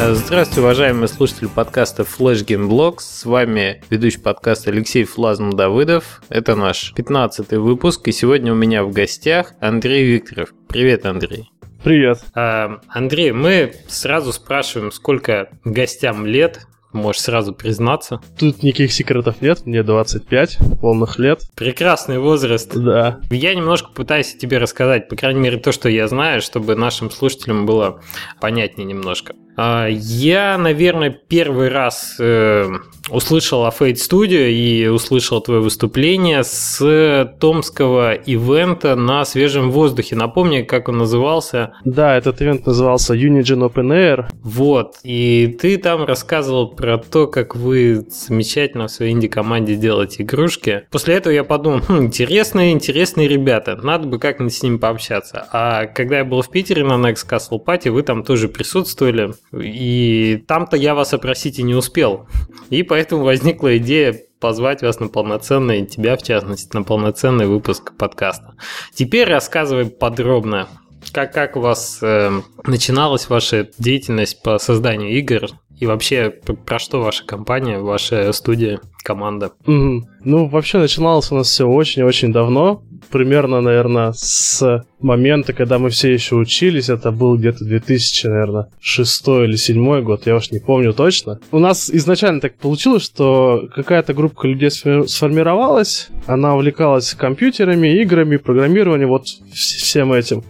Э, 0.00 0.14
здравствуйте, 0.14 0.60
уважаемые 0.60 1.08
слушатели 1.08 1.48
подкаста 1.48 2.04
Flash 2.04 2.46
Game 2.46 2.68
Blogs. 2.68 3.00
С 3.00 3.24
вами 3.24 3.82
ведущий 3.90 4.20
подкаста 4.20 4.70
Алексей 4.70 5.02
Флазм 5.02 5.50
Давыдов. 5.50 6.22
Это 6.28 6.54
наш 6.54 6.92
15 6.94 7.54
выпуск, 7.54 8.06
и 8.06 8.12
сегодня 8.12 8.52
у 8.52 8.54
меня 8.54 8.84
в 8.84 8.92
гостях 8.92 9.54
Андрей 9.60 10.04
Викторов. 10.04 10.50
Привет, 10.68 11.04
Андрей. 11.04 11.50
Привет. 11.82 12.20
А, 12.34 12.78
Андрей, 12.88 13.32
мы 13.32 13.72
сразу 13.88 14.32
спрашиваем, 14.32 14.92
сколько 14.92 15.48
гостям 15.64 16.26
лет, 16.26 16.68
Можешь 16.92 17.20
сразу 17.20 17.52
признаться. 17.52 18.22
Тут 18.38 18.62
никаких 18.62 18.92
секретов 18.92 19.42
нет, 19.42 19.66
мне 19.66 19.82
25 19.82 20.58
полных 20.80 21.18
лет. 21.18 21.42
Прекрасный 21.54 22.18
возраст. 22.18 22.74
Да. 22.74 23.20
Я 23.30 23.54
немножко 23.54 23.90
пытаюсь 23.90 24.34
тебе 24.34 24.56
рассказать, 24.56 25.06
по 25.08 25.14
крайней 25.14 25.40
мере, 25.40 25.58
то, 25.58 25.70
что 25.70 25.90
я 25.90 26.08
знаю, 26.08 26.40
чтобы 26.40 26.76
нашим 26.76 27.10
слушателям 27.10 27.66
было 27.66 28.00
понятнее 28.40 28.86
немножко. 28.86 29.34
А, 29.60 29.88
я, 29.88 30.56
наверное, 30.56 31.10
первый 31.10 31.68
раз 31.68 32.14
э, 32.20 32.70
услышал 33.10 33.66
о 33.66 33.70
Fate 33.70 33.94
Studio 33.94 34.48
и 34.48 34.86
услышал 34.86 35.40
твое 35.40 35.60
выступление 35.60 36.44
с 36.44 37.34
томского 37.40 38.14
ивента 38.14 38.94
на 38.94 39.24
свежем 39.24 39.72
воздухе. 39.72 40.14
Напомни, 40.14 40.62
как 40.62 40.88
он 40.88 40.98
назывался. 40.98 41.72
Да, 41.84 42.16
этот 42.16 42.40
ивент 42.40 42.66
назывался 42.66 43.14
Unigen 43.14 43.68
Open 43.68 43.88
Air. 43.88 44.26
Вот, 44.44 44.98
и 45.02 45.58
ты 45.60 45.76
там 45.78 46.04
рассказывал 46.04 46.68
про 46.68 46.98
то, 46.98 47.26
как 47.26 47.56
вы 47.56 48.06
замечательно 48.08 48.86
в 48.86 48.92
своей 48.92 49.10
инди-команде 49.10 49.74
делаете 49.74 50.22
игрушки. 50.22 50.84
После 50.92 51.14
этого 51.14 51.32
я 51.32 51.42
подумал, 51.42 51.80
хм, 51.80 52.04
интересные, 52.04 52.70
интересные 52.70 53.26
ребята, 53.26 53.74
надо 53.74 54.06
бы 54.06 54.20
как-нибудь 54.20 54.54
с 54.54 54.62
ними 54.62 54.76
пообщаться. 54.76 55.48
А 55.52 55.86
когда 55.86 56.18
я 56.18 56.24
был 56.24 56.42
в 56.42 56.48
Питере 56.48 56.84
на 56.84 56.92
Next 56.92 57.28
Castle 57.28 57.58
Party, 57.64 57.90
вы 57.90 58.04
там 58.04 58.22
тоже 58.22 58.48
присутствовали. 58.48 59.32
И 59.52 60.44
там-то 60.46 60.76
я 60.76 60.94
вас 60.94 61.14
опросить 61.14 61.58
и 61.58 61.62
не 61.62 61.74
успел. 61.74 62.26
И 62.70 62.82
поэтому 62.82 63.24
возникла 63.24 63.76
идея 63.78 64.18
позвать 64.40 64.82
вас 64.82 65.00
на 65.00 65.08
полноценный, 65.08 65.86
тебя 65.86 66.16
в 66.16 66.22
частности, 66.22 66.74
на 66.76 66.82
полноценный 66.82 67.46
выпуск 67.46 67.92
подкаста. 67.96 68.54
Теперь 68.94 69.28
рассказывай 69.28 69.86
подробно, 69.86 70.68
как, 71.12 71.32
как 71.32 71.56
у 71.56 71.60
вас 71.60 71.98
э, 72.02 72.30
начиналась 72.64 73.28
ваша 73.28 73.68
деятельность 73.78 74.42
по 74.42 74.58
созданию 74.58 75.10
игр 75.18 75.48
и 75.78 75.86
вообще 75.86 76.30
про 76.66 76.78
что 76.78 77.00
ваша 77.00 77.24
компания, 77.24 77.78
ваша 77.78 78.32
студия, 78.32 78.80
команда? 79.02 79.52
Mm-hmm. 79.66 80.00
Ну, 80.24 80.46
вообще 80.46 80.78
начиналось 80.78 81.30
у 81.30 81.36
нас 81.36 81.48
все 81.48 81.66
очень-очень 81.66 82.32
давно 82.32 82.82
примерно, 83.10 83.60
наверное, 83.60 84.12
с 84.14 84.84
момента, 85.00 85.52
когда 85.52 85.78
мы 85.78 85.90
все 85.90 86.12
еще 86.12 86.36
учились, 86.36 86.88
это 86.88 87.10
был 87.10 87.36
где-то 87.36 87.64
2000, 87.64 88.26
наверное, 88.26 88.68
шестой 88.80 89.46
или 89.46 89.56
седьмой 89.56 90.02
год, 90.02 90.26
я 90.26 90.36
уж 90.36 90.50
не 90.50 90.58
помню 90.58 90.92
точно. 90.92 91.40
У 91.50 91.58
нас 91.58 91.90
изначально 91.90 92.40
так 92.40 92.56
получилось, 92.56 93.04
что 93.04 93.68
какая-то 93.74 94.14
группа 94.14 94.46
людей 94.46 94.70
сформировалась, 94.70 96.08
она 96.26 96.54
увлекалась 96.54 97.14
компьютерами, 97.14 98.00
играми, 98.02 98.36
программированием, 98.36 99.08
вот 99.08 99.26
всем 99.52 100.12
этим. 100.12 100.44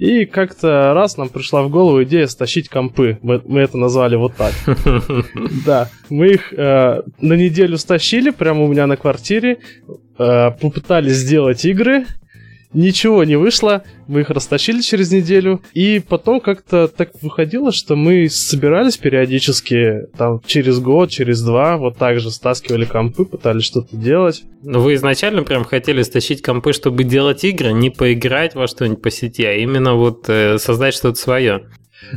И 0.00 0.24
как-то 0.24 0.94
раз 0.94 1.18
нам 1.18 1.28
пришла 1.28 1.62
в 1.62 1.68
голову 1.68 2.02
идея 2.04 2.26
стащить 2.26 2.70
компы. 2.70 3.18
Мы, 3.20 3.42
мы 3.44 3.60
это 3.60 3.76
назвали 3.76 4.16
вот 4.16 4.32
так. 4.34 4.54
Да. 5.66 5.90
Мы 6.08 6.28
их 6.28 6.54
э, 6.54 7.02
на 7.20 7.34
неделю 7.34 7.76
стащили 7.76 8.30
прямо 8.30 8.62
у 8.62 8.68
меня 8.68 8.86
на 8.86 8.96
квартире. 8.96 9.58
Э, 10.18 10.52
попытались 10.52 11.16
сделать 11.16 11.66
игры. 11.66 12.06
Ничего 12.72 13.24
не 13.24 13.34
вышло, 13.34 13.82
мы 14.06 14.20
их 14.20 14.30
растащили 14.30 14.80
через 14.80 15.10
неделю, 15.10 15.60
и 15.74 16.00
потом 16.06 16.40
как-то 16.40 16.86
так 16.86 17.10
выходило, 17.20 17.72
что 17.72 17.96
мы 17.96 18.28
собирались 18.28 18.96
периодически, 18.96 20.06
там, 20.16 20.40
через 20.46 20.78
год, 20.78 21.10
через 21.10 21.42
два, 21.42 21.76
вот 21.78 21.98
так 21.98 22.20
же 22.20 22.30
стаскивали 22.30 22.84
компы, 22.84 23.24
пытались 23.24 23.64
что-то 23.64 23.96
делать. 23.96 24.44
Но 24.62 24.80
вы 24.80 24.94
изначально 24.94 25.42
прям 25.42 25.64
хотели 25.64 26.02
стащить 26.02 26.42
компы, 26.42 26.72
чтобы 26.72 27.02
делать 27.02 27.42
игры, 27.42 27.72
не 27.72 27.90
поиграть 27.90 28.54
во 28.54 28.68
что-нибудь 28.68 29.02
по 29.02 29.10
сети, 29.10 29.44
а 29.44 29.54
именно 29.54 29.94
вот 29.94 30.28
э, 30.28 30.58
создать 30.58 30.94
что-то 30.94 31.18
свое. 31.18 31.62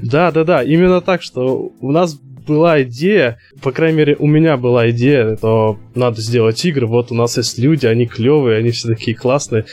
Да, 0.03 0.31
да, 0.31 0.43
да, 0.43 0.63
именно 0.63 1.01
так, 1.01 1.23
что 1.23 1.71
у 1.79 1.91
нас 1.91 2.13
была 2.13 2.83
идея, 2.83 3.39
по 3.61 3.71
крайней 3.71 3.97
мере, 3.97 4.15
у 4.19 4.27
меня 4.27 4.57
была 4.57 4.89
идея, 4.91 5.35
то 5.35 5.79
надо 5.95 6.21
сделать 6.21 6.63
игры, 6.65 6.85
вот 6.85 7.11
у 7.11 7.15
нас 7.15 7.37
есть 7.37 7.57
люди, 7.57 7.85
они 7.85 8.05
клевые, 8.05 8.57
они 8.57 8.71
все 8.71 8.89
такие 8.89 9.15
классные, 9.15 9.65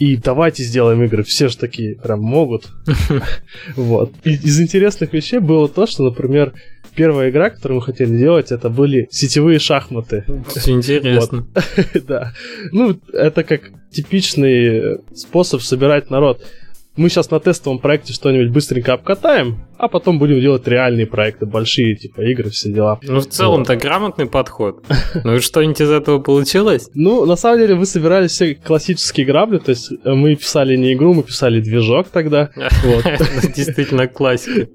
и 0.00 0.16
давайте 0.16 0.62
сделаем 0.62 1.02
игры. 1.04 1.22
Все 1.22 1.48
же 1.48 1.58
такие 1.58 1.94
прям 1.94 2.20
могут. 2.20 2.70
Вот. 3.76 4.12
Из 4.24 4.60
интересных 4.60 5.12
вещей 5.12 5.38
было 5.40 5.68
то, 5.68 5.86
что, 5.86 6.04
например, 6.04 6.54
первая 6.94 7.30
игра, 7.30 7.50
которую 7.50 7.80
мы 7.80 7.84
хотели 7.84 8.16
делать, 8.16 8.50
это 8.50 8.70
были 8.70 9.08
сетевые 9.10 9.58
шахматы. 9.58 10.24
Интересно. 10.66 11.46
Да. 12.08 12.32
Ну, 12.72 12.98
это 13.12 13.44
как 13.44 13.70
типичный 13.90 15.00
способ 15.14 15.60
собирать 15.60 16.10
народ 16.10 16.42
мы 16.96 17.08
сейчас 17.08 17.30
на 17.30 17.40
тестовом 17.40 17.78
проекте 17.78 18.12
что-нибудь 18.12 18.50
быстренько 18.52 18.92
обкатаем, 18.92 19.60
а 19.78 19.88
потом 19.88 20.18
будем 20.18 20.40
делать 20.40 20.66
реальные 20.66 21.06
проекты, 21.06 21.46
большие, 21.46 21.94
типа 21.96 22.20
игры, 22.22 22.50
все 22.50 22.70
дела. 22.70 22.98
Ну, 23.02 23.20
в 23.20 23.26
целом-то 23.26 23.74
вот. 23.74 23.82
грамотный 23.82 24.26
подход. 24.26 24.84
Ну 25.24 25.36
и 25.36 25.40
что-нибудь 25.40 25.80
из 25.80 25.90
этого 25.90 26.18
получилось? 26.18 26.88
Ну, 26.94 27.24
на 27.26 27.36
самом 27.36 27.58
деле, 27.58 27.74
вы 27.74 27.86
собирали 27.86 28.26
все 28.28 28.54
классические 28.54 29.26
грабли, 29.26 29.58
то 29.58 29.70
есть 29.70 29.92
э, 29.92 30.12
мы 30.12 30.34
писали 30.34 30.76
не 30.76 30.94
игру, 30.94 31.14
мы 31.14 31.22
писали 31.22 31.60
движок 31.60 32.08
тогда. 32.08 32.50
Действительно 33.56 34.06
классика. 34.08 34.68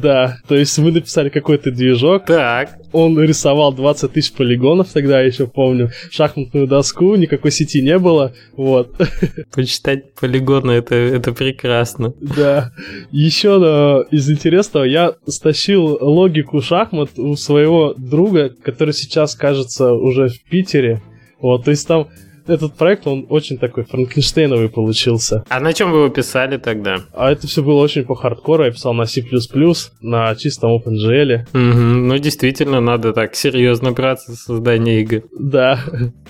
Да, 0.00 0.38
то 0.48 0.54
есть 0.54 0.76
мы 0.78 0.92
написали 0.92 1.28
какой-то 1.28 1.70
движок. 1.70 2.26
Так. 2.26 2.78
Он 2.92 3.18
рисовал 3.20 3.72
20 3.72 4.12
тысяч 4.12 4.32
полигонов, 4.32 4.88
тогда 4.92 5.20
я 5.20 5.26
еще 5.26 5.46
помню, 5.46 5.90
шахматную 6.10 6.66
доску, 6.66 7.14
никакой 7.14 7.50
сети 7.50 7.82
не 7.82 7.98
было, 7.98 8.32
вот. 8.56 8.94
Почитать 9.54 10.14
полигоны, 10.14 10.72
это, 10.72 10.94
это 10.94 11.32
прекрасно. 11.32 12.12
Да. 12.20 12.72
Еще 13.10 13.58
да, 13.58 14.04
из 14.10 14.30
интересного, 14.30 14.84
я 14.84 15.14
стащил 15.26 15.98
логику 16.00 16.60
шахмат 16.60 17.18
у 17.18 17.34
своего 17.36 17.94
друга, 17.96 18.50
который 18.50 18.94
сейчас, 18.94 19.34
кажется, 19.34 19.92
уже 19.92 20.28
в 20.28 20.42
Питере. 20.44 21.02
Вот, 21.40 21.64
то 21.64 21.70
есть 21.70 21.88
там 21.88 22.08
этот 22.46 22.74
проект, 22.74 23.06
он 23.06 23.26
очень 23.28 23.58
такой 23.58 23.84
франкенштейновый 23.84 24.68
получился. 24.68 25.44
А 25.48 25.60
на 25.60 25.72
чем 25.72 25.90
вы 25.90 25.98
его 25.98 26.08
писали 26.08 26.56
тогда? 26.56 27.00
А 27.12 27.30
это 27.30 27.46
все 27.46 27.62
было 27.62 27.80
очень 27.80 28.04
по 28.04 28.14
хардкору. 28.14 28.64
Я 28.64 28.70
писал 28.70 28.94
на 28.94 29.06
C++, 29.06 29.24
на 30.00 30.34
чистом 30.36 30.76
OpenGL. 30.76 31.42
Угу, 31.52 31.58
ну, 31.58 32.18
действительно, 32.18 32.80
надо 32.80 33.12
так 33.12 33.34
серьезно 33.34 33.92
браться 33.92 34.32
за 34.32 34.36
создание 34.38 35.00
игр. 35.02 35.22
Да. 35.38 35.80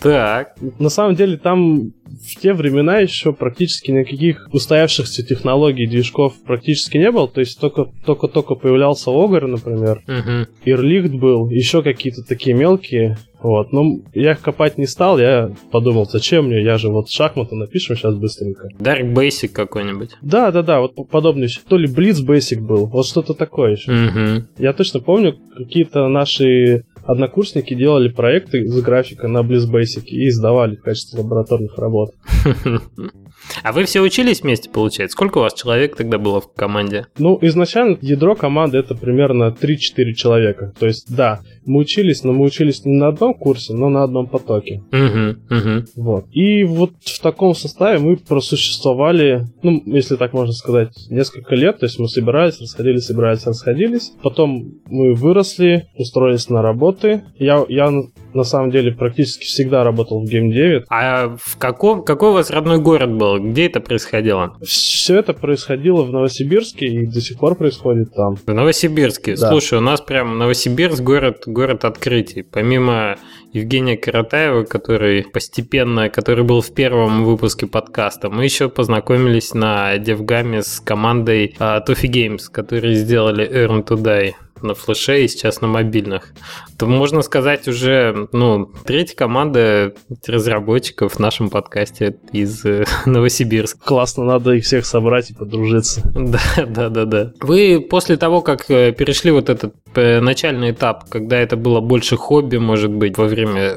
Так. 0.00 0.56
На 0.78 0.88
самом 0.88 1.14
деле, 1.14 1.36
там 1.36 1.92
в 2.20 2.40
те 2.40 2.52
времена 2.52 2.98
еще 2.98 3.32
практически 3.32 3.90
никаких 3.90 4.48
устоявшихся 4.52 5.24
технологий 5.24 5.86
движков 5.86 6.34
практически 6.44 6.98
не 6.98 7.10
было. 7.10 7.28
То 7.28 7.40
есть 7.40 7.58
только 7.60 7.86
только-только 8.04 8.54
появлялся 8.54 9.10
Огр, 9.10 9.46
например. 9.46 10.02
Угу. 10.06 10.48
Ирлихт 10.64 11.12
был, 11.14 11.48
еще 11.48 11.82
какие-то 11.82 12.22
такие 12.22 12.54
мелкие. 12.54 13.18
Вот, 13.42 13.72
но 13.72 13.98
я 14.14 14.32
их 14.32 14.40
копать 14.40 14.78
не 14.78 14.86
стал, 14.86 15.18
я 15.18 15.52
подумал, 15.70 16.06
зачем 16.06 16.46
мне, 16.46 16.62
я 16.62 16.78
же 16.78 16.88
вот 16.88 17.10
шахматы 17.10 17.54
напишем 17.54 17.96
сейчас 17.96 18.14
быстренько. 18.14 18.68
Dark 18.78 19.12
Basic 19.12 19.48
какой-нибудь. 19.48 20.10
Да, 20.22 20.50
да, 20.50 20.62
да, 20.62 20.80
вот 20.80 20.94
подобный 21.10 21.44
еще. 21.44 21.60
То 21.68 21.76
ли 21.76 21.88
Blitz 21.88 22.24
Basic 22.24 22.60
был, 22.60 22.86
вот 22.86 23.06
что-то 23.06 23.34
такое 23.34 23.72
еще. 23.72 23.92
Угу. 23.92 24.46
Я 24.58 24.72
точно 24.72 25.00
помню, 25.00 25.36
какие-то 25.56 26.08
наши 26.08 26.84
однокурсники 27.04 27.74
делали 27.74 28.08
проекты 28.08 28.66
с 28.66 28.80
графика 28.80 29.28
на 29.28 29.38
Blitz 29.38 29.70
Basic 29.70 30.04
и 30.04 30.30
сдавали 30.30 30.76
в 30.76 30.82
качестве 30.82 31.20
лабораторных 31.20 31.76
работ. 31.78 32.10
А 33.62 33.72
вы 33.72 33.84
все 33.84 34.00
учились 34.00 34.42
вместе, 34.42 34.70
получается? 34.70 35.12
Сколько 35.12 35.38
у 35.38 35.40
вас 35.42 35.54
человек 35.54 35.96
тогда 35.96 36.18
было 36.18 36.40
в 36.40 36.52
команде? 36.52 37.06
Ну, 37.18 37.38
изначально 37.42 37.98
ядро 38.00 38.34
команды 38.34 38.78
это 38.78 38.94
примерно 38.94 39.54
3-4 39.58 40.12
человека. 40.14 40.72
То 40.78 40.86
есть, 40.86 41.14
да, 41.14 41.40
мы 41.64 41.80
учились, 41.80 42.24
но 42.24 42.32
мы 42.32 42.44
учились 42.44 42.84
не 42.84 42.94
на 42.94 43.08
одном 43.08 43.34
курсе, 43.34 43.74
но 43.74 43.88
на 43.88 44.02
одном 44.02 44.26
потоке. 44.26 44.82
Угу, 44.92 45.56
угу. 45.56 45.84
Вот. 45.96 46.26
И 46.32 46.64
вот 46.64 46.92
в 47.00 47.20
таком 47.20 47.54
составе 47.54 47.98
мы 47.98 48.16
просуществовали, 48.16 49.46
ну, 49.62 49.82
если 49.86 50.16
так 50.16 50.32
можно 50.32 50.52
сказать, 50.52 50.92
несколько 51.10 51.54
лет. 51.54 51.78
То 51.78 51.86
есть 51.86 51.98
мы 51.98 52.08
собирались, 52.08 52.60
расходились, 52.60 53.06
собирались, 53.06 53.46
расходились. 53.46 54.12
Потом 54.22 54.74
мы 54.86 55.14
выросли, 55.14 55.88
устроились 55.96 56.48
на 56.48 56.62
работы. 56.62 57.22
Я, 57.38 57.64
я 57.68 57.92
на 58.34 58.44
самом 58.44 58.70
деле 58.70 58.92
практически 58.92 59.44
всегда 59.44 59.84
работал 59.84 60.20
в 60.20 60.24
Game 60.24 60.50
9. 60.50 60.84
А 60.88 61.36
в 61.38 61.56
каком, 61.58 62.04
какой 62.04 62.30
у 62.30 62.32
вас 62.32 62.50
родной 62.50 62.78
город 62.78 63.12
был? 63.12 63.38
Где 63.38 63.66
это 63.66 63.80
происходило? 63.80 64.56
Все 64.62 65.18
это 65.18 65.32
происходило 65.32 66.02
в 66.02 66.12
Новосибирске 66.12 66.86
и 66.86 67.06
до 67.06 67.20
сих 67.20 67.38
пор 67.38 67.54
происходит 67.54 68.14
там. 68.14 68.36
В 68.36 68.46
Новосибирске? 68.46 69.36
Да. 69.36 69.48
Слушай, 69.48 69.78
у 69.78 69.82
нас 69.82 70.00
прям 70.00 70.38
Новосибирск 70.38 71.02
город, 71.02 71.42
город 71.46 71.84
открытий. 71.84 72.42
Помимо 72.42 73.16
Евгения 73.52 73.96
Каратаева, 73.96 74.64
который 74.64 75.24
постепенно, 75.24 76.08
который 76.08 76.44
был 76.44 76.60
в 76.60 76.72
первом 76.72 77.24
выпуске 77.24 77.66
подкаста, 77.66 78.30
мы 78.30 78.44
еще 78.44 78.68
познакомились 78.68 79.54
на 79.54 79.98
Девгаме 79.98 80.62
с 80.62 80.80
командой 80.80 81.54
uh, 81.58 81.80
Toffee 81.86 82.10
Games, 82.10 82.50
которые 82.50 82.94
сделали 82.94 83.48
Earn 83.48 83.84
to 83.86 83.96
Die 83.96 84.32
на 84.62 84.74
флеше 84.74 85.24
и 85.24 85.28
сейчас 85.28 85.60
на 85.60 85.68
мобильных. 85.68 86.32
То 86.78 86.86
можно 86.86 87.22
сказать 87.22 87.68
уже, 87.68 88.28
ну, 88.32 88.70
третья 88.84 89.16
команда 89.16 89.94
разработчиков 90.26 91.14
в 91.14 91.18
нашем 91.18 91.50
подкасте 91.50 92.16
из 92.32 92.64
э, 92.64 92.84
Новосибирска. 93.06 93.78
Классно, 93.84 94.24
надо 94.24 94.52
их 94.52 94.64
всех 94.64 94.86
собрать 94.86 95.30
и 95.30 95.34
подружиться. 95.34 96.02
Да, 96.32 96.40
да, 96.66 96.88
да, 96.88 97.04
да. 97.04 97.32
Вы 97.40 97.84
после 97.88 98.16
того, 98.16 98.40
как 98.40 98.70
э, 98.70 98.92
перешли 98.92 99.30
вот 99.30 99.50
этот 99.50 99.74
э, 99.94 100.20
начальный 100.20 100.70
этап, 100.70 101.08
когда 101.10 101.38
это 101.38 101.56
было 101.56 101.80
больше 101.80 102.16
хобби, 102.16 102.56
может 102.56 102.90
быть, 102.90 103.18
во 103.18 103.26
время 103.26 103.76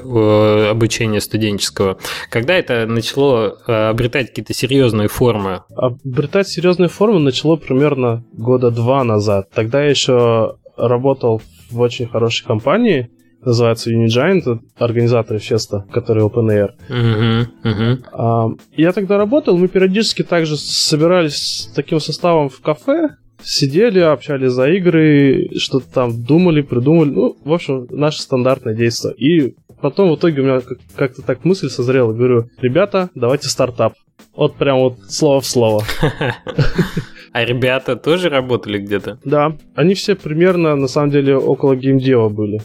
обучения 0.69 1.19
студенческого, 1.19 1.97
когда 2.29 2.53
это 2.53 2.85
начало 2.85 3.57
обретать 3.89 4.29
какие-то 4.29 4.53
серьезные 4.53 5.07
формы? 5.07 5.63
Обретать 5.75 6.47
серьезные 6.47 6.87
формы 6.87 7.19
начало 7.19 7.55
примерно 7.57 8.23
года 8.33 8.71
два 8.71 9.03
назад. 9.03 9.49
Тогда 9.53 9.83
еще 9.83 10.55
работал 10.77 11.41
в 11.69 11.79
очень 11.79 12.07
хорошей 12.07 12.45
компании, 12.45 13.09
называется 13.41 13.91
Unigiant, 13.91 14.59
организаторы 14.77 15.39
феста, 15.39 15.85
который 15.91 16.23
Open 16.23 16.47
Air. 16.49 16.71
Uh-huh, 16.89 17.47
uh-huh. 17.63 18.03
А, 18.11 18.47
я 18.75 18.91
тогда 18.91 19.17
работал, 19.17 19.57
мы 19.57 19.67
периодически 19.67 20.23
также 20.23 20.57
собирались 20.57 21.35
с 21.35 21.73
таким 21.73 21.99
составом 21.99 22.49
в 22.49 22.59
кафе, 22.61 23.15
сидели, 23.43 23.99
общались 23.99 24.51
за 24.51 24.69
игры, 24.71 25.49
что-то 25.57 25.85
там 25.93 26.23
думали, 26.23 26.61
придумали. 26.61 27.09
Ну, 27.09 27.37
в 27.43 27.53
общем, 27.53 27.87
наше 27.91 28.21
стандартное 28.21 28.73
действие. 28.73 29.13
И 29.15 29.55
потом 29.81 30.11
в 30.11 30.15
итоге 30.15 30.41
у 30.41 30.45
меня 30.45 30.61
как-то 30.95 31.21
так 31.21 31.45
мысль 31.45 31.69
созрела. 31.69 32.13
Говорю, 32.13 32.49
ребята, 32.57 33.09
давайте 33.13 33.47
стартап. 33.49 33.93
Вот 34.35 34.55
прям 34.55 34.79
вот 34.79 34.97
слово 35.09 35.41
в 35.41 35.45
слово. 35.45 35.83
А 37.35 37.43
ребята 37.43 37.97
тоже 37.97 38.29
работали 38.29 38.79
где-то? 38.79 39.19
Да, 39.25 39.57
они 39.75 39.93
все 39.93 40.15
примерно, 40.15 40.77
на 40.77 40.87
самом 40.87 41.11
деле, 41.11 41.35
около 41.35 41.75
геймдева 41.75 42.29
были. 42.29 42.61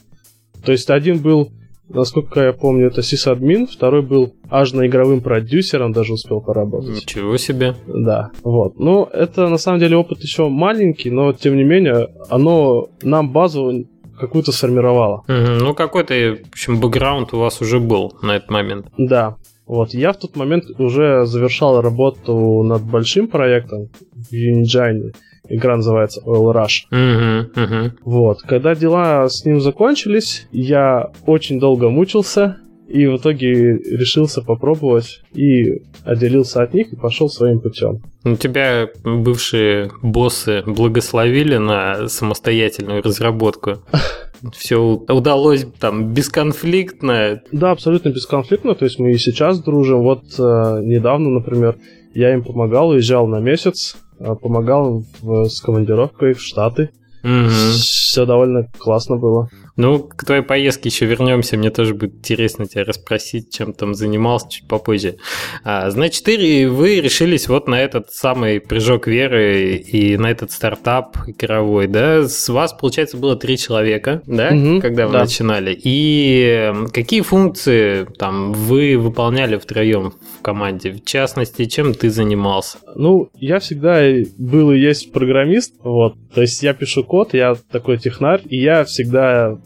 То 0.65 0.71
есть 0.71 0.91
один 0.91 1.19
был, 1.19 1.51
насколько 1.89 2.41
я 2.41 2.53
помню, 2.53 2.87
это 2.87 3.03
сисадмин, 3.03 3.67
второй 3.67 4.03
был 4.03 4.33
аж 4.49 4.73
на 4.73 4.87
игровым 4.87 5.23
продюсером, 5.23 5.93
даже 5.93 6.13
успел 6.13 6.41
поработать. 6.41 6.91
Ничего 6.91 7.37
себе. 7.37 7.75
Да, 7.89 8.31
вот. 8.45 8.79
Ну, 8.79 9.09
это 9.13 9.49
на 9.49 9.59
самом 9.59 9.81
деле 9.81 9.97
опыт 9.97 10.23
еще 10.23 10.49
маленький, 10.49 11.11
но 11.11 11.33
тем 11.33 11.57
не 11.57 11.65
менее, 11.65 12.07
оно 12.29 12.91
нам 13.03 13.33
базу 13.33 13.89
какую-то 14.21 14.53
сформировало. 14.53 15.25
Угу, 15.27 15.65
ну, 15.65 15.75
какой-то, 15.75 16.15
в 16.15 16.53
общем, 16.53 16.79
бэкграунд 16.79 17.35
у 17.35 17.41
вас 17.41 17.61
уже 17.61 17.81
был 17.81 18.13
на 18.23 18.37
этот 18.37 18.51
момент. 18.51 18.87
Да. 18.97 19.35
Вот, 19.71 19.95
я 19.95 20.13
в 20.13 20.17
тот 20.17 20.35
момент 20.35 20.65
уже 20.81 21.27
завершал 21.27 21.81
работу 21.81 22.65
над 22.65 22.83
большим 22.83 23.29
проектом 23.29 23.89
в 24.11 24.33
Unigine. 24.33 25.15
Игра 25.49 25.77
называется 25.77 26.21
Oil 26.27 26.53
Rush. 26.53 26.91
Uh-huh, 26.93 27.55
uh-huh. 27.55 27.93
Вот. 28.05 28.43
Когда 28.43 28.75
дела 28.75 29.29
с 29.29 29.45
ним 29.45 29.61
закончились, 29.61 30.49
я 30.51 31.13
очень 31.25 31.61
долго 31.61 31.89
мучился, 31.89 32.57
и 32.89 33.07
в 33.07 33.19
итоге 33.19 33.77
решился 33.77 34.43
попробовать 34.43 35.23
и 35.33 35.83
отделился 36.03 36.65
от 36.65 36.75
них 36.75 36.93
и 36.93 36.97
пошел 36.97 37.29
своим 37.29 37.61
путем. 37.61 38.03
У 38.25 38.35
тебя 38.35 38.89
бывшие 39.05 39.93
боссы 40.03 40.65
благословили 40.67 41.59
на 41.59 42.09
самостоятельную 42.09 43.03
разработку. 43.05 43.79
Все 44.53 44.77
удалось 44.79 45.67
там 45.79 46.13
бесконфликтно. 46.13 47.43
Да, 47.53 47.73
абсолютно 47.73 48.09
бесконфликтно. 48.09 48.75
То 48.75 48.85
есть 48.85 48.99
мы 48.99 49.13
и 49.13 49.19
сейчас 49.19 49.61
дружим. 49.63 50.03
Вот 50.03 50.23
э, 50.39 50.81
недавно, 50.83 51.31
например, 51.31 51.77
я 52.15 52.33
им 52.33 52.43
помогал, 52.43 52.89
уезжал 52.89 53.27
на 53.27 53.39
месяц 53.39 53.97
а, 54.21 54.35
помогал 54.35 55.05
в, 55.21 55.45
с 55.45 55.61
командировкой 55.61 56.35
в 56.35 56.43
Штаты. 56.43 56.91
Угу. 57.23 57.49
Все 57.49 58.27
довольно 58.27 58.67
классно 58.79 59.17
было. 59.17 59.49
Ну, 59.81 59.99
к 60.01 60.27
твоей 60.27 60.43
поездке 60.43 60.91
еще 60.91 61.07
вернемся. 61.07 61.57
Мне 61.57 61.71
тоже 61.71 61.95
будет 61.95 62.15
интересно 62.17 62.67
тебя 62.67 62.85
расспросить, 62.85 63.51
чем 63.51 63.73
там 63.73 63.95
занимался 63.95 64.51
чуть 64.51 64.69
попозже. 64.69 65.17
А, 65.65 65.89
значит, 65.91 66.29
и 66.29 66.67
вы 66.67 67.01
решились 67.01 67.49
вот 67.49 67.67
на 67.67 67.81
этот 67.81 68.13
самый 68.13 68.61
прыжок 68.61 69.07
веры 69.07 69.77
и 69.77 70.19
на 70.19 70.31
этот 70.31 70.53
стартап 70.53 71.17
игровой, 71.27 71.87
да? 71.87 72.29
С 72.29 72.51
вас, 72.51 72.75
получается, 72.75 73.17
было 73.17 73.37
три 73.37 73.57
человека, 73.57 74.23
да, 74.27 74.51
угу, 74.53 74.83
когда 74.83 75.07
вы 75.07 75.15
да. 75.15 75.21
начинали. 75.21 75.79
И 75.83 76.75
какие 76.93 77.23
функции 77.23 78.07
там 78.19 78.53
вы 78.53 78.99
выполняли 78.99 79.57
втроем 79.57 80.13
в 80.39 80.43
команде? 80.43 80.93
В 80.93 81.05
частности, 81.07 81.65
чем 81.65 81.95
ты 81.95 82.11
занимался? 82.11 82.77
Ну, 82.97 83.31
я 83.35 83.61
всегда 83.61 84.03
был 84.37 84.73
и 84.73 84.79
есть 84.79 85.11
программист, 85.11 85.77
вот. 85.83 86.17
То 86.35 86.43
есть 86.43 86.63
я 86.63 86.75
пишу 86.75 87.03
код, 87.03 87.33
я 87.33 87.57
такой 87.71 87.97
технарь, 87.97 88.43
и 88.45 88.61
я 88.61 88.85
всегда 88.85 89.59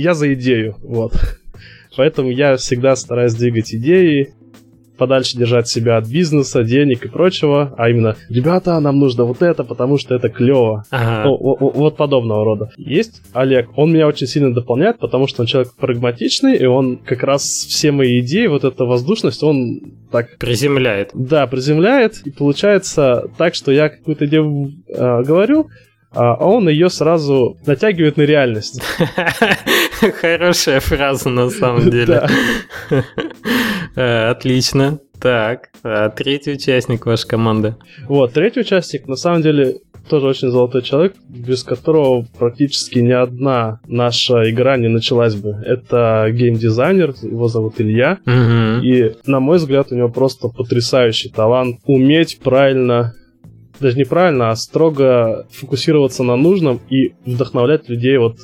я 0.00 0.14
за 0.14 0.32
идею, 0.34 0.76
вот. 0.82 1.12
Поэтому 1.96 2.30
я 2.30 2.56
всегда 2.56 2.96
стараюсь 2.96 3.34
двигать 3.34 3.74
идеи, 3.74 4.32
подальше 5.00 5.38
держать 5.38 5.66
себя 5.66 5.96
от 5.96 6.06
бизнеса, 6.06 6.62
денег 6.62 7.06
и 7.06 7.08
прочего, 7.08 7.74
а 7.78 7.88
именно, 7.88 8.16
ребята, 8.28 8.78
нам 8.80 8.98
нужно 8.98 9.24
вот 9.24 9.40
это, 9.40 9.64
потому 9.64 9.96
что 9.96 10.14
это 10.14 10.28
клево. 10.28 10.84
Ага. 10.90 11.24
Ну, 11.24 11.56
вот 11.58 11.96
подобного 11.96 12.44
рода. 12.44 12.70
Есть 12.76 13.22
Олег, 13.32 13.70
он 13.76 13.92
меня 13.92 14.06
очень 14.06 14.26
сильно 14.26 14.52
дополняет, 14.52 14.98
потому 14.98 15.26
что 15.26 15.40
он 15.40 15.46
человек 15.46 15.72
прагматичный, 15.74 16.54
и 16.56 16.66
он 16.66 16.98
как 16.98 17.22
раз 17.22 17.42
все 17.42 17.92
мои 17.92 18.20
идеи, 18.20 18.46
вот 18.46 18.64
эта 18.64 18.84
воздушность, 18.84 19.42
он 19.42 19.80
так... 20.12 20.36
Приземляет. 20.36 21.10
Да, 21.14 21.46
приземляет, 21.46 22.20
и 22.26 22.30
получается 22.30 23.30
так, 23.38 23.54
что 23.54 23.72
я 23.72 23.88
какую-то 23.88 24.26
идею 24.26 24.74
э, 24.86 25.22
говорю, 25.22 25.68
а 26.12 26.34
он 26.34 26.68
ее 26.68 26.90
сразу 26.90 27.56
натягивает 27.66 28.16
на 28.16 28.22
реальность. 28.22 28.82
Хорошая 30.20 30.80
фраза 30.80 31.28
на 31.28 31.50
самом 31.50 31.90
деле. 31.90 32.26
Э, 33.96 34.30
отлично. 34.30 34.98
Так, 35.20 35.68
а 35.82 36.08
третий 36.08 36.52
участник 36.52 37.04
вашей 37.06 37.28
команды? 37.28 37.76
Вот, 38.08 38.32
третий 38.32 38.60
участник, 38.60 39.06
на 39.06 39.16
самом 39.16 39.42
деле, 39.42 39.76
тоже 40.08 40.26
очень 40.26 40.48
золотой 40.48 40.82
человек, 40.82 41.14
без 41.28 41.62
которого 41.62 42.26
практически 42.38 42.98
ни 42.98 43.12
одна 43.12 43.80
наша 43.86 44.50
игра 44.50 44.76
не 44.76 44.88
началась 44.88 45.34
бы. 45.34 45.50
Это 45.64 46.26
геймдизайнер, 46.32 47.14
его 47.22 47.48
зовут 47.48 47.80
Илья. 47.80 48.18
Угу. 48.26 48.84
И, 48.84 49.12
на 49.26 49.40
мой 49.40 49.58
взгляд, 49.58 49.92
у 49.92 49.94
него 49.94 50.08
просто 50.08 50.48
потрясающий 50.48 51.28
талант 51.28 51.78
уметь 51.84 52.40
правильно 52.40 53.14
даже 53.80 53.98
неправильно, 53.98 54.50
а 54.50 54.56
строго 54.56 55.46
фокусироваться 55.50 56.22
на 56.22 56.36
нужном 56.36 56.80
и 56.88 57.14
вдохновлять 57.24 57.88
людей. 57.88 58.18
Вот 58.18 58.36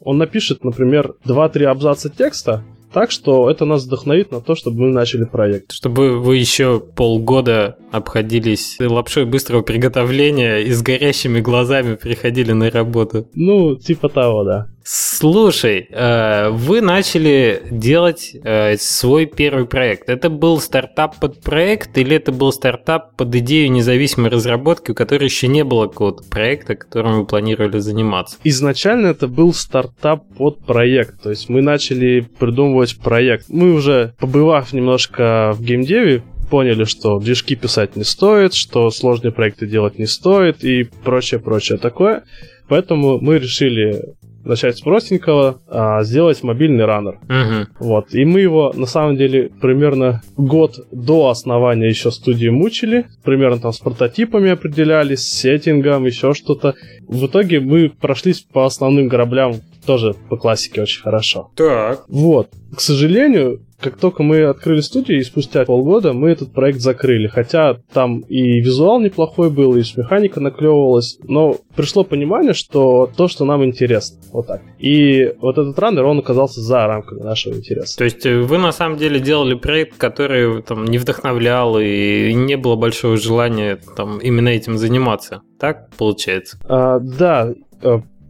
он 0.00 0.18
напишет, 0.18 0.64
например, 0.64 1.14
2-3 1.26 1.64
абзаца 1.64 2.08
текста, 2.08 2.64
так 2.92 3.10
что 3.10 3.50
это 3.50 3.64
нас 3.64 3.84
вдохновит 3.84 4.30
на 4.32 4.40
то, 4.40 4.54
чтобы 4.54 4.80
мы 4.80 4.92
начали 4.92 5.24
проект. 5.24 5.72
Чтобы 5.72 6.18
вы 6.18 6.36
еще 6.36 6.80
полгода 6.80 7.76
обходились 7.92 8.78
лапшой 8.80 9.26
быстрого 9.26 9.62
приготовления 9.62 10.58
и 10.58 10.72
с 10.72 10.82
горящими 10.82 11.40
глазами 11.40 11.96
приходили 11.96 12.52
на 12.52 12.70
работу. 12.70 13.28
Ну, 13.34 13.76
типа 13.76 14.08
того, 14.08 14.44
да. 14.44 14.68
Слушай, 14.90 15.86
э, 15.90 16.48
вы 16.48 16.80
начали 16.80 17.60
делать 17.70 18.34
э, 18.42 18.78
свой 18.78 19.26
первый 19.26 19.66
проект. 19.66 20.08
Это 20.08 20.30
был 20.30 20.60
стартап 20.60 21.20
под 21.20 21.42
проект 21.42 21.98
или 21.98 22.16
это 22.16 22.32
был 22.32 22.52
стартап 22.52 23.14
под 23.14 23.34
идею 23.34 23.70
независимой 23.70 24.30
разработки, 24.30 24.92
у 24.92 24.94
которой 24.94 25.24
еще 25.24 25.46
не 25.46 25.62
было 25.62 25.88
какого-то 25.88 26.24
проекта, 26.30 26.74
которым 26.74 27.18
вы 27.18 27.26
планировали 27.26 27.80
заниматься? 27.80 28.38
Изначально 28.44 29.08
это 29.08 29.28
был 29.28 29.52
стартап 29.52 30.24
под 30.38 30.64
проект. 30.64 31.22
То 31.22 31.28
есть 31.28 31.50
мы 31.50 31.60
начали 31.60 32.26
придумывать 32.38 32.96
проект. 32.96 33.50
Мы 33.50 33.74
уже, 33.74 34.14
побывав 34.18 34.72
немножко 34.72 35.52
в 35.54 35.62
геймдеве, 35.62 36.22
поняли, 36.50 36.84
что 36.84 37.18
движки 37.18 37.56
писать 37.56 37.94
не 37.94 38.04
стоит, 38.04 38.54
что 38.54 38.88
сложные 38.88 39.32
проекты 39.32 39.66
делать 39.66 39.98
не 39.98 40.06
стоит 40.06 40.64
и 40.64 40.84
прочее-прочее 40.84 41.76
такое. 41.76 42.24
Поэтому 42.68 43.18
мы 43.20 43.38
решили 43.38 44.16
начать 44.48 44.78
с 44.78 44.80
простенького, 44.80 45.60
а 45.68 46.02
сделать 46.02 46.42
мобильный 46.42 46.84
раннер. 46.84 47.18
Угу. 47.28 47.66
Вот. 47.80 48.14
И 48.14 48.24
мы 48.24 48.40
его, 48.40 48.72
на 48.74 48.86
самом 48.86 49.16
деле, 49.16 49.50
примерно 49.60 50.22
год 50.36 50.86
до 50.90 51.28
основания 51.28 51.88
еще 51.88 52.10
студии 52.10 52.48
мучили. 52.48 53.06
Примерно 53.24 53.58
там 53.58 53.72
с 53.72 53.78
прототипами 53.78 54.50
определялись, 54.50 55.20
с 55.20 55.40
сеттингом, 55.40 56.06
еще 56.06 56.34
что-то. 56.34 56.74
В 57.06 57.26
итоге 57.26 57.60
мы 57.60 57.90
прошлись 57.90 58.40
по 58.40 58.64
основным 58.64 59.08
граблям 59.08 59.56
тоже 59.86 60.14
по 60.28 60.36
классике 60.36 60.82
очень 60.82 61.00
хорошо. 61.00 61.50
Так. 61.54 62.04
Вот. 62.08 62.50
К 62.76 62.80
сожалению, 62.80 63.60
как 63.80 63.96
только 63.96 64.22
мы 64.22 64.44
открыли 64.44 64.80
студию, 64.80 65.18
и 65.18 65.24
спустя 65.24 65.64
полгода 65.64 66.12
мы 66.12 66.30
этот 66.30 66.52
проект 66.52 66.80
закрыли. 66.80 67.28
Хотя 67.28 67.78
там 67.92 68.20
и 68.20 68.60
визуал 68.60 69.00
неплохой 69.00 69.50
был, 69.50 69.76
и 69.76 69.82
механика 69.96 70.40
наклевывалась, 70.40 71.18
но 71.24 71.56
пришло 71.76 72.04
понимание, 72.04 72.54
что 72.54 73.08
то, 73.16 73.28
что 73.28 73.44
нам 73.44 73.64
интересно. 73.64 74.18
Вот 74.32 74.46
так. 74.46 74.62
И 74.78 75.32
вот 75.40 75.58
этот 75.58 75.78
раннер, 75.78 76.04
он 76.04 76.18
оказался 76.18 76.60
за 76.60 76.86
рамками 76.86 77.20
нашего 77.20 77.54
интереса. 77.54 77.96
То 77.96 78.04
есть 78.04 78.26
э, 78.26 78.40
вы 78.40 78.58
на 78.58 78.72
самом 78.72 78.98
деле 78.98 79.20
делали 79.20 79.54
проект, 79.54 79.96
который 79.96 80.62
там 80.62 80.84
не 80.84 80.98
вдохновлял, 80.98 81.78
и 81.78 82.32
не 82.34 82.56
было 82.56 82.76
большого 82.76 83.16
желания 83.16 83.78
там 83.96 84.18
именно 84.18 84.48
этим 84.48 84.76
заниматься. 84.76 85.42
Так 85.58 85.90
получается? 85.96 86.58
А, 86.64 86.98
да. 86.98 87.54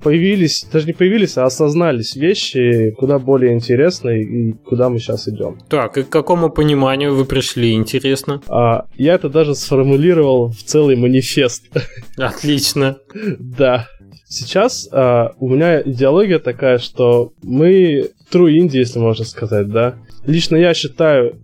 Появились, 0.03 0.67
даже 0.73 0.87
не 0.87 0.93
появились, 0.93 1.37
а 1.37 1.45
осознались 1.45 2.15
вещи 2.17 2.95
куда 2.99 3.19
более 3.19 3.55
интересные 3.55 4.23
и 4.23 4.53
куда 4.53 4.89
мы 4.89 4.99
сейчас 4.99 5.29
идем. 5.29 5.59
Так, 5.69 5.99
и 5.99 6.03
к 6.03 6.09
какому 6.09 6.51
пониманию 6.51 7.15
вы 7.15 7.25
пришли, 7.25 7.73
интересно? 7.73 8.41
А, 8.49 8.87
я 8.97 9.15
это 9.15 9.29
даже 9.29 9.55
сформулировал 9.55 10.51
в 10.51 10.63
целый 10.63 10.97
манифест. 10.97 11.65
Отлично. 12.17 12.99
Да. 13.39 13.89
Сейчас 14.29 14.89
а, 14.93 15.33
у 15.39 15.49
меня 15.49 15.81
идеология 15.81 16.39
такая, 16.39 16.79
что 16.79 17.33
мы 17.43 18.11
true 18.31 18.53
indie, 18.57 18.79
если 18.79 18.99
можно 18.99 19.25
сказать, 19.25 19.69
да. 19.69 19.97
Лично 20.27 20.57
я 20.57 20.75
считаю, 20.75 21.41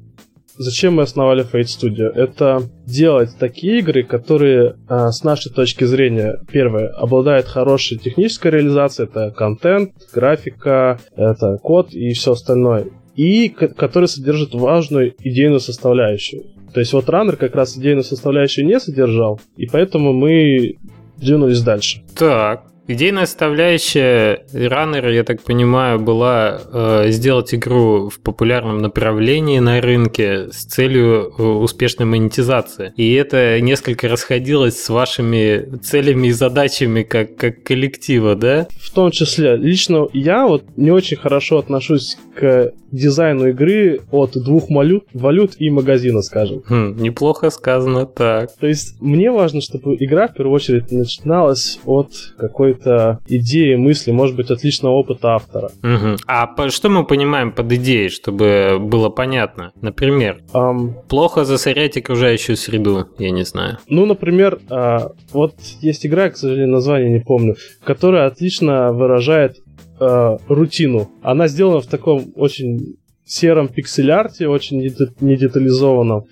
Зачем 0.56 0.94
мы 0.94 1.02
основали 1.02 1.44
Fate 1.44 1.66
Studio? 1.66 2.06
Это 2.14 2.62
делать 2.86 3.30
такие 3.38 3.80
игры, 3.80 4.04
которые 4.04 4.76
а, 4.88 5.10
с 5.10 5.24
нашей 5.24 5.52
точки 5.52 5.84
зрения, 5.84 6.38
первое, 6.50 6.88
обладают 6.88 7.46
хорошей 7.46 7.98
технической 7.98 8.52
реализацией, 8.52 9.08
это 9.08 9.32
контент, 9.32 9.92
графика, 10.12 11.00
это 11.16 11.58
код 11.60 11.92
и 11.92 12.12
все 12.12 12.32
остальное, 12.32 12.86
и 13.16 13.48
которые 13.48 14.08
содержат 14.08 14.54
важную 14.54 15.14
идейную 15.18 15.60
составляющую. 15.60 16.44
То 16.72 16.80
есть 16.80 16.92
вот 16.92 17.08
Runner 17.08 17.36
как 17.36 17.54
раз 17.54 17.76
идейную 17.76 18.04
составляющую 18.04 18.66
не 18.66 18.78
содержал, 18.78 19.40
и 19.56 19.66
поэтому 19.66 20.12
мы 20.12 20.76
двинулись 21.16 21.62
дальше. 21.62 22.02
Так, 22.16 22.64
Идейная 22.86 23.24
составляющая 23.24 24.44
раннера, 24.52 25.10
я 25.10 25.24
так 25.24 25.42
понимаю, 25.42 25.98
была 25.98 26.60
э, 26.70 27.10
сделать 27.12 27.54
игру 27.54 28.10
в 28.10 28.20
популярном 28.20 28.78
направлении 28.78 29.58
на 29.58 29.80
рынке 29.80 30.50
с 30.52 30.66
целью 30.66 31.32
э, 31.38 31.42
успешной 31.42 32.06
монетизации. 32.06 32.92
И 32.96 33.14
это 33.14 33.58
несколько 33.62 34.06
расходилось 34.06 34.82
с 34.82 34.90
вашими 34.90 35.78
целями 35.78 36.28
и 36.28 36.32
задачами 36.32 37.04
как, 37.04 37.36
как 37.36 37.62
коллектива, 37.62 38.34
да? 38.34 38.68
В 38.78 38.90
том 38.92 39.10
числе. 39.10 39.56
Лично 39.56 40.06
я 40.12 40.46
вот 40.46 40.64
не 40.76 40.90
очень 40.90 41.16
хорошо 41.16 41.58
отношусь 41.58 42.18
к 42.34 42.74
дизайну 42.94 43.48
игры 43.48 44.00
от 44.10 44.32
двух 44.32 44.70
валют, 44.70 45.04
валют 45.12 45.52
и 45.58 45.70
магазина, 45.70 46.22
скажем. 46.22 46.62
Хм, 46.68 46.96
неплохо 46.98 47.50
сказано 47.50 48.06
так. 48.06 48.54
То 48.56 48.66
есть 48.66 49.00
мне 49.00 49.30
важно, 49.30 49.60
чтобы 49.60 49.96
игра 49.98 50.28
в 50.28 50.34
первую 50.34 50.54
очередь 50.54 50.92
начиналась 50.92 51.78
от 51.84 52.10
какой 52.36 52.73
какой-то 52.74 53.20
идеи, 53.26 53.76
мысли, 53.76 54.12
может 54.12 54.36
быть, 54.36 54.50
отличного 54.50 54.92
опыта 54.94 55.34
автора. 55.34 55.70
Угу. 55.82 56.16
А 56.26 56.68
что 56.70 56.88
мы 56.88 57.04
понимаем 57.04 57.52
под 57.52 57.72
идеей, 57.72 58.08
чтобы 58.08 58.78
было 58.80 59.08
понятно? 59.08 59.72
Например, 59.80 60.40
um, 60.52 60.92
плохо 61.08 61.44
засорять 61.44 61.96
окружающую 61.96 62.56
среду, 62.56 63.08
я 63.18 63.30
не 63.30 63.44
знаю. 63.44 63.78
Ну, 63.88 64.06
например, 64.06 64.60
uh, 64.68 65.12
вот 65.32 65.54
есть 65.80 66.06
игра, 66.06 66.30
к 66.30 66.36
сожалению, 66.36 66.72
название 66.72 67.10
не 67.10 67.20
помню, 67.20 67.56
которая 67.84 68.26
отлично 68.26 68.92
выражает 68.92 69.58
uh, 70.00 70.38
рутину. 70.48 71.10
Она 71.22 71.48
сделана 71.48 71.80
в 71.80 71.86
таком 71.86 72.32
очень 72.36 72.96
сером 73.24 73.68
пиксель-арте, 73.68 74.48
очень 74.48 74.80
не 74.80 75.36
детализованном. 75.36 76.24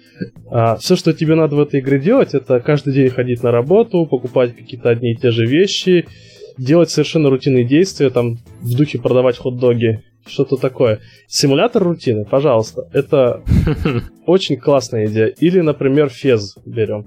А, 0.51 0.77
все, 0.77 0.97
что 0.97 1.13
тебе 1.13 1.35
надо 1.35 1.57
в 1.57 1.61
этой 1.61 1.81
игре 1.81 1.99
делать, 1.99 2.35
это 2.35 2.61
каждый 2.61 2.93
день 2.93 3.09
ходить 3.09 3.43
на 3.43 3.51
работу, 3.51 4.07
покупать 4.07 4.55
какие-то 4.55 4.91
одни 4.91 5.13
и 5.13 5.17
те 5.17 5.31
же 5.31 5.47
вещи, 5.47 6.07
делать 6.59 6.91
совершенно 6.91 7.31
рутинные 7.31 7.65
действия, 7.65 8.11
там, 8.11 8.39
в 8.61 8.77
духе 8.77 8.99
продавать 8.99 9.39
хот-доги, 9.39 10.03
что-то 10.27 10.57
такое. 10.57 11.01
Симулятор 11.27 11.83
рутины, 11.83 12.25
пожалуйста, 12.25 12.89
это 12.93 13.43
очень 14.27 14.57
классная 14.57 15.07
идея. 15.07 15.27
Или, 15.27 15.61
например, 15.61 16.09
Фез 16.09 16.57
берем. 16.65 17.07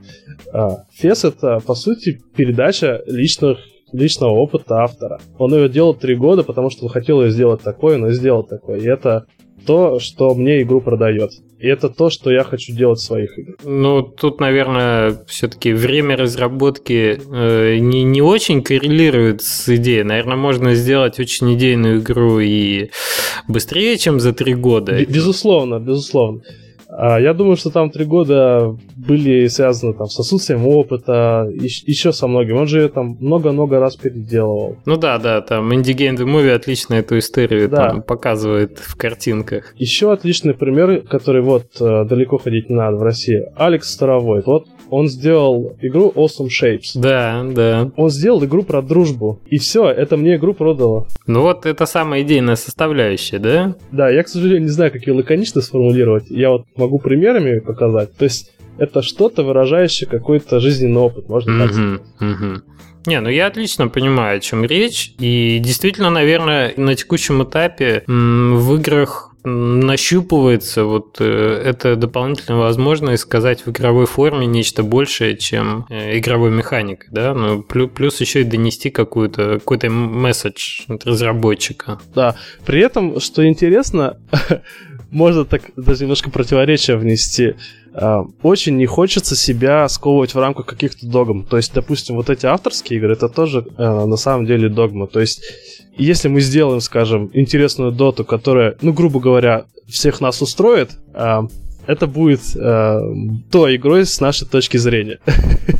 А, 0.52 0.84
Фез 0.94 1.24
это, 1.24 1.60
по 1.66 1.75
сути, 1.75 2.22
передача 2.36 3.02
личных 3.08 3.60
личного 3.92 4.32
опыта 4.32 4.84
автора. 4.84 5.22
Он 5.38 5.54
ее 5.54 5.70
делал 5.70 5.94
три 5.94 6.16
года, 6.16 6.44
потому 6.44 6.70
что 6.70 6.86
он 6.86 6.92
хотел 6.92 7.24
ее 7.24 7.32
сделать 7.32 7.62
такое, 7.62 7.98
но 7.98 8.12
сделал 8.12 8.44
такое. 8.44 8.80
И 8.80 8.88
это 8.88 9.25
то, 9.66 10.00
что 10.00 10.34
мне 10.36 10.62
игру 10.62 10.82
продает. 10.82 11.32
И 11.66 11.68
это 11.68 11.90
то, 11.90 12.12
что 12.12 12.30
я 12.30 12.44
хочу 12.44 12.74
делать 12.74 13.00
в 13.00 13.04
своих 13.04 13.40
играх. 13.40 13.56
Ну, 13.64 14.04
тут, 14.04 14.40
наверное, 14.40 15.18
все-таки 15.26 15.74
время 15.74 16.16
разработки 16.16 17.20
э, 17.20 17.78
не, 17.80 18.04
не 18.04 18.22
очень 18.22 18.62
коррелирует 18.62 19.42
с 19.42 19.68
идеей. 19.76 20.04
Наверное, 20.04 20.38
можно 20.38 20.76
сделать 20.76 21.20
очень 21.20 21.56
идейную 21.56 22.02
игру 22.02 22.40
и 22.40 22.92
быстрее, 23.48 23.98
чем 23.98 24.20
за 24.20 24.32
три 24.32 24.54
года. 24.54 25.04
Безусловно, 25.06 25.80
безусловно. 25.80 26.42
А, 26.98 27.20
я 27.20 27.34
думаю, 27.34 27.58
что 27.58 27.70
там 27.70 27.90
три 27.90 28.06
года 28.06 28.75
были 28.96 29.48
связаны 29.48 29.94
там, 29.94 30.08
с 30.08 30.20
отсутствием 30.20 30.66
опыта, 30.68 31.48
еще 31.52 32.14
со 32.14 32.28
многим. 32.28 32.58
Он 32.58 32.68
же 32.68 32.88
там 32.90 33.18
много-много 33.20 33.80
раз 33.80 33.96
переделывал. 33.96 34.78
Ну 34.86 34.98
да, 34.98 35.18
да, 35.18 35.42
там 35.42 35.72
Indie 35.72 35.96
Game 35.96 36.18
The 36.18 36.25
Movie 36.25 36.52
отлично 36.52 36.96
эту 36.96 37.18
историю 37.18 37.70
да. 37.70 37.90
там, 37.90 38.02
показывает 38.02 38.80
в 38.80 38.96
картинках. 38.96 39.74
Еще 39.78 40.12
отличный 40.12 40.54
пример, 40.54 41.02
который 41.02 41.42
вот 41.42 41.66
э, 41.80 42.06
далеко 42.06 42.38
ходить 42.38 42.70
не 42.70 42.75
надо 42.75 42.98
в 42.98 43.04
России. 43.04 43.44
Алекс 43.56 43.92
Старовой. 43.92 44.42
Вот 44.46 44.68
он 44.89 45.08
сделал 45.08 45.75
игру 45.82 46.12
Awesome 46.15 46.48
Shapes. 46.48 46.92
Да, 46.96 47.46
да. 47.50 47.92
Он 47.96 48.10
сделал 48.10 48.44
игру 48.46 48.63
про 48.63 48.82
дружбу. 48.82 49.39
И 49.48 49.58
все, 49.58 49.89
это 49.89 50.18
мне 50.18 50.36
игру 50.36 50.54
продало. 50.54 51.08
Ну 51.27 51.42
вот 51.42 51.65
это 51.65 51.86
самая 51.86 52.22
идейная 52.22 52.56
составляющая, 52.56 53.39
да? 53.39 53.75
Да, 53.92 54.10
я, 54.10 54.24
к 54.24 54.27
сожалению, 54.27 54.63
не 54.63 54.70
знаю, 54.70 54.92
как 54.92 55.06
ее 55.08 55.13
лаконично 55.13 55.62
сформулировать. 55.62 56.30
Я 56.30 56.50
вот 56.50 56.65
могу 56.75 57.00
примерами 57.00 57.60
показать. 57.60 58.15
То 58.15 58.25
есть 58.25 58.51
это 58.77 59.01
что-то, 59.01 59.44
выражающее 59.44 60.10
какой-то 60.10 60.60
жизненный 60.60 61.01
опыт, 61.01 61.30
можно 61.30 61.51
mm-hmm, 61.51 61.60
так 61.60 61.74
сказать. 61.74 62.01
Mm-hmm. 62.22 62.62
Не, 63.08 63.22
ну 63.22 63.30
я 63.30 63.48
отлично 63.48 63.88
понимаю, 63.88 64.38
о 64.38 64.39
чем 64.39 64.65
речь. 64.65 65.13
И 65.20 65.60
действительно, 65.63 66.10
наверное, 66.10 66.74
на 66.75 66.96
текущем 66.96 67.44
этапе 67.44 68.04
в 68.08 68.75
играх 68.75 69.35
нащупывается 69.46 70.86
вот 70.86 71.18
э, 71.20 71.62
эта 71.64 71.96
дополнительная 71.96 72.60
возможность 72.60 73.24
сказать 73.24 73.66
в 73.66 73.70
игровой 73.70 74.06
форме 74.06 74.48
нечто 74.48 74.84
большее, 74.84 75.38
чем 75.38 75.86
э, 75.90 76.18
игровой 76.18 76.52
механик, 76.52 77.06
да, 77.12 77.34
ну, 77.34 77.62
плюс, 77.62 77.92
плюс 77.94 78.22
еще 78.22 78.42
и 78.42 78.44
донести 78.44 78.90
какую-то, 78.90 79.60
какой-то 79.60 79.90
месседж 79.90 80.82
от 80.88 81.06
разработчика. 81.06 82.00
Да, 82.14 82.36
при 82.66 82.82
этом, 82.82 83.20
что 83.20 83.48
интересно, 83.48 84.18
можно 85.12 85.46
так 85.46 85.62
даже 85.75 86.04
немножко 86.04 86.30
противоречия 86.30 86.96
внести. 86.96 87.56
А, 87.94 88.25
очень 88.44 88.75
не 88.75 88.86
хочется 88.86 89.36
себя 89.36 89.88
сковывать 89.88 90.34
в 90.34 90.40
рамках 90.40 90.66
каких-то 90.66 91.08
догм. 91.08 91.46
То 91.46 91.58
есть, 91.58 91.74
допустим, 91.74 92.16
вот 92.16 92.30
эти 92.30 92.46
авторские 92.46 93.00
игры, 93.00 93.14
это 93.14 93.30
тоже 93.30 93.66
э, 93.78 93.84
на 93.84 94.18
самом 94.18 94.46
деле 94.46 94.68
догма. 94.68 95.08
То 95.08 95.22
есть, 95.22 95.44
если 96.04 96.28
мы 96.28 96.42
сделаем, 96.42 96.82
скажем, 96.82 97.30
интересную 97.34 97.92
доту, 97.92 98.25
которая, 98.25 98.78
ну, 98.82 98.94
грубо 98.94 99.20
говоря, 99.20 99.66
всех 99.88 100.22
нас 100.22 100.42
устроит, 100.42 100.92
а, 101.14 101.48
это 101.88 102.08
будет 102.08 102.42
э, 102.56 103.00
той 103.51 103.75
игрой 103.75 104.06
с 104.06 104.20
нашей 104.20 104.48
точки 104.48 104.77
зрения. 104.77 105.20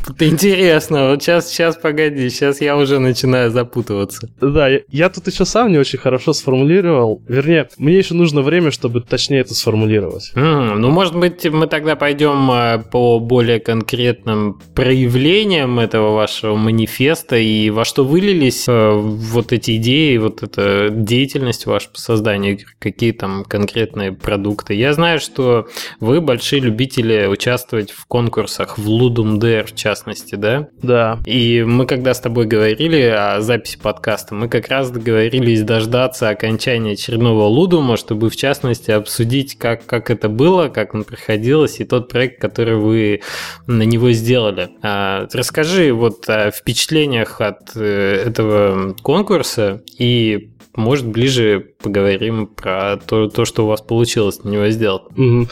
Это 0.08 0.28
интересно. 0.28 1.10
Вот 1.10 1.22
сейчас, 1.22 1.48
сейчас, 1.50 1.76
погоди, 1.76 2.28
сейчас 2.30 2.60
я 2.60 2.76
уже 2.76 2.98
начинаю 2.98 3.50
запутываться. 3.50 4.30
Да, 4.40 4.68
я, 4.68 4.80
я 4.88 5.08
тут 5.08 5.26
еще 5.26 5.44
сам 5.44 5.72
не 5.72 5.78
очень 5.78 5.98
хорошо 5.98 6.32
сформулировал. 6.32 7.22
Вернее, 7.28 7.68
мне 7.76 7.98
еще 7.98 8.14
нужно 8.14 8.42
время, 8.42 8.70
чтобы 8.70 9.00
точнее 9.00 9.40
это 9.40 9.54
сформулировать. 9.54 10.32
Mm, 10.34 10.76
ну, 10.76 10.90
может 10.90 11.16
быть, 11.16 11.44
мы 11.46 11.66
тогда 11.66 11.96
пойдем 11.96 12.50
э, 12.50 12.82
по 12.90 13.18
более 13.18 13.60
конкретным 13.60 14.60
проявлениям 14.74 15.78
этого 15.78 16.14
вашего 16.14 16.56
манифеста 16.56 17.36
и 17.36 17.70
во 17.70 17.84
что 17.84 18.04
вылились 18.04 18.66
э, 18.68 18.92
вот 18.94 19.52
эти 19.52 19.76
идеи, 19.76 20.16
вот 20.16 20.42
эта 20.42 20.88
деятельность 20.90 21.66
ваша 21.66 21.90
по 21.90 21.98
созданию, 21.98 22.58
какие 22.78 23.12
там 23.12 23.44
конкретные 23.44 24.12
продукты. 24.12 24.74
Я 24.74 24.92
знаю, 24.92 25.20
что 25.20 25.66
вы 26.00 26.20
большие 26.20 26.60
любители 26.60 27.26
участвовать 27.26 27.90
в 27.90 28.06
конкурсах, 28.06 28.78
в 28.78 28.88
Ludum 28.88 29.38
Dare 29.38 29.64
в 29.64 29.74
частности, 29.74 30.34
да? 30.34 30.68
Да. 30.82 31.18
И 31.24 31.62
мы 31.62 31.86
когда 31.86 32.14
с 32.14 32.20
тобой 32.20 32.46
говорили 32.46 33.02
о 33.02 33.40
записи 33.40 33.78
подкаста, 33.78 34.34
мы 34.34 34.48
как 34.48 34.68
раз 34.68 34.90
договорились 34.90 35.62
дождаться 35.62 36.28
окончания 36.28 36.92
очередного 36.92 37.44
Лудума, 37.44 37.96
чтобы 37.96 38.30
в 38.30 38.36
частности 38.36 38.90
обсудить, 38.90 39.56
как, 39.58 39.86
как 39.86 40.10
это 40.10 40.28
было, 40.28 40.68
как 40.68 40.94
он 40.94 41.04
проходилось, 41.04 41.80
и 41.80 41.84
тот 41.84 42.08
проект, 42.08 42.40
который 42.40 42.76
вы 42.76 43.22
на 43.66 43.82
него 43.82 44.12
сделали. 44.12 44.70
А, 44.82 45.28
расскажи 45.32 45.92
вот 45.92 46.28
о 46.28 46.50
впечатлениях 46.50 47.40
от 47.40 47.72
э, 47.74 48.22
этого 48.26 48.94
конкурса 49.02 49.82
и 49.98 50.50
может, 50.76 51.06
ближе 51.06 51.72
поговорим 51.82 52.46
про 52.46 52.96
то, 52.98 53.28
то 53.28 53.44
что 53.44 53.64
у 53.64 53.68
вас 53.68 53.80
получилось 53.80 54.44
на 54.44 54.50
него 54.50 54.68
сделать. 54.68 55.02
Угу. 55.16 55.48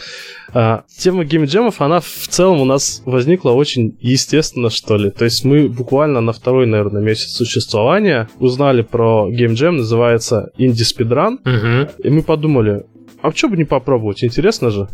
А, 0.53 0.85
тема 0.99 1.25
геймджемов, 1.25 1.81
она 1.81 2.01
в 2.01 2.29
целом 2.29 2.61
у 2.61 2.65
нас 2.65 3.03
возникла 3.05 3.51
очень 3.51 3.97
естественно, 4.01 4.71
что 4.71 4.97
ли. 4.97 5.11
То 5.11 5.25
есть 5.25 5.45
мы 5.45 5.69
буквально 5.69 6.21
на 6.21 6.33
второй, 6.33 6.67
наверное, 6.67 7.03
месяц 7.03 7.33
существования 7.33 8.29
узнали 8.39 8.83
про 8.83 9.29
геймджем, 9.31 9.79
называется 9.79 10.51
Indie 10.59 10.85
Speedrun, 10.85 11.39
угу. 11.41 11.91
и 12.03 12.11
мы 12.11 12.23
подумали, 12.23 12.85
а 13.23 13.33
что 13.33 13.49
бы 13.49 13.57
не 13.57 13.65
попробовать, 13.65 14.23
интересно 14.23 14.71
же. 14.71 14.89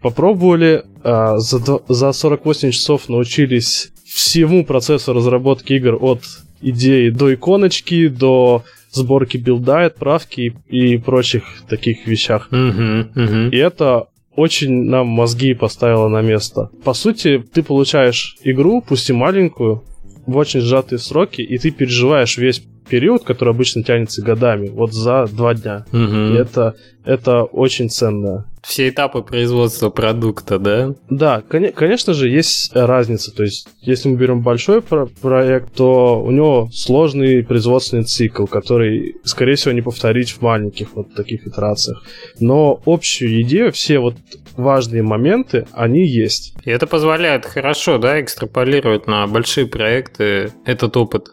Попробовали, 0.00 0.84
а, 1.02 1.38
за, 1.38 1.60
за 1.88 2.12
48 2.12 2.70
часов 2.70 3.08
научились 3.08 3.92
всему 4.04 4.64
процессу 4.64 5.12
разработки 5.12 5.72
игр 5.74 5.98
от 6.00 6.22
идеи 6.60 7.10
до 7.10 7.34
иконочки, 7.34 8.08
до 8.08 8.62
сборки 8.92 9.36
билда, 9.36 9.86
отправки 9.86 10.54
и, 10.68 10.96
прочих 10.98 11.44
таких 11.68 12.06
вещах. 12.06 12.48
Мгм, 12.50 13.10
мгм. 13.14 13.48
И 13.48 13.56
это 13.56 14.06
очень 14.36 14.84
нам 14.84 15.08
мозги 15.08 15.54
поставило 15.54 16.08
на 16.08 16.22
место. 16.22 16.70
По 16.84 16.94
сути, 16.94 17.42
ты 17.52 17.62
получаешь 17.62 18.36
игру, 18.44 18.82
пусть 18.86 19.10
и 19.10 19.12
маленькую, 19.12 19.82
в 20.26 20.36
очень 20.36 20.60
сжатые 20.60 20.98
сроки, 20.98 21.42
и 21.42 21.58
ты 21.58 21.70
переживаешь 21.70 22.38
весь 22.38 22.62
период, 22.88 23.24
который 23.24 23.50
обычно 23.50 23.82
тянется 23.82 24.22
годами, 24.22 24.68
вот 24.68 24.92
за 24.92 25.26
два 25.26 25.54
дня. 25.54 25.84
Мгм. 25.92 26.34
И 26.34 26.36
это, 26.36 26.74
это 27.04 27.42
очень 27.42 27.90
ценно. 27.90 28.46
Все 28.62 28.88
этапы 28.90 29.22
производства 29.22 29.90
продукта, 29.90 30.58
да? 30.58 30.94
Да, 31.10 31.42
коне- 31.48 31.72
конечно 31.72 32.14
же, 32.14 32.28
есть 32.28 32.70
разница. 32.74 33.34
То 33.34 33.42
есть, 33.42 33.66
если 33.80 34.08
мы 34.08 34.16
берем 34.16 34.40
большой 34.42 34.82
про- 34.82 35.06
проект, 35.06 35.74
то 35.74 36.22
у 36.22 36.30
него 36.30 36.68
сложный 36.72 37.42
производственный 37.42 38.04
цикл, 38.04 38.46
который, 38.46 39.16
скорее 39.24 39.56
всего, 39.56 39.72
не 39.72 39.82
повторить 39.82 40.30
в 40.30 40.42
маленьких 40.42 40.94
вот 40.94 41.14
таких 41.14 41.46
итерациях. 41.46 42.02
Но 42.38 42.80
общую 42.86 43.42
идею, 43.42 43.72
все 43.72 43.98
вот 43.98 44.14
важные 44.56 45.02
моменты, 45.02 45.66
они 45.72 46.06
есть. 46.06 46.54
И 46.64 46.70
это 46.70 46.86
позволяет 46.86 47.46
хорошо, 47.46 47.98
да, 47.98 48.20
экстраполировать 48.20 49.06
на 49.06 49.26
большие 49.26 49.66
проекты 49.66 50.52
этот 50.64 50.96
опыт. 50.96 51.28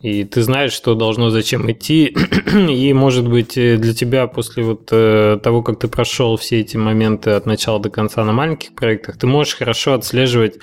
И 0.00 0.24
ты 0.24 0.42
знаешь, 0.42 0.72
что 0.72 0.94
должно 0.94 1.30
зачем 1.30 1.70
идти. 1.70 2.14
И, 2.68 2.92
может 2.92 3.28
быть, 3.28 3.54
для 3.54 3.94
тебя 3.94 4.26
после 4.26 4.62
вот 4.62 4.88
э, 4.92 5.38
того, 5.42 5.62
как 5.62 5.78
ты 5.80 5.88
прошел 5.88 6.36
все 6.36 6.60
эти 6.60 6.67
моменты 6.76 7.30
от 7.30 7.46
начала 7.46 7.80
до 7.80 7.90
конца 7.90 8.24
на 8.24 8.32
маленьких 8.32 8.74
проектах, 8.74 9.16
ты 9.16 9.26
можешь 9.26 9.56
хорошо 9.56 9.94
отслеживать, 9.94 10.58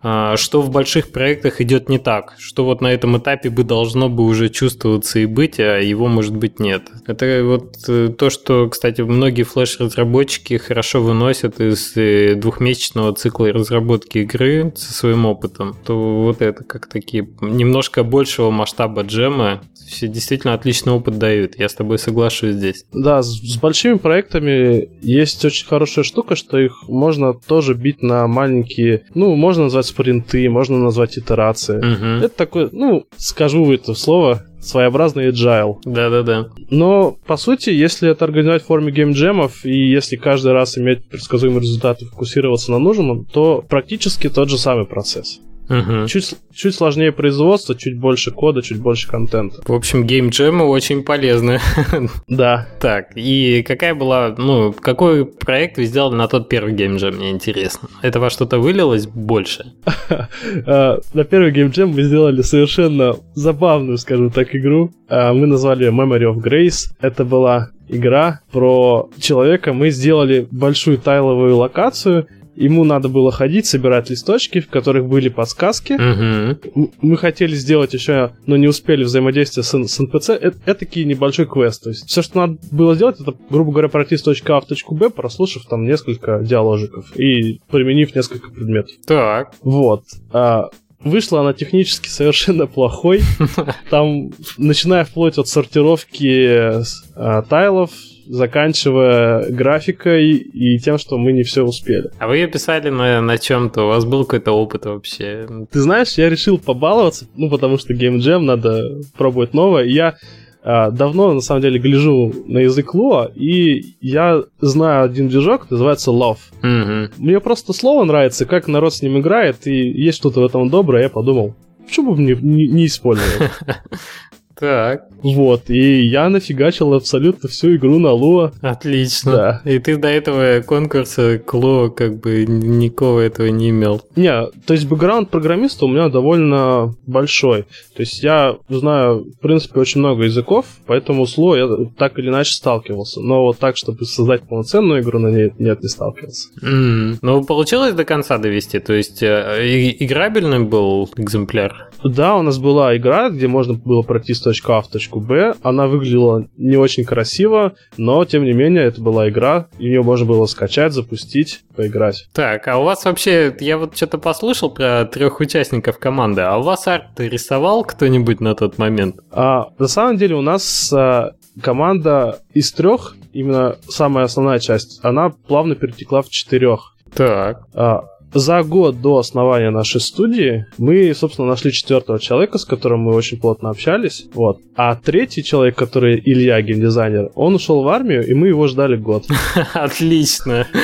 что 0.00 0.62
в 0.62 0.70
больших 0.70 1.10
проектах 1.10 1.60
идет 1.60 1.88
не 1.88 1.98
так, 1.98 2.34
что 2.38 2.64
вот 2.64 2.80
на 2.80 2.88
этом 2.88 3.18
этапе 3.18 3.50
бы 3.50 3.64
должно 3.64 4.08
бы 4.08 4.24
уже 4.24 4.48
чувствоваться 4.48 5.18
и 5.18 5.26
быть, 5.26 5.58
а 5.58 5.78
его, 5.78 6.06
может 6.06 6.36
быть, 6.36 6.60
нет. 6.60 6.82
Это 7.06 7.42
вот 7.44 7.76
э, 7.88 8.08
то, 8.16 8.30
что, 8.30 8.68
кстати, 8.68 9.00
многие 9.00 9.42
флеш-разработчики 9.42 10.56
хорошо 10.56 11.02
выносят 11.02 11.60
из 11.60 11.96
э, 11.96 12.34
двухмесячного 12.34 13.12
цикла 13.14 13.52
разработки 13.52 14.18
игры 14.18 14.72
со 14.76 14.92
своим 14.92 15.26
опытом, 15.26 15.76
то 15.84 16.22
вот 16.22 16.42
это 16.42 16.64
как 16.64 16.86
такие 16.86 17.28
немножко 17.40 18.04
большего 18.04 18.50
масштаба 18.50 19.02
джема 19.02 19.62
все 19.88 20.06
действительно 20.06 20.54
отличный 20.54 20.92
опыт 20.92 21.18
дают. 21.18 21.58
Я 21.58 21.68
с 21.68 21.74
тобой 21.74 21.98
соглашусь 21.98 22.54
здесь. 22.54 22.84
Да, 22.92 23.22
с, 23.22 23.28
с 23.28 23.56
большими 23.56 23.96
проектами 23.96 24.88
есть 25.00 25.44
очень 25.44 25.66
хорошая 25.66 26.04
штука, 26.04 26.36
что 26.36 26.58
их 26.58 26.88
можно 26.88 27.32
тоже 27.32 27.74
бить 27.74 28.02
на 28.02 28.26
маленькие, 28.26 29.04
ну, 29.14 29.34
можно 29.34 29.64
назвать 29.64 29.86
спринты, 29.88 30.48
можно 30.48 30.78
назвать 30.78 31.18
итерации. 31.18 31.78
Мгм. 31.78 32.24
Это 32.24 32.36
такое, 32.36 32.68
ну, 32.72 33.06
скажу 33.16 33.72
это 33.72 33.94
слово, 33.94 34.42
своеобразный 34.60 35.28
agile. 35.28 35.76
Да-да-да. 35.84 36.48
Но, 36.70 37.16
по 37.26 37.36
сути, 37.36 37.70
если 37.70 38.10
это 38.10 38.24
организовать 38.24 38.62
в 38.62 38.66
форме 38.66 38.92
геймджемов, 38.92 39.64
и 39.64 39.90
если 39.90 40.16
каждый 40.16 40.52
раз 40.52 40.78
иметь 40.78 41.08
предсказуемый 41.08 41.60
результат 41.60 42.02
и 42.02 42.06
фокусироваться 42.06 42.70
на 42.72 42.78
нужном, 42.78 43.24
то 43.24 43.64
практически 43.68 44.28
тот 44.28 44.48
же 44.48 44.58
самый 44.58 44.86
процесс. 44.86 45.40
Мгм. 45.68 46.06
Чуть, 46.06 46.34
чуть 46.54 46.74
сложнее 46.74 47.12
производство, 47.12 47.74
чуть 47.74 47.98
больше 47.98 48.30
кода, 48.30 48.62
чуть 48.62 48.78
больше 48.80 49.08
контента. 49.08 49.60
В 49.66 49.72
общем, 49.74 50.04
геймджемы 50.04 50.64
очень 50.64 51.02
полезны. 51.02 51.60
Да. 52.28 52.66
Так, 52.80 53.08
и 53.16 53.62
какая 53.66 53.94
была, 53.94 54.34
ну, 54.38 54.72
какой 54.72 55.26
проект 55.26 55.76
вы 55.78 55.84
сделали 55.84 56.14
на 56.14 56.28
тот 56.28 56.48
первый 56.48 56.72
геймджем, 56.74 57.16
мне 57.16 57.30
интересно. 57.30 57.88
Это 58.02 58.20
во 58.20 58.30
что-то 58.30 58.58
вылилось 58.58 59.06
больше? 59.06 59.72
Э, 60.66 60.98
На 61.14 61.24
первый 61.24 61.50
геймджем 61.52 61.90
мы 61.90 62.02
сделали 62.02 62.42
совершенно 62.42 63.16
забавную, 63.34 63.98
скажем 63.98 64.30
так, 64.30 64.54
игру. 64.54 64.90
Э, 65.08 65.32
Мы 65.32 65.46
назвали 65.46 65.84
ее 65.84 65.90
Memory 65.90 66.34
of 66.34 66.36
Grace. 66.42 66.90
Это 67.00 67.24
была 67.24 67.70
игра 67.88 68.40
про 68.52 69.08
человека. 69.20 69.72
Мы 69.72 69.90
сделали 69.90 70.46
большую 70.50 70.98
тайловую 70.98 71.56
локацию. 71.56 72.26
Ему 72.58 72.84
надо 72.84 73.08
было 73.08 73.30
ходить, 73.30 73.66
собирать 73.66 74.10
листочки, 74.10 74.60
в 74.60 74.68
которых 74.68 75.06
были 75.06 75.28
подсказки. 75.28 75.92
М- 75.92 76.90
Мы 77.00 77.16
хотели 77.16 77.54
сделать 77.54 77.94
еще, 77.94 78.32
но 78.46 78.56
не 78.56 78.66
успели 78.66 79.04
взаимодействие 79.04 79.62
с, 79.64 79.68
с 79.72 79.98
НПЦ. 80.00 80.30
Это, 80.30 80.56
это 80.66 80.80
такой 80.86 81.04
небольшой 81.04 81.46
квест. 81.46 81.82
То 81.84 81.90
есть 81.90 82.08
все, 82.08 82.20
что 82.22 82.38
надо 82.38 82.58
было 82.72 82.94
сделать, 82.94 83.20
это, 83.20 83.34
грубо 83.50 83.70
говоря, 83.70 83.88
пройти 83.88 84.16
с 84.16 84.22
точки 84.22 84.50
А 84.50 84.60
в 84.60 84.66
точку 84.66 84.94
Б, 84.94 85.10
прослушав 85.10 85.64
там 85.66 85.84
несколько 85.84 86.40
диалогиков 86.40 87.16
и 87.16 87.60
применив 87.70 88.14
несколько 88.14 88.50
предметов. 88.50 88.92
Так. 89.06 89.52
Вот. 89.62 90.02
А, 90.32 90.70
вышла 91.00 91.40
она 91.40 91.52
технически 91.52 92.08
совершенно 92.08 92.66
плохой. 92.66 93.20
Там, 93.90 94.30
начиная 94.56 95.04
вплоть 95.04 95.38
от 95.38 95.46
сортировки 95.48 96.82
а, 97.14 97.42
тайлов, 97.42 97.90
заканчивая 98.28 99.50
графикой 99.50 100.34
и 100.36 100.78
тем, 100.78 100.98
что 100.98 101.18
мы 101.18 101.32
не 101.32 101.42
все 101.42 101.64
успели. 101.64 102.10
А 102.18 102.28
вы 102.28 102.36
ее 102.36 102.48
писали 102.48 102.88
на, 102.90 103.20
на 103.20 103.38
чем-то? 103.38 103.84
У 103.84 103.88
вас 103.88 104.04
был 104.04 104.24
какой-то 104.24 104.52
опыт 104.52 104.86
вообще? 104.86 105.46
Ты 105.70 105.80
знаешь, 105.80 106.14
я 106.14 106.28
решил 106.28 106.58
побаловаться, 106.58 107.26
ну, 107.36 107.50
потому 107.50 107.78
что 107.78 107.94
Game 107.94 108.18
Jam 108.18 108.40
надо 108.40 109.00
пробовать 109.16 109.54
новое. 109.54 109.84
Я 109.84 110.16
а, 110.62 110.90
давно, 110.90 111.32
на 111.32 111.40
самом 111.40 111.62
деле, 111.62 111.78
гляжу 111.78 112.32
на 112.46 112.58
язык 112.58 112.94
Lua, 112.94 113.32
и 113.34 113.96
я 114.00 114.42
знаю 114.60 115.04
один 115.04 115.28
движок, 115.28 115.70
называется 115.70 116.10
Love. 116.10 116.38
Мгм. 116.62 117.12
Мне 117.16 117.40
просто 117.40 117.72
слово 117.72 118.04
нравится, 118.04 118.44
как 118.44 118.68
народ 118.68 118.92
с 118.92 119.02
ним 119.02 119.18
играет, 119.18 119.66
и 119.66 119.72
есть 119.72 120.18
что-то 120.18 120.40
в 120.40 120.44
этом 120.44 120.68
доброе, 120.68 121.04
я 121.04 121.08
подумал, 121.08 121.54
почему 121.86 122.14
бы 122.14 122.20
мне 122.20 122.36
не, 122.40 122.68
не 122.68 122.86
использовать? 122.86 123.50
Так, 124.58 125.02
Вот, 125.22 125.68
и 125.68 126.02
я 126.06 126.28
нафигачил 126.28 126.94
абсолютно 126.94 127.48
всю 127.48 127.74
игру 127.76 127.98
на 127.98 128.08
Lua. 128.08 128.52
отлично. 128.60 129.32
Да. 129.32 129.62
И 129.64 129.78
ты 129.80 129.96
до 129.96 130.08
этого 130.08 130.60
конкурса 130.62 131.38
Кло 131.44 131.90
как 131.90 132.18
бы 132.20 132.44
никого 132.46 133.18
этого 133.20 133.48
не 133.48 133.70
имел. 133.70 134.00
Не, 134.16 134.46
то 134.66 134.74
есть 134.74 134.86
бэкграунд 134.86 135.28
программиста 135.30 135.84
у 135.86 135.88
меня 135.88 136.08
довольно 136.08 136.94
большой. 137.06 137.62
То 137.96 138.00
есть 138.02 138.22
я 138.22 138.56
знаю, 138.68 139.24
в 139.38 139.40
принципе, 139.40 139.80
очень 139.80 140.00
много 140.00 140.24
языков, 140.24 140.66
поэтому 140.86 141.26
с 141.26 141.36
Lua 141.36 141.58
я 141.58 141.90
так 141.98 142.18
или 142.18 142.28
иначе 142.28 142.52
сталкивался. 142.52 143.20
Но 143.20 143.42
вот 143.44 143.58
так, 143.58 143.76
чтобы 143.76 144.04
создать 144.04 144.42
полноценную 144.42 145.02
игру 145.02 145.18
на 145.18 145.28
ней, 145.28 145.52
нет, 145.58 145.82
не 145.82 145.88
сталкивался. 145.88 146.48
М, 146.62 147.18
Ну, 147.22 147.44
получилось 147.44 147.92
до 147.94 148.04
конца 148.04 148.38
довести? 148.38 148.78
То 148.78 148.92
есть 148.92 149.22
э, 149.22 149.94
играбельный 149.98 150.60
был 150.60 151.10
экземпляр? 151.16 151.90
Да, 152.04 152.36
у 152.36 152.42
нас 152.42 152.58
была 152.58 152.96
игра, 152.96 153.28
где 153.30 153.48
можно 153.48 153.74
было 153.74 154.02
пройти 154.02 154.32
с 154.48 154.58
точки 154.58 154.70
А 154.70 154.80
в 154.80 154.88
точку 154.88 155.20
Б. 155.20 155.54
Она 155.62 155.86
выглядела 155.86 156.46
не 156.56 156.76
очень 156.76 157.04
красиво, 157.04 157.74
но 157.96 158.24
тем 158.24 158.44
не 158.44 158.52
менее 158.52 158.84
это 158.84 159.00
была 159.00 159.28
игра, 159.28 159.68
и 159.78 159.86
ее 159.86 160.02
можно 160.02 160.26
было 160.26 160.46
скачать, 160.46 160.92
запустить, 160.92 161.60
поиграть. 161.76 162.28
Так, 162.32 162.66
а 162.68 162.78
у 162.78 162.84
вас 162.84 163.04
вообще, 163.04 163.54
я 163.60 163.78
вот 163.78 163.96
что-то 163.96 164.18
послушал 164.18 164.70
про 164.70 165.04
трех 165.04 165.40
участников 165.40 165.98
команды, 165.98 166.42
а 166.42 166.56
у 166.58 166.62
вас 166.62 166.86
арт 166.86 167.18
рисовал 167.18 167.84
кто-нибудь 167.84 168.40
на 168.40 168.54
тот 168.54 168.78
момент? 168.78 169.16
А, 169.30 169.68
на 169.78 169.88
самом 169.88 170.16
деле 170.16 170.34
у 170.34 170.42
нас 170.42 170.92
а, 170.92 171.32
команда 171.60 172.40
из 172.54 172.72
трех, 172.72 173.16
именно 173.32 173.76
самая 173.88 174.24
основная 174.24 174.58
часть, 174.58 175.00
она 175.02 175.30
плавно 175.30 175.74
перетекла 175.74 176.22
в 176.22 176.30
четырех. 176.30 176.94
Так. 177.14 177.62
А, 177.74 178.04
за 178.32 178.62
год 178.62 179.00
до 179.00 179.18
основания 179.18 179.70
нашей 179.70 180.00
студии 180.00 180.66
мы, 180.78 181.12
собственно, 181.14 181.48
нашли 181.48 181.72
четвертого 181.72 182.18
человека, 182.18 182.58
с 182.58 182.64
которым 182.64 183.00
мы 183.00 183.14
очень 183.14 183.38
плотно 183.38 183.70
общались. 183.70 184.26
Вот. 184.34 184.60
А 184.76 184.94
третий 184.96 185.42
человек, 185.42 185.76
который 185.76 186.20
Илья, 186.24 186.60
геймдизайнер, 186.62 187.30
он 187.34 187.54
ушел 187.54 187.82
в 187.82 187.88
армию, 187.88 188.26
и 188.26 188.34
мы 188.34 188.48
его 188.48 188.66
ждали 188.68 188.96
год. 188.96 189.24
Отлично. 189.74 190.66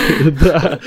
Да, 0.45 0.79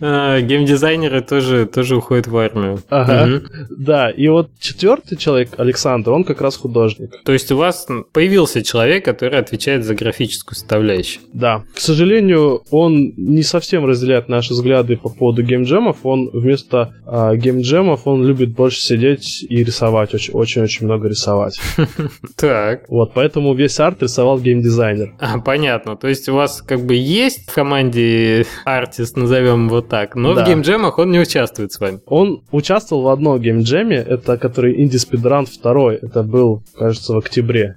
А, 0.00 0.40
Геймдизайнеры 0.40 1.20
тоже, 1.20 1.66
тоже 1.66 1.96
уходят 1.96 2.26
в 2.26 2.36
армию. 2.36 2.80
Ага. 2.88 3.42
Да. 3.70 4.10
И 4.10 4.28
вот 4.28 4.50
четвертый 4.58 5.16
человек, 5.16 5.50
Александр, 5.58 6.10
он 6.10 6.24
как 6.24 6.40
раз 6.40 6.56
художник. 6.56 7.12
То 7.24 7.32
есть 7.32 7.50
у 7.52 7.56
вас 7.56 7.86
появился 8.12 8.62
человек, 8.62 9.04
который 9.04 9.38
отвечает 9.38 9.84
за 9.84 9.94
графическую 9.94 10.56
составляющую. 10.56 11.22
Да. 11.32 11.64
К 11.74 11.78
сожалению, 11.78 12.62
он 12.70 13.12
не 13.16 13.42
совсем 13.42 13.84
разделяет 13.86 14.28
наши 14.28 14.52
взгляды 14.52 14.96
по 14.96 15.08
поводу 15.08 15.42
геймджемов. 15.82 15.98
Он 16.04 16.30
вместо 16.32 16.94
а, 17.06 17.34
геймджемов 17.34 18.06
он 18.06 18.24
любит 18.24 18.54
больше 18.54 18.80
сидеть 18.80 19.44
и 19.48 19.64
рисовать, 19.64 20.14
очень- 20.14 20.34
очень-очень 20.34 20.86
много 20.86 21.08
рисовать. 21.08 21.60
Так. 22.36 22.88
Вот, 22.88 23.12
поэтому 23.14 23.54
весь 23.54 23.78
арт 23.80 24.02
рисовал 24.02 24.38
геймдизайнер. 24.38 25.14
А, 25.20 25.38
понятно. 25.40 25.96
То 25.96 26.08
есть 26.08 26.28
у 26.28 26.34
вас 26.34 26.62
как 26.62 26.80
бы 26.84 26.94
есть 26.94 27.50
в 27.50 27.54
команде 27.54 28.46
артист, 28.64 29.16
назовем 29.16 29.66
его 29.66 29.80
так, 29.80 30.14
но 30.16 30.32
в 30.34 30.44
геймджемах 30.44 30.98
он 30.98 31.10
не 31.10 31.20
участвует 31.20 31.72
с 31.72 31.80
вами. 31.80 32.00
Он 32.06 32.42
участвовал 32.50 33.02
в 33.02 33.08
одном 33.08 33.38
геймджеме, 33.40 33.96
это 33.96 34.36
который 34.36 34.82
Indie 34.82 34.98
Speedrun 34.98 35.46
2, 35.62 35.94
это 35.94 36.22
был, 36.22 36.62
кажется, 36.76 37.12
в 37.14 37.18
октябре 37.18 37.76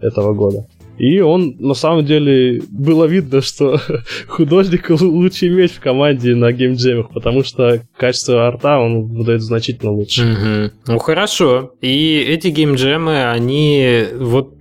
этого 0.00 0.32
года. 0.34 0.66
И 0.98 1.20
он, 1.20 1.56
на 1.58 1.74
самом 1.74 2.04
деле, 2.04 2.62
было 2.70 3.04
видно, 3.04 3.40
что 3.40 3.80
художник 4.28 4.90
лучше 5.00 5.48
иметь 5.48 5.72
в 5.72 5.80
команде 5.80 6.34
на 6.34 6.52
геймджемах, 6.52 7.10
потому 7.10 7.44
что 7.44 7.82
качество 7.96 8.46
арта 8.46 8.78
он 8.78 9.04
выдает 9.06 9.42
значительно 9.42 9.92
лучше. 9.92 10.22
Угу. 10.22 10.92
Ну 10.92 10.98
хорошо. 10.98 11.72
И 11.80 12.24
эти 12.26 12.48
геймджемы, 12.48 13.30
они 13.30 14.04
вот 14.18 14.54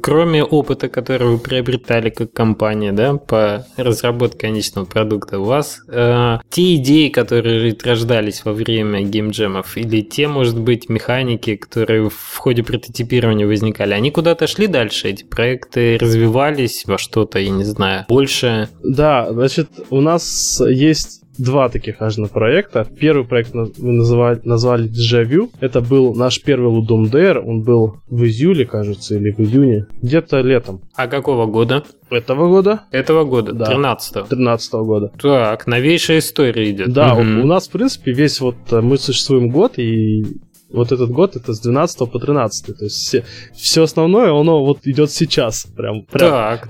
кроме 0.00 0.44
опыта, 0.44 0.88
который 0.88 1.28
вы 1.28 1.38
приобретали 1.38 2.10
как 2.10 2.32
компания, 2.32 2.92
да, 2.92 3.16
по 3.16 3.66
разработке 3.76 4.38
конечного 4.38 4.84
продукта, 4.84 5.38
у 5.38 5.44
вас 5.44 5.80
э, 5.88 6.38
те 6.50 6.76
идеи, 6.76 7.08
которые 7.08 7.76
рождались 7.84 8.44
во 8.44 8.52
время 8.52 9.02
геймджемов, 9.02 9.76
или 9.76 10.00
те, 10.02 10.28
может 10.28 10.58
быть, 10.58 10.88
механики, 10.88 11.56
которые 11.56 12.08
в 12.10 12.36
ходе 12.36 12.62
прототипирования 12.62 13.46
возникали, 13.46 13.94
они 13.94 14.10
куда-то 14.10 14.46
шли 14.46 14.66
дальше, 14.66 15.08
эти 15.08 15.24
проекты 15.24 15.98
развивались 15.98 16.84
во 16.86 16.98
что-то, 16.98 17.38
я 17.38 17.50
не 17.50 17.64
знаю, 17.64 18.06
больше? 18.08 18.68
Да, 18.82 19.32
значит, 19.32 19.68
у 19.90 20.00
нас 20.00 20.60
есть 20.66 21.19
два 21.40 21.68
таких 21.68 22.00
важных 22.00 22.30
проекта. 22.30 22.86
Первый 22.98 23.24
проект 23.24 23.54
мы 23.54 23.70
называли, 23.78 24.40
назвали 24.44 24.88
Déjà 24.88 25.48
Это 25.60 25.80
был 25.80 26.14
наш 26.14 26.42
первый 26.42 26.72
Ludum 26.72 27.10
Dare. 27.10 27.38
Он 27.38 27.62
был 27.62 27.96
в 28.08 28.24
июле, 28.24 28.66
кажется, 28.66 29.16
или 29.16 29.30
в 29.30 29.40
июне. 29.40 29.86
Где-то 30.02 30.40
летом. 30.40 30.80
А 30.94 31.06
какого 31.06 31.46
года? 31.46 31.84
Этого 32.10 32.48
года. 32.48 32.82
Этого 32.90 33.24
года, 33.24 33.52
да. 33.52 33.72
13-го. 33.72 34.26
13 34.26 34.74
-го 34.74 34.84
года. 34.84 35.12
Так, 35.20 35.66
новейшая 35.66 36.18
история 36.18 36.70
идет. 36.70 36.92
Да, 36.92 37.14
угу. 37.14 37.22
у, 37.22 37.42
у 37.42 37.46
нас, 37.46 37.68
в 37.68 37.72
принципе, 37.72 38.12
весь 38.12 38.40
вот 38.40 38.56
э, 38.70 38.80
мы 38.80 38.98
существуем 38.98 39.48
год, 39.50 39.78
и 39.78 40.24
вот 40.72 40.92
этот 40.92 41.10
год 41.10 41.36
это 41.36 41.52
с 41.52 41.60
12 41.60 42.10
по 42.10 42.18
13. 42.18 42.78
То 42.78 42.84
есть 42.84 42.96
все, 42.96 43.24
все 43.54 43.82
основное, 43.82 44.30
оно 44.30 44.64
вот 44.64 44.80
идет 44.84 45.10
сейчас. 45.10 45.66
Прям, 45.76 46.04
прям. 46.04 46.30
Так. 46.30 46.68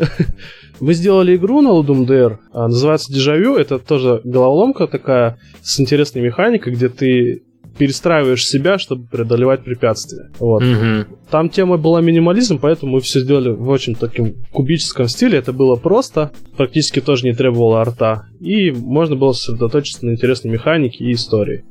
Мы 0.81 0.95
сделали 0.95 1.37
игру 1.37 1.61
на 1.61 1.69
Ludum 1.69 2.07
Dare, 2.07 2.39
а, 2.53 2.69
называется 2.69 3.13
Дежавю. 3.13 3.57
Это 3.57 3.79
тоже 3.79 4.23
головоломка 4.25 4.87
такая 4.87 5.39
с 5.63 5.79
интересной 5.79 6.23
механикой, 6.23 6.73
где 6.73 6.89
ты 6.89 7.43
перестраиваешь 7.79 8.47
себя, 8.47 8.79
чтобы 8.79 9.07
преодолевать 9.07 9.63
препятствия. 9.63 10.31
Вот. 10.39 10.63
Угу. 10.63 11.17
Там 11.31 11.49
тема 11.49 11.77
была 11.77 12.01
минимализм, 12.01 12.59
поэтому 12.59 12.93
мы 12.93 13.01
все 13.01 13.21
сделали 13.21 13.51
в 13.51 13.69
очень 13.69 13.95
таким 13.95 14.35
кубическом 14.53 15.09
стиле. 15.09 15.39
Это 15.39 15.53
было 15.53 15.77
просто, 15.77 16.33
практически 16.57 17.01
тоже 17.01 17.25
не 17.25 17.33
требовало 17.33 17.81
арта. 17.81 18.27
И 18.41 18.71
можно 18.71 19.17
было 19.17 19.33
сосредоточиться 19.33 20.05
на 20.05 20.11
интересной 20.11 20.51
механике 20.51 21.05
и 21.05 21.13
истории. 21.13 21.65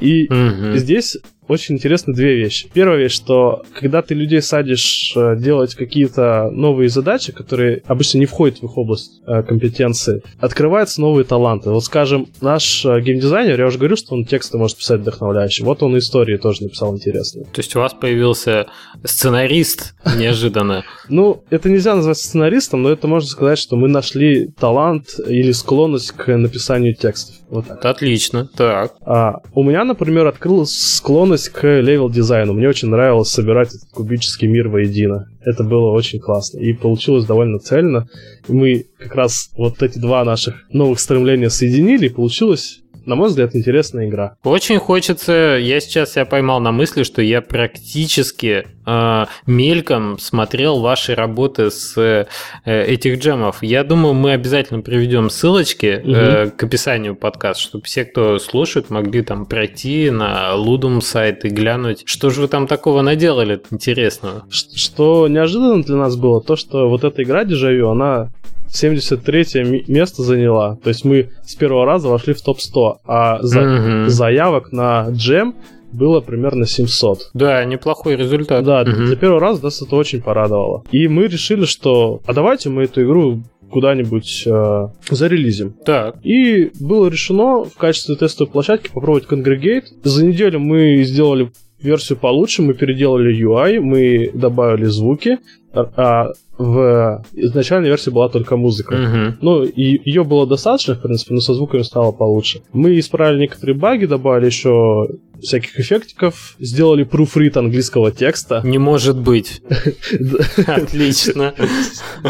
И 0.00 0.26
угу. 0.26 0.76
здесь 0.76 1.18
очень 1.50 1.74
интересны 1.74 2.14
две 2.14 2.36
вещи. 2.36 2.70
Первая 2.72 2.98
вещь, 2.98 3.12
что 3.12 3.64
когда 3.74 4.02
ты 4.02 4.14
людей 4.14 4.40
садишь 4.40 5.12
э, 5.16 5.36
делать 5.36 5.74
какие-то 5.74 6.48
новые 6.52 6.88
задачи, 6.88 7.32
которые 7.32 7.82
обычно 7.86 8.18
не 8.18 8.26
входят 8.26 8.58
в 8.58 8.64
их 8.64 8.78
область 8.78 9.20
э, 9.26 9.42
компетенции, 9.42 10.22
открываются 10.38 11.00
новые 11.00 11.24
таланты. 11.24 11.70
Вот, 11.70 11.84
скажем, 11.84 12.28
наш 12.40 12.84
э, 12.84 13.00
геймдизайнер, 13.00 13.58
я 13.58 13.66
уже 13.66 13.78
говорю, 13.78 13.96
что 13.96 14.14
он 14.14 14.24
тексты 14.24 14.58
может 14.58 14.78
писать 14.78 15.00
вдохновляющие. 15.00 15.64
Вот 15.64 15.82
он 15.82 15.98
истории 15.98 16.36
тоже 16.36 16.62
написал 16.62 16.94
интересные. 16.94 17.44
То 17.46 17.60
есть 17.60 17.74
у 17.74 17.80
вас 17.80 17.94
появился 17.94 18.66
сценарист 19.04 19.94
неожиданно? 20.16 20.84
Ну, 21.08 21.42
это 21.50 21.68
нельзя 21.68 21.96
назвать 21.96 22.18
сценаристом, 22.18 22.82
но 22.82 22.90
это 22.90 23.08
можно 23.08 23.28
сказать, 23.28 23.58
что 23.58 23.74
мы 23.74 23.88
нашли 23.88 24.46
талант 24.46 25.18
или 25.26 25.50
склонность 25.50 26.12
к 26.12 26.36
написанию 26.36 26.94
текстов. 26.94 27.34
Вот 27.48 27.66
так. 27.66 27.84
Отлично, 27.84 28.48
так. 28.56 28.94
А, 29.00 29.40
у 29.54 29.64
меня, 29.64 29.82
например, 29.82 30.28
открылась 30.28 30.70
склонность 30.70 31.39
к 31.48 31.80
level-дизайну. 31.80 32.52
Мне 32.52 32.68
очень 32.68 32.88
нравилось 32.88 33.30
собирать 33.30 33.68
этот 33.68 33.88
кубический 33.90 34.48
мир 34.48 34.68
воедино. 34.68 35.28
Это 35.44 35.64
было 35.64 35.92
очень 35.92 36.20
классно. 36.20 36.58
И 36.58 36.72
получилось 36.72 37.24
довольно 37.24 37.58
цельно. 37.58 38.08
И 38.48 38.52
мы 38.52 38.86
как 38.98 39.14
раз 39.14 39.50
вот 39.56 39.82
эти 39.82 39.98
два 39.98 40.24
наших 40.24 40.54
новых 40.72 41.00
стремления 41.00 41.50
соединили, 41.50 42.06
и 42.06 42.10
получилось 42.10 42.79
на 43.06 43.14
мой 43.14 43.28
взгляд, 43.28 43.54
интересная 43.54 44.08
игра. 44.08 44.36
Очень 44.44 44.78
хочется, 44.78 45.58
я 45.60 45.80
сейчас 45.80 46.12
себя 46.12 46.24
поймал 46.24 46.60
на 46.60 46.72
мысли, 46.72 47.02
что 47.02 47.22
я 47.22 47.40
практически 47.42 48.66
э, 48.86 49.26
мельком 49.46 50.18
смотрел 50.18 50.80
ваши 50.80 51.14
работы 51.14 51.70
с 51.70 51.96
э, 51.96 52.26
этих 52.64 53.18
джемов. 53.18 53.62
Я 53.62 53.84
думаю, 53.84 54.14
мы 54.14 54.32
обязательно 54.32 54.80
приведем 54.82 55.30
ссылочки 55.30 56.00
угу. 56.02 56.12
э, 56.12 56.50
к 56.50 56.62
описанию 56.62 57.16
подкаста, 57.16 57.62
чтобы 57.62 57.84
все, 57.84 58.04
кто 58.04 58.38
слушает, 58.38 58.90
могли 58.90 59.22
там 59.22 59.46
пройти 59.46 60.10
на 60.10 60.54
Ludum 60.54 61.00
сайт 61.00 61.44
и 61.44 61.48
глянуть, 61.48 62.02
что 62.06 62.30
же 62.30 62.42
вы 62.42 62.48
там 62.48 62.66
такого 62.66 63.02
наделали 63.02 63.60
интересного. 63.70 64.44
Что 64.50 65.28
неожиданно 65.28 65.82
для 65.82 65.96
нас 65.96 66.16
было, 66.16 66.40
то, 66.40 66.56
что 66.56 66.88
вот 66.88 67.04
эта 67.04 67.22
игра 67.22 67.44
Дежавю, 67.44 67.90
она 67.90 68.30
73 68.72 69.84
место 69.88 70.22
заняла. 70.22 70.76
То 70.82 70.88
есть 70.88 71.04
мы 71.04 71.30
с 71.44 71.54
первого 71.54 71.84
раза 71.84 72.08
вошли 72.08 72.34
в 72.34 72.42
топ-100, 72.42 72.96
а 73.04 73.42
за, 73.42 73.60
mm-hmm. 73.60 74.08
заявок 74.08 74.72
на 74.72 75.08
джем 75.10 75.54
было 75.92 76.20
примерно 76.20 76.66
700. 76.66 77.30
Да, 77.34 77.64
неплохой 77.64 78.16
результат. 78.16 78.64
Да, 78.64 78.82
угу. 78.82 79.06
за 79.06 79.16
первый 79.16 79.40
раз 79.40 79.62
нас 79.62 79.82
это 79.82 79.96
очень 79.96 80.22
порадовало. 80.22 80.84
И 80.92 81.08
мы 81.08 81.26
решили, 81.26 81.64
что 81.64 82.20
а 82.26 82.32
давайте 82.32 82.68
мы 82.68 82.84
эту 82.84 83.02
игру 83.02 83.42
куда-нибудь 83.70 84.44
э, 84.46 84.88
зарелизим. 85.10 85.74
Так. 85.84 86.16
И 86.24 86.70
было 86.80 87.08
решено 87.08 87.64
в 87.64 87.76
качестве 87.76 88.16
тестовой 88.16 88.50
площадки 88.50 88.90
попробовать 88.92 89.26
Congregate. 89.28 89.84
За 90.02 90.24
неделю 90.24 90.58
мы 90.58 91.02
сделали 91.04 91.50
версию 91.80 92.18
получше, 92.18 92.62
мы 92.62 92.74
переделали 92.74 93.34
UI, 93.34 93.80
мы 93.80 94.30
добавили 94.34 94.84
звуки, 94.86 95.38
а 95.72 96.32
в 96.60 97.24
изначальной 97.32 97.88
версии 97.88 98.10
была 98.10 98.28
только 98.28 98.56
музыка. 98.56 98.94
Uh-huh. 98.94 99.32
Ну, 99.40 99.64
и 99.64 99.98
ее 100.04 100.24
было 100.24 100.46
достаточно, 100.46 100.94
в 100.94 101.00
принципе, 101.00 101.32
но 101.34 101.40
со 101.40 101.54
звуками 101.54 101.82
стало 101.82 102.12
получше. 102.12 102.60
Мы 102.74 102.98
исправили 102.98 103.40
некоторые 103.40 103.76
баги, 103.76 104.04
добавили 104.04 104.46
еще 104.46 105.08
всяких 105.40 105.80
эффектиков, 105.80 106.56
сделали 106.58 107.04
пруфрит 107.04 107.56
английского 107.56 108.12
текста. 108.12 108.60
Не 108.62 108.76
может 108.76 109.16
быть. 109.18 109.62
Отлично. 110.66 111.54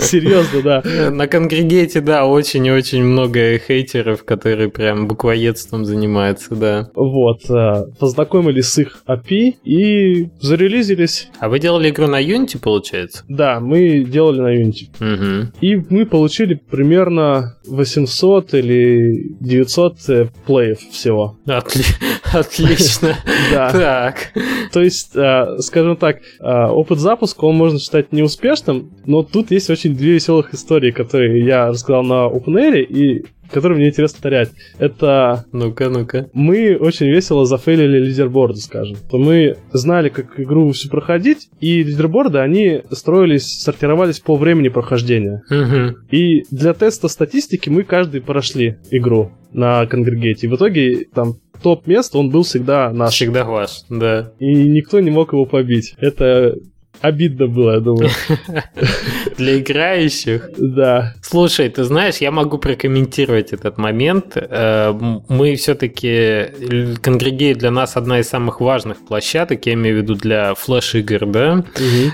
Серьезно, 0.00 0.62
да. 0.62 1.10
На 1.10 1.26
конгрегете, 1.26 2.00
да, 2.00 2.26
очень-очень 2.26 3.02
много 3.02 3.58
хейтеров, 3.58 4.24
которые 4.24 4.70
прям 4.70 5.08
буквоедством 5.08 5.84
занимаются, 5.84 6.54
да. 6.54 6.90
Вот. 6.94 7.50
Э, 7.50 7.86
познакомились 7.98 8.66
с 8.66 8.78
их 8.78 9.02
API 9.08 9.56
и 9.64 10.28
зарелизились. 10.40 11.28
А 11.40 11.48
вы 11.48 11.58
делали 11.58 11.90
игру 11.90 12.06
на 12.06 12.22
Unity, 12.22 12.58
получается? 12.60 13.24
Да, 13.30 13.60
мы 13.60 14.00
делали 14.00 14.40
на 14.40 14.60
Unity. 14.60 14.88
Угу. 14.98 15.52
И 15.60 15.76
мы 15.88 16.04
получили 16.04 16.54
примерно 16.54 17.56
800 17.64 18.54
или 18.54 19.36
900 19.38 19.96
э, 20.08 20.26
плеев 20.46 20.80
всего. 20.90 21.38
Отлично. 22.32 23.16
Да. 23.52 23.70
Так. 23.70 24.32
То 24.72 24.80
есть, 24.82 25.14
э, 25.14 25.58
скажем 25.60 25.96
так, 25.96 26.16
э, 26.16 26.66
опыт 26.66 26.98
запуска, 26.98 27.44
он 27.44 27.54
можно 27.54 27.78
считать 27.78 28.12
неуспешным, 28.12 28.90
но 29.06 29.22
тут 29.22 29.52
есть 29.52 29.70
очень 29.70 29.96
две 29.96 30.14
веселых 30.14 30.52
истории, 30.52 30.90
которые 30.90 31.44
я 31.44 31.68
рассказал 31.68 32.02
на 32.02 32.26
OpenAir, 32.26 32.80
и 32.80 33.24
который 33.50 33.76
мне 33.76 33.88
интересно 33.88 34.16
повторять. 34.16 34.50
Это... 34.78 35.44
Ну-ка, 35.52 35.88
ну-ка. 35.88 36.28
Мы 36.32 36.76
очень 36.76 37.06
весело 37.06 37.46
зафейлили 37.46 37.98
лидерборды, 37.98 38.60
скажем. 38.60 38.96
Мы 39.12 39.56
знали, 39.72 40.08
как 40.08 40.38
игру 40.38 40.70
всю 40.72 40.88
проходить, 40.88 41.48
и 41.60 41.82
лидерборды, 41.82 42.38
они 42.38 42.82
строились, 42.90 43.60
сортировались 43.60 44.20
по 44.20 44.36
времени 44.36 44.68
прохождения. 44.68 45.42
Угу. 45.50 45.98
И 46.10 46.44
для 46.50 46.74
теста 46.74 47.08
статистики 47.08 47.68
мы 47.68 47.82
каждый 47.82 48.20
прошли 48.20 48.78
игру 48.90 49.32
на 49.52 49.86
конгрегете. 49.86 50.46
И 50.46 50.50
в 50.50 50.56
итоге 50.56 51.06
там 51.14 51.34
топ-место, 51.62 52.18
он 52.18 52.30
был 52.30 52.42
всегда 52.42 52.92
наш. 52.92 53.14
Всегда 53.14 53.44
ваш, 53.44 53.82
да. 53.88 54.32
И 54.38 54.46
никто 54.46 55.00
не 55.00 55.10
мог 55.10 55.32
его 55.32 55.44
побить. 55.44 55.94
Это 55.98 56.56
обидно 57.00 57.46
было, 57.46 57.74
я 57.74 57.80
думаю. 57.80 58.10
Для 59.38 59.58
играющих? 59.58 60.50
Да. 60.58 61.14
Слушай, 61.22 61.68
ты 61.68 61.84
знаешь, 61.84 62.16
я 62.18 62.30
могу 62.30 62.58
прокомментировать 62.58 63.52
этот 63.52 63.78
момент. 63.78 64.36
Э, 64.36 64.92
мы 65.28 65.56
все-таки, 65.56 66.96
Конгрегей 67.02 67.54
для 67.54 67.70
нас 67.70 67.96
одна 67.96 68.20
из 68.20 68.28
самых 68.28 68.60
важных 68.60 69.04
площадок, 69.06 69.66
я 69.66 69.74
имею 69.74 69.96
в 69.96 70.02
виду 70.02 70.14
для 70.14 70.54
флеш-игр, 70.54 71.26
да, 71.26 71.64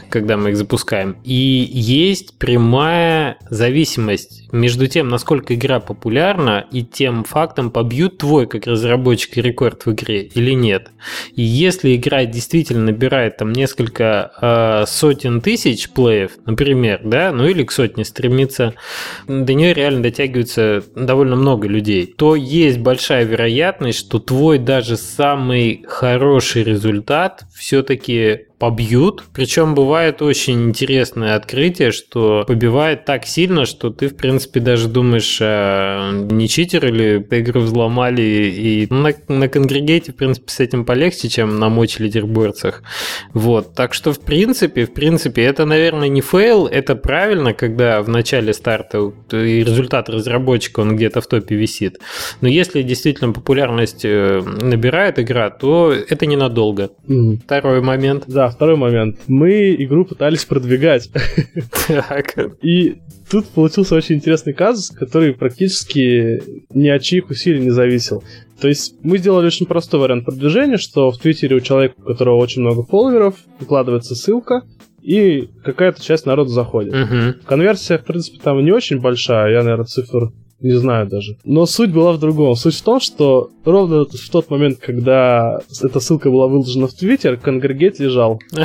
когда 0.09 0.37
мы 0.37 0.51
их 0.51 0.57
запускаем. 0.57 1.17
И 1.25 1.35
есть 1.73 2.39
прямая 2.39 3.39
зависимость 3.51 4.53
между 4.53 4.87
тем, 4.87 5.09
насколько 5.09 5.55
игра 5.55 5.81
популярна, 5.81 6.67
и 6.71 6.83
тем 6.83 7.25
фактом, 7.25 7.71
побьют 7.71 8.19
твой, 8.19 8.47
как 8.47 8.67
разработчик, 8.67 9.37
рекорд 9.37 9.87
в 9.87 9.93
игре 9.93 10.23
или 10.23 10.53
нет. 10.53 10.91
И 11.35 11.43
если 11.43 11.97
игра 11.97 12.25
действительно 12.25 12.85
набирает 12.85 13.37
там 13.37 13.53
несколько 13.53 14.76
сотен 14.85 15.41
тысяч 15.41 15.89
плеев, 15.91 16.33
например, 16.45 17.01
да, 17.05 17.33
ну 17.33 17.47
или 17.47 17.63
к 17.63 17.73
сотне 17.73 18.05
стремится, 18.05 18.75
до 19.27 19.55
нее 19.55 19.73
реально 19.73 20.03
дотягивается 20.03 20.83
довольно 20.95 21.37
много 21.37 21.69
людей, 21.69 22.07
то 22.07 22.35
есть 22.37 22.79
большая 22.79 23.25
вероятность, 23.25 24.01
что 24.01 24.19
твой 24.19 24.59
даже 24.59 24.97
самый 24.97 25.85
хороший 25.87 26.65
результат 26.65 27.45
все-таки 27.55 28.47
побьют. 28.59 29.25
Причем 29.35 29.75
бывает 29.75 30.23
очень 30.23 30.69
интересное 30.69 31.37
открытие, 31.37 31.93
что 31.93 32.45
побивает 32.47 33.05
так 33.05 33.27
сильно, 33.27 33.67
что 33.67 33.91
ты, 33.91 34.09
в 34.09 34.17
принципе, 34.17 34.61
даже 34.61 34.89
думаешь, 34.89 35.39
а 35.43 36.13
не 36.13 36.49
читер 36.49 36.87
или 36.87 37.27
игру 37.31 37.61
взломали. 37.61 38.23
И 38.23 38.87
на, 38.91 39.13
на 39.29 39.49
конгрегейте, 39.49 40.13
в 40.13 40.17
принципе, 40.17 40.51
с 40.51 40.61
этим 40.61 40.85
полегче, 40.85 41.29
чем 41.29 41.59
на 41.59 41.69
мочь 41.69 41.99
лидерборцах. 41.99 42.83
Вот. 43.35 43.75
Так 43.75 43.93
что, 43.93 44.13
в 44.13 44.21
принципе, 44.21 44.87
в 44.87 44.95
принципе, 44.95 45.43
это, 45.43 45.67
наверное, 45.67 46.09
не 46.09 46.23
фейл, 46.23 46.67
это 46.67 46.97
правильно, 46.97 47.53
когда 47.53 48.03
в 48.03 48.09
начале 48.09 48.55
старта 48.55 49.13
результат 49.31 50.09
разработчика, 50.09 50.81
он 50.81 50.97
где-то 50.97 51.21
в 51.21 51.27
топе 51.27 51.57
висит. 51.57 51.99
Но 52.41 52.49
если 52.49 52.83
действительно 52.83 53.33
популярность 53.33 54.05
э, 54.05 54.41
набирает 54.63 55.19
игра, 55.19 55.51
то 55.51 55.93
это 55.93 56.27
ненадолго. 56.27 56.91
Мм. 57.07 57.39
Второй 57.45 57.83
момент. 57.83 58.25
Да, 58.27 58.46
второй 58.51 58.77
момент. 58.77 59.19
Мы 59.27 59.75
игру 59.79 60.05
пытались 60.05 60.45
продвигать. 60.45 61.11
Так. 61.87 62.37
И 62.63 62.97
тут 63.31 63.47
получился 63.49 63.95
очень 63.95 64.17
интересный 64.17 64.53
казус, 64.53 64.91
который 64.91 65.35
практически 65.35 66.43
ни 66.75 66.89
от 66.89 67.03
чьих 67.03 67.31
усилий 67.31 67.61
не 67.61 67.71
зависел. 67.71 68.23
То 68.61 68.69
есть 68.69 68.95
мы 69.03 69.19
сделали 69.19 69.47
очень 69.47 69.67
простой 69.67 70.01
вариант 70.01 70.25
продвижения, 70.25 70.79
что 70.79 71.11
в 71.11 71.19
Твиттере 71.19 71.57
у 71.57 71.61
человека, 71.61 71.95
у 71.99 72.03
которого 72.03 72.37
очень 72.37 72.63
много 72.63 72.83
фолловеров, 72.83 73.37
выкладывается 73.61 74.15
ссылка, 74.15 74.63
и 75.03 75.49
какая-то 75.63 76.03
часть 76.03 76.27
народа 76.27 76.51
заходит. 76.51 76.95
Угу. 76.95 77.47
Конверсия, 77.47 77.99
в 77.99 78.05
принципе, 78.05 78.39
там 78.43 78.65
не 78.65 78.73
очень 78.73 79.01
большая, 79.01 79.53
я, 79.53 79.63
наверное, 79.63 79.85
цифр 79.85 80.33
не 80.61 80.73
знаю 80.73 81.07
даже. 81.07 81.37
Но 81.45 81.67
суть 81.67 81.93
была 81.93 82.13
в 82.13 82.19
другом. 82.19 82.55
Суть 82.55 82.75
в 82.75 82.83
том, 82.83 83.01
что 83.01 83.51
ровно 83.65 84.05
в 84.05 84.31
тот 84.31 84.51
момент, 84.51 84.79
когда 84.79 85.61
эта 85.83 86.01
ссылка 86.01 86.31
была 86.31 86.47
выложена 86.47 86.87
в 86.87 86.95
Твиттер, 86.95 87.37
конгрегейт 87.37 87.99
лежал. 87.99 88.41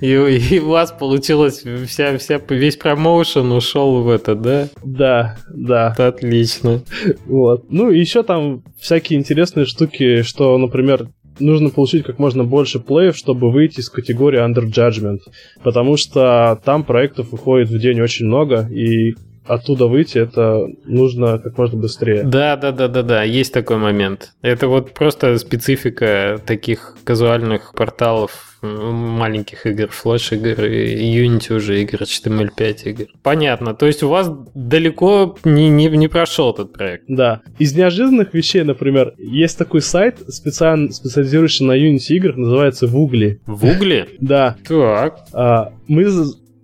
И, 0.00 0.08
и 0.08 0.58
у 0.58 0.70
вас 0.70 0.90
получилось 0.90 1.62
вся, 1.86 2.18
вся, 2.18 2.40
весь 2.48 2.76
промоушен 2.76 3.52
ушел 3.52 4.02
в 4.02 4.08
это, 4.08 4.34
да? 4.34 4.68
Да, 4.82 5.36
да. 5.54 5.92
Это 5.92 6.08
отлично. 6.08 6.82
Вот. 7.26 7.66
Ну, 7.70 7.90
и 7.90 8.00
еще 8.00 8.24
там 8.24 8.64
всякие 8.80 9.18
интересные 9.18 9.64
штуки, 9.64 10.22
что, 10.22 10.58
например, 10.58 11.08
нужно 11.38 11.70
получить 11.70 12.04
как 12.04 12.18
можно 12.18 12.42
больше 12.42 12.80
плеев, 12.80 13.16
чтобы 13.16 13.52
выйти 13.52 13.80
из 13.80 13.90
категории 13.90 14.40
Under 14.40 14.64
Judgment. 14.64 15.20
Потому 15.62 15.96
что 15.96 16.60
там 16.64 16.82
проектов 16.84 17.30
выходит 17.30 17.68
в 17.68 17.78
день 17.78 18.00
очень 18.00 18.26
много, 18.26 18.68
и 18.68 19.14
оттуда 19.46 19.86
выйти, 19.86 20.18
это 20.18 20.66
нужно 20.84 21.38
как 21.38 21.58
можно 21.58 21.78
быстрее. 21.78 22.22
Да, 22.24 22.56
да, 22.56 22.72
да, 22.72 22.88
да, 22.88 23.02
да, 23.02 23.22
есть 23.22 23.52
такой 23.52 23.76
момент. 23.76 24.32
Это 24.42 24.68
вот 24.68 24.92
просто 24.94 25.36
специфика 25.38 26.40
таких 26.44 26.96
казуальных 27.04 27.72
порталов 27.74 28.52
маленьких 28.62 29.66
игр, 29.66 29.88
флеш-игр, 29.88 30.64
Unity 30.64 31.54
уже 31.54 31.82
игр, 31.82 32.02
HTML5 32.02 32.82
игр. 32.84 33.06
Понятно. 33.22 33.74
То 33.74 33.86
есть 33.86 34.02
у 34.02 34.08
вас 34.08 34.30
далеко 34.54 35.36
не, 35.44 35.68
не, 35.68 35.88
не 35.88 36.08
прошел 36.08 36.52
этот 36.52 36.72
проект. 36.72 37.04
Да. 37.08 37.42
Из 37.58 37.74
неожиданных 37.74 38.34
вещей, 38.34 38.62
например, 38.62 39.14
есть 39.18 39.58
такой 39.58 39.82
сайт, 39.82 40.18
специально 40.28 40.92
специализирующийся 40.92 41.64
на 41.64 41.72
Unity 41.72 42.14
играх, 42.16 42.36
называется 42.36 42.86
Вугли. 42.86 43.40
Вугли? 43.46 44.08
Да. 44.20 44.56
Так. 44.66 45.18
А, 45.32 45.72
мы 45.88 46.04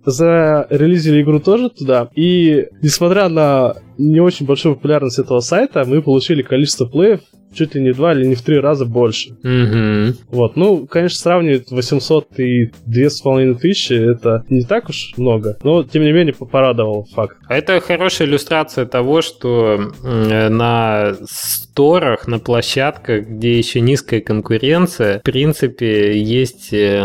зарелизили 0.09 1.21
игру 1.21 1.39
тоже 1.39 1.69
туда, 1.69 2.09
и 2.15 2.67
несмотря 2.81 3.29
на 3.29 3.75
не 3.97 4.19
очень 4.19 4.45
большую 4.45 4.75
популярность 4.75 5.19
этого 5.19 5.39
сайта, 5.41 5.83
мы 5.85 6.01
получили 6.01 6.41
количество 6.41 6.85
плеев 6.85 7.19
чуть 7.53 7.75
ли 7.75 7.81
не 7.81 7.91
в 7.91 7.97
два 7.97 8.13
или 8.13 8.25
не 8.25 8.35
в 8.35 8.41
три 8.41 8.59
раза 8.59 8.85
больше. 8.85 9.31
Угу. 9.43 10.17
Вот, 10.29 10.55
ну, 10.55 10.87
конечно, 10.87 11.19
сравнивать 11.19 11.71
800 11.71 12.39
и 12.39 12.71
две 12.85 13.09
с 13.09 13.21
половиной 13.21 13.55
тысячи, 13.55 13.93
это 13.93 14.45
не 14.49 14.61
так 14.61 14.89
уж 14.89 15.13
много, 15.17 15.57
но, 15.63 15.83
тем 15.83 16.03
не 16.03 16.11
менее, 16.11 16.33
порадовал 16.33 17.07
факт. 17.13 17.37
А 17.47 17.57
это 17.57 17.79
хорошая 17.79 18.27
иллюстрация 18.27 18.85
того, 18.85 19.21
что 19.21 19.91
на 20.03 21.15
сторах, 21.25 22.27
на 22.27 22.39
площадках, 22.39 23.25
где 23.25 23.57
еще 23.57 23.79
низкая 23.79 24.21
конкуренция, 24.21 25.19
в 25.19 25.23
принципе, 25.23 26.19
есть 26.19 26.73
э, 26.73 27.01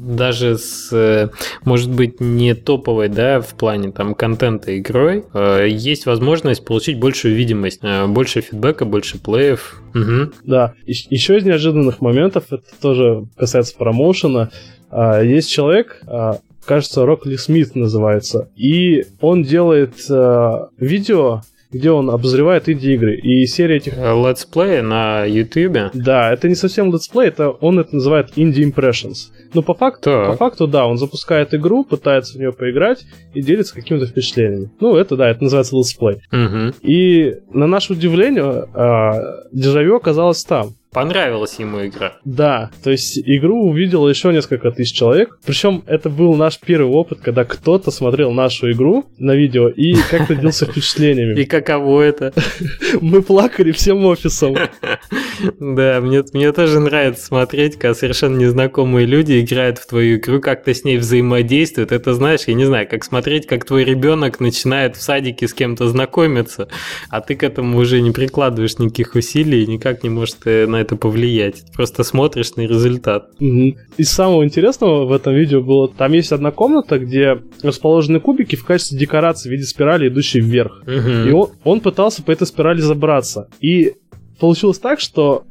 даже 0.00 0.58
с, 0.58 1.30
может 1.64 1.90
быть, 1.90 2.20
не 2.20 2.54
топовой, 2.54 3.08
да, 3.08 3.40
в 3.40 3.54
плане 3.54 3.92
там 3.92 4.14
контента 4.14 4.76
игрой, 4.78 5.24
э, 5.32 5.68
есть 5.70 6.06
возможность 6.06 6.64
получить 6.64 6.98
большую 6.98 7.34
видимость, 7.34 7.80
э, 7.82 8.06
больше 8.06 8.40
фидбэка, 8.40 8.84
больше 8.84 9.18
плеев, 9.18 9.77
Угу. 9.94 10.32
Да. 10.44 10.74
И, 10.86 10.92
еще 11.10 11.38
из 11.38 11.44
неожиданных 11.44 12.00
моментов, 12.00 12.44
это 12.50 12.64
тоже 12.80 13.26
касается 13.36 13.76
промоушена, 13.76 14.50
а, 14.90 15.22
есть 15.22 15.50
человек, 15.50 16.00
а, 16.06 16.38
кажется, 16.64 17.04
Рокли 17.04 17.36
Смит 17.36 17.74
называется, 17.74 18.48
и 18.56 19.06
он 19.20 19.42
делает 19.42 19.94
а, 20.10 20.68
видео 20.78 21.42
где 21.70 21.90
он 21.90 22.10
обозревает 22.10 22.68
инди-игры. 22.68 23.16
И 23.16 23.46
серия 23.46 23.76
этих... 23.76 23.96
Летсплеи 23.96 24.80
на 24.80 25.24
YouTube? 25.24 25.92
Да, 25.94 26.32
это 26.32 26.48
не 26.48 26.54
совсем 26.54 26.92
летсплей, 26.92 27.28
это 27.28 27.50
он 27.50 27.78
это 27.78 27.94
называет 27.94 28.36
Indie 28.36 28.70
Impressions. 28.70 29.30
Но 29.54 29.62
по 29.62 29.74
факту, 29.74 30.24
по 30.26 30.36
факту, 30.36 30.66
да, 30.66 30.86
он 30.86 30.98
запускает 30.98 31.54
игру, 31.54 31.84
пытается 31.84 32.34
в 32.34 32.36
нее 32.36 32.52
поиграть 32.52 33.04
и 33.34 33.42
делится 33.42 33.74
какими-то 33.74 34.06
впечатлениями. 34.06 34.70
Ну, 34.80 34.96
это 34.96 35.16
да, 35.16 35.28
это 35.28 35.42
называется 35.42 35.76
летсплей. 35.76 36.20
Угу. 36.32 36.74
И 36.82 37.36
на 37.52 37.66
наше 37.66 37.92
удивление, 37.92 38.66
э, 38.74 39.48
Дежавю 39.52 39.96
оказалось 39.96 40.44
там. 40.44 40.74
Понравилась 40.92 41.58
ему 41.58 41.86
игра. 41.86 42.14
Да, 42.24 42.70
то 42.82 42.90
есть 42.90 43.18
игру 43.18 43.68
увидело 43.68 44.08
еще 44.08 44.32
несколько 44.32 44.70
тысяч 44.70 44.96
человек. 44.96 45.38
Причем 45.44 45.84
это 45.86 46.08
был 46.08 46.34
наш 46.34 46.58
первый 46.58 46.90
опыт, 46.90 47.20
когда 47.20 47.44
кто-то 47.44 47.90
смотрел 47.90 48.32
нашу 48.32 48.70
игру 48.72 49.04
на 49.18 49.34
видео 49.34 49.68
и 49.68 49.94
как-то 50.10 50.34
делился 50.34 50.64
впечатлениями. 50.66 51.38
И 51.40 51.44
каково 51.44 52.02
это? 52.02 52.32
Мы 53.02 53.22
плакали 53.22 53.72
всем 53.72 54.04
офисом. 54.06 54.56
Да, 55.58 56.00
мне, 56.00 56.22
мне 56.32 56.52
тоже 56.52 56.80
нравится 56.80 57.26
смотреть, 57.26 57.76
когда 57.76 57.94
совершенно 57.94 58.36
незнакомые 58.38 59.06
люди 59.06 59.40
играют 59.40 59.78
в 59.78 59.86
твою 59.86 60.18
игру, 60.18 60.40
как-то 60.40 60.74
с 60.74 60.84
ней 60.84 60.98
взаимодействуют. 60.98 61.92
Это, 61.92 62.14
знаешь, 62.14 62.42
я 62.46 62.54
не 62.54 62.64
знаю, 62.64 62.88
как 62.88 63.04
смотреть, 63.04 63.46
как 63.46 63.64
твой 63.64 63.84
ребенок 63.84 64.40
начинает 64.40 64.96
в 64.96 65.02
садике 65.02 65.48
с 65.48 65.54
кем-то 65.54 65.88
знакомиться, 65.88 66.68
а 67.10 67.20
ты 67.20 67.34
к 67.34 67.42
этому 67.42 67.78
уже 67.78 68.00
не 68.00 68.10
прикладываешь 68.10 68.78
никаких 68.78 69.14
усилий 69.14 69.64
и 69.64 69.66
никак 69.66 70.02
не 70.02 70.10
можешь 70.10 70.36
э, 70.44 70.66
на 70.66 70.76
это 70.76 70.96
повлиять. 70.96 71.64
просто 71.74 72.04
смотришь 72.04 72.54
на 72.56 72.62
результат. 72.62 73.30
Угу. 73.40 73.76
Из 73.96 74.10
самого 74.10 74.44
интересного 74.44 75.06
в 75.06 75.12
этом 75.12 75.34
видео 75.34 75.62
было, 75.62 75.88
там 75.88 76.12
есть 76.12 76.32
одна 76.32 76.50
комната, 76.50 76.98
где 76.98 77.40
расположены 77.62 78.20
кубики 78.20 78.56
в 78.56 78.64
качестве 78.64 78.98
декорации 78.98 79.48
в 79.48 79.52
виде 79.52 79.64
спирали, 79.64 80.08
идущей 80.08 80.40
вверх. 80.40 80.82
Угу. 80.82 81.28
И 81.28 81.30
он, 81.32 81.48
он 81.64 81.80
пытался 81.80 82.22
по 82.22 82.30
этой 82.30 82.46
спирали 82.46 82.80
забраться. 82.80 83.48
И 83.60 83.94
получилось 84.38 84.78
так, 84.78 85.00
что 85.00 85.44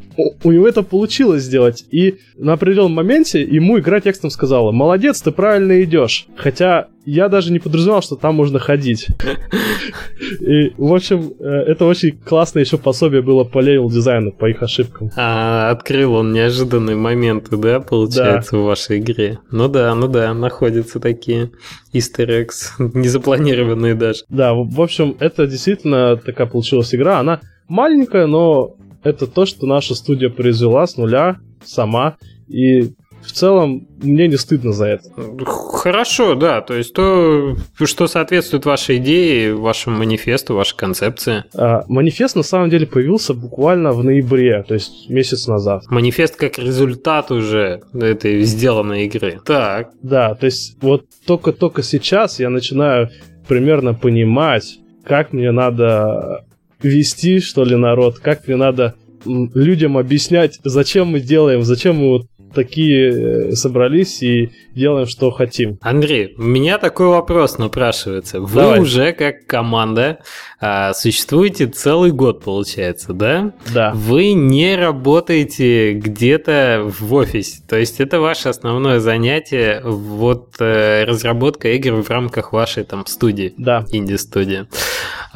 у 0.43 0.51
него 0.51 0.67
это 0.67 0.83
получилось 0.83 1.43
сделать. 1.43 1.85
И 1.91 2.17
на 2.37 2.53
определенном 2.53 2.93
моменте 2.93 3.41
ему 3.41 3.79
игра 3.79 3.99
текстом 3.99 4.29
сказала, 4.29 4.71
молодец, 4.71 5.21
ты 5.21 5.31
правильно 5.31 5.83
идешь. 5.83 6.27
Хотя 6.35 6.87
я 7.05 7.29
даже 7.29 7.53
не 7.53 7.59
подразумевал, 7.59 8.01
что 8.01 8.15
там 8.15 8.35
можно 8.35 8.59
ходить. 8.59 9.07
И, 10.41 10.73
в 10.77 10.93
общем, 10.93 11.33
э, 11.39 11.45
это 11.45 11.85
очень 11.85 12.17
классное 12.17 12.63
еще 12.63 12.77
пособие 12.77 13.21
было 13.21 13.43
по 13.43 13.59
level 13.59 13.89
дизайну, 13.89 14.31
по 14.31 14.49
их 14.49 14.61
ошибкам. 14.61 15.11
А, 15.15 15.69
открыл 15.69 16.15
он 16.15 16.33
неожиданные 16.33 16.97
моменты, 16.97 17.55
да, 17.55 17.79
получается, 17.79 18.51
да. 18.51 18.57
в 18.57 18.63
вашей 18.63 18.99
игре? 18.99 19.39
Ну 19.51 19.69
да, 19.69 19.95
ну 19.95 20.07
да, 20.07 20.33
находятся 20.33 20.99
такие 20.99 21.51
easter 21.93 22.27
eggs, 22.27 22.71
незапланированные 22.93 23.95
даже. 23.95 24.23
Да, 24.29 24.53
в 24.53 24.81
общем, 24.81 25.15
это 25.19 25.47
действительно 25.47 26.17
такая 26.17 26.47
получилась 26.47 26.93
игра. 26.93 27.19
Она 27.19 27.39
маленькая, 27.67 28.27
но 28.27 28.75
это 29.07 29.27
то, 29.27 29.45
что 29.45 29.65
наша 29.65 29.95
студия 29.95 30.29
произвела 30.29 30.85
с 30.85 30.97
нуля 30.97 31.37
сама. 31.63 32.17
И 32.47 32.93
в 33.21 33.31
целом 33.31 33.87
мне 34.01 34.27
не 34.27 34.37
стыдно 34.37 34.71
за 34.71 34.85
это. 34.85 35.09
Хорошо, 35.45 36.35
да. 36.35 36.61
То 36.61 36.75
есть 36.75 36.93
то, 36.93 37.55
что 37.83 38.07
соответствует 38.07 38.65
вашей 38.65 38.97
идее, 38.97 39.53
вашему 39.55 39.97
манифесту, 39.97 40.55
вашей 40.55 40.77
концепции. 40.77 41.43
А, 41.55 41.83
манифест 41.87 42.35
на 42.35 42.43
самом 42.43 42.69
деле 42.69 42.87
появился 42.87 43.33
буквально 43.33 43.91
в 43.91 44.03
ноябре, 44.03 44.63
то 44.63 44.73
есть 44.73 45.09
месяц 45.09 45.47
назад. 45.47 45.83
Манифест 45.89 46.35
как 46.35 46.57
результат 46.57 47.31
уже 47.31 47.81
этой 47.93 48.43
сделанной 48.43 49.05
игры. 49.05 49.39
Так. 49.45 49.91
Да, 50.01 50.35
то 50.35 50.45
есть 50.45 50.77
вот 50.81 51.05
только-только 51.25 51.83
сейчас 51.83 52.39
я 52.39 52.49
начинаю 52.49 53.09
примерно 53.47 53.93
понимать, 53.93 54.79
как 55.03 55.33
мне 55.33 55.51
надо 55.51 56.45
вести, 56.81 57.39
что 57.39 57.63
ли, 57.63 57.75
народ, 57.75 58.19
как 58.19 58.47
мне 58.47 58.57
надо 58.57 58.95
людям 59.25 59.97
объяснять, 59.97 60.59
зачем 60.63 61.07
мы 61.07 61.19
делаем, 61.19 61.63
зачем 61.63 61.97
мы 61.97 62.09
вот 62.09 62.27
такие 62.53 63.49
э, 63.49 63.55
собрались 63.55 64.23
и 64.23 64.51
делаем, 64.73 65.05
что 65.05 65.31
хотим. 65.31 65.77
Андрей, 65.81 66.33
у 66.37 66.43
меня 66.43 66.77
такой 66.77 67.07
вопрос 67.07 67.57
напрашивается. 67.57 68.39
Вы 68.39 68.61
Давай. 68.61 68.79
уже 68.79 69.11
как 69.11 69.45
команда 69.45 70.19
а, 70.59 70.93
существуете 70.93 71.67
целый 71.67 72.11
год, 72.11 72.43
получается, 72.43 73.13
да? 73.13 73.53
Да. 73.73 73.91
Вы 73.93 74.33
не 74.33 74.75
работаете 74.75 75.93
где-то 75.93 76.89
в 76.99 77.13
офисе. 77.13 77.61
То 77.67 77.75
есть 77.75 77.99
это 77.99 78.19
ваше 78.19 78.49
основное 78.49 78.99
занятие, 78.99 79.81
вот 79.83 80.55
э, 80.59 81.03
разработка 81.03 81.69
игр 81.73 82.01
в 82.01 82.09
рамках 82.09 82.53
вашей 82.53 82.83
там 82.85 83.05
студии, 83.05 83.53
Да. 83.57 83.85
инди-студии. 83.91 84.67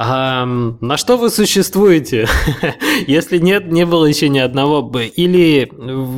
А, 0.03 0.45
на 0.45 0.97
что 0.97 1.17
вы 1.17 1.29
существуете? 1.29 2.27
Если 3.07 3.37
нет, 3.37 3.71
не 3.71 3.85
было 3.85 4.05
еще 4.05 4.29
ни 4.29 4.39
одного 4.39 4.81
бы. 4.81 5.05
Или 5.05 5.71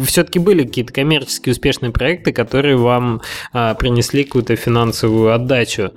все-таки 0.06 0.40
были 0.40 0.64
какие-то 0.64 0.94
коммерчески 0.94 1.50
успешные 1.50 1.92
проекты, 1.92 2.32
которые 2.32 2.78
вам 2.78 3.22
а, 3.52 3.74
принесли 3.74 4.24
какую-то 4.24 4.56
финансовую 4.56 5.34
отдачу? 5.34 5.92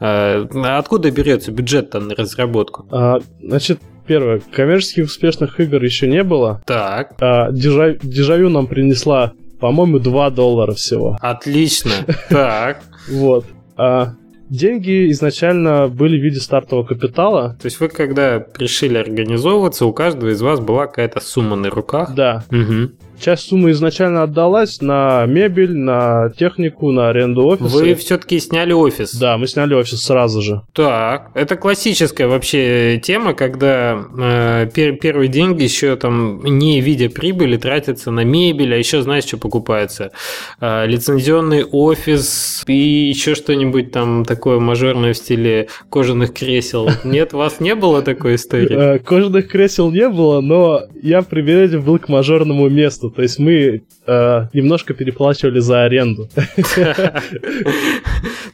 А, 0.00 0.46
откуда 0.78 1.10
берется 1.10 1.52
бюджет-то 1.52 2.00
на 2.00 2.14
разработку? 2.14 2.86
А, 2.90 3.18
значит, 3.42 3.80
первое. 4.06 4.40
Коммерческих 4.52 5.04
успешных 5.04 5.60
игр 5.60 5.82
еще 5.82 6.06
не 6.08 6.22
было. 6.22 6.62
Так, 6.66 7.16
А, 7.20 7.50
дежа- 7.50 7.98
дежавю 8.02 8.48
нам 8.48 8.66
принесла, 8.66 9.32
по-моему, 9.60 9.98
2 9.98 10.30
доллара 10.30 10.72
всего. 10.72 11.18
отлично. 11.20 11.92
Так. 12.30 12.82
Вот. 13.10 13.44
А 13.76 14.14
деньги 14.48 15.10
изначально 15.10 15.88
были 15.88 16.18
в 16.18 16.22
виде 16.22 16.40
стартового 16.40 16.84
капитала. 16.84 17.56
То 17.60 17.66
есть 17.66 17.80
вы, 17.80 17.88
когда 17.88 18.46
решили 18.58 18.98
организовываться, 18.98 19.86
у 19.86 19.92
каждого 19.92 20.30
из 20.30 20.40
вас 20.40 20.60
была 20.60 20.86
какая-то 20.86 21.20
сумма 21.20 21.56
на 21.56 21.70
руках? 21.70 22.14
Да. 22.14 22.44
Мгм. 22.50 22.92
Часть 23.20 23.48
суммы 23.48 23.70
изначально 23.72 24.22
отдалась 24.22 24.80
на 24.80 25.24
мебель, 25.26 25.74
на 25.76 26.30
технику, 26.38 26.90
на 26.92 27.08
аренду 27.10 27.46
офиса. 27.46 27.76
Вы 27.76 27.94
все-таки 27.94 28.38
сняли 28.38 28.72
офис? 28.72 29.14
Да, 29.14 29.36
мы 29.38 29.46
сняли 29.46 29.74
офис 29.74 30.02
сразу 30.02 30.42
же. 30.42 30.62
Так, 30.72 31.30
это 31.34 31.56
классическая 31.56 32.26
вообще 32.28 33.00
тема, 33.02 33.34
когда 33.34 33.98
э, 34.18 34.68
пер- 34.74 34.96
первые 34.96 35.28
деньги 35.28 35.62
еще 35.62 35.96
там 35.96 36.42
не 36.44 36.80
видя 36.80 37.08
прибыли 37.08 37.56
тратятся 37.56 38.10
на 38.10 38.24
мебель, 38.24 38.74
а 38.74 38.76
еще 38.76 39.02
знаешь, 39.02 39.24
что 39.24 39.38
покупается? 39.38 40.10
Э, 40.60 40.86
лицензионный 40.86 41.64
офис 41.64 42.62
и 42.66 43.08
еще 43.08 43.34
что-нибудь 43.34 43.92
там 43.92 44.24
такое 44.24 44.60
мажорное 44.60 45.12
в 45.12 45.16
стиле 45.16 45.68
кожаных 45.90 46.32
кресел. 46.32 46.88
Нет, 47.04 47.34
у 47.34 47.38
вас 47.38 47.60
не 47.60 47.74
было 47.74 48.02
такой 48.02 48.36
истории? 48.36 48.96
Э, 48.96 48.98
Кожаных 48.98 49.48
кресел 49.48 49.90
не 49.90 50.08
было, 50.08 50.40
но 50.40 50.82
я 51.02 51.22
примеряю 51.22 51.82
был 51.82 51.98
к 51.98 52.08
мажорному 52.08 52.68
месту. 52.68 53.05
То 53.10 53.22
есть 53.22 53.38
мы 53.38 53.82
э, 54.06 54.48
немножко 54.52 54.94
переплачивали 54.94 55.58
за 55.60 55.84
аренду. 55.84 56.28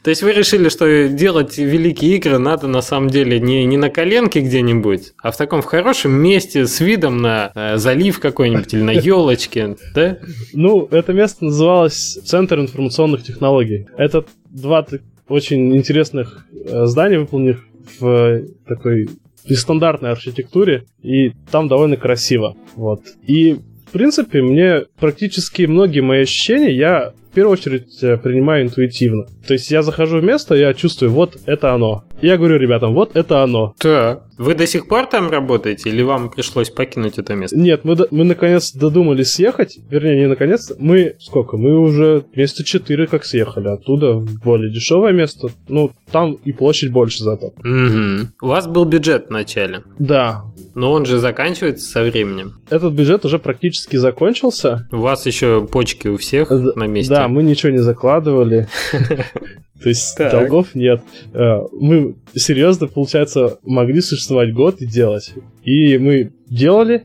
То 0.03 0.09
есть 0.09 0.23
вы 0.23 0.33
решили, 0.33 0.69
что 0.69 1.07
делать 1.07 1.57
великие 1.57 2.17
игры 2.17 2.37
надо 2.37 2.67
на 2.67 2.81
самом 2.81 3.09
деле 3.09 3.39
не, 3.39 3.65
не 3.65 3.77
на 3.77 3.89
коленке 3.89 4.41
где-нибудь, 4.41 5.13
а 5.21 5.31
в 5.31 5.37
таком 5.37 5.61
в 5.61 5.65
хорошем 5.65 6.11
месте 6.11 6.67
с 6.67 6.79
видом 6.81 7.21
на 7.21 7.51
э, 7.55 7.77
залив 7.77 8.19
какой-нибудь 8.19 8.73
или 8.73 8.81
на 8.81 8.91
елочке, 8.91 9.77
да? 9.95 10.17
Ну, 10.53 10.87
это 10.91 11.13
место 11.13 11.45
называлось 11.45 12.19
Центр 12.25 12.59
информационных 12.59 13.23
технологий. 13.23 13.87
Это 13.97 14.25
два 14.49 14.85
очень 15.27 15.75
интересных 15.75 16.45
э, 16.53 16.85
здания, 16.85 17.19
выполненных 17.19 17.63
в 17.99 18.07
э, 18.07 18.45
такой 18.67 19.09
нестандартной 19.49 20.11
архитектуре, 20.11 20.85
и 21.01 21.33
там 21.51 21.67
довольно 21.67 21.97
красиво. 21.97 22.55
Вот. 22.75 23.01
И, 23.25 23.57
принципе, 23.93 24.41
мне 24.41 24.85
практически 24.99 25.63
многие 25.63 26.01
мои 26.01 26.23
ощущения 26.23 26.75
я 26.75 27.13
в 27.31 27.35
первую 27.35 27.53
очередь 27.53 28.03
э, 28.03 28.17
принимаю 28.17 28.65
интуитивно. 28.65 29.25
То 29.47 29.53
есть 29.53 29.71
я 29.71 29.81
захожу 29.81 30.19
в 30.19 30.23
место, 30.23 30.55
я 30.55 30.73
чувствую, 30.73 31.11
вот 31.11 31.37
это 31.45 31.73
оно. 31.73 32.03
Я 32.23 32.37
говорю 32.37 32.57
ребятам, 32.57 32.93
вот 32.93 33.15
это 33.15 33.43
оно. 33.43 33.73
Так. 33.79 34.23
Вы 34.37 34.55
до 34.55 34.65
сих 34.65 34.87
пор 34.87 35.05
там 35.07 35.29
работаете 35.29 35.89
или 35.89 36.01
вам 36.01 36.29
пришлось 36.29 36.69
покинуть 36.69 37.17
это 37.19 37.35
место? 37.35 37.57
Нет, 37.57 37.81
мы, 37.83 37.95
до- 37.95 38.07
мы 38.11 38.23
наконец 38.23 38.71
додумались 38.73 39.31
съехать. 39.33 39.77
Вернее, 39.89 40.21
не 40.21 40.27
наконец. 40.27 40.71
Мы 40.79 41.15
сколько? 41.19 41.57
Мы 41.57 41.77
уже 41.77 42.23
месяца 42.33 42.63
четыре 42.63 43.07
как 43.07 43.25
съехали 43.25 43.67
оттуда 43.67 44.13
в 44.13 44.39
более 44.41 44.71
дешевое 44.73 45.11
место. 45.11 45.49
Ну, 45.67 45.91
там 46.11 46.33
и 46.45 46.51
площадь 46.53 46.91
больше 46.91 47.23
зато. 47.23 47.47
Угу. 47.47 48.29
У 48.41 48.47
вас 48.47 48.67
был 48.67 48.85
бюджет 48.85 49.27
в 49.27 49.31
начале, 49.31 49.83
Да, 49.99 50.43
но 50.75 50.91
он 50.93 51.05
же 51.05 51.19
заканчивается 51.19 51.85
со 51.89 52.03
временем. 52.03 52.53
этот 52.69 52.93
бюджет 52.93 53.25
уже 53.25 53.37
практически 53.37 53.97
закончился. 53.97 54.87
У 54.91 54.97
вас 54.97 55.25
еще 55.25 55.67
почки 55.71 56.07
у 56.07 56.17
всех 56.17 56.49
Д- 56.49 56.71
на 56.75 56.87
месте. 56.87 57.13
Да, 57.13 57.27
мы 57.27 57.43
ничего 57.43 57.71
не 57.73 57.79
закладывали. 57.79 58.67
То 59.83 59.89
есть 59.89 60.15
Так. 60.17 60.31
долгов 60.31 60.75
нет. 60.75 61.01
Э, 61.33 61.61
Мы 61.73 62.15
серьезно, 62.33 62.87
получается, 62.87 63.59
могли 63.63 63.99
существовать 64.01 64.53
год 64.53 64.81
и 64.81 64.85
делать. 64.85 65.33
И 65.63 65.97
мы 65.97 66.31
делали. 66.49 67.03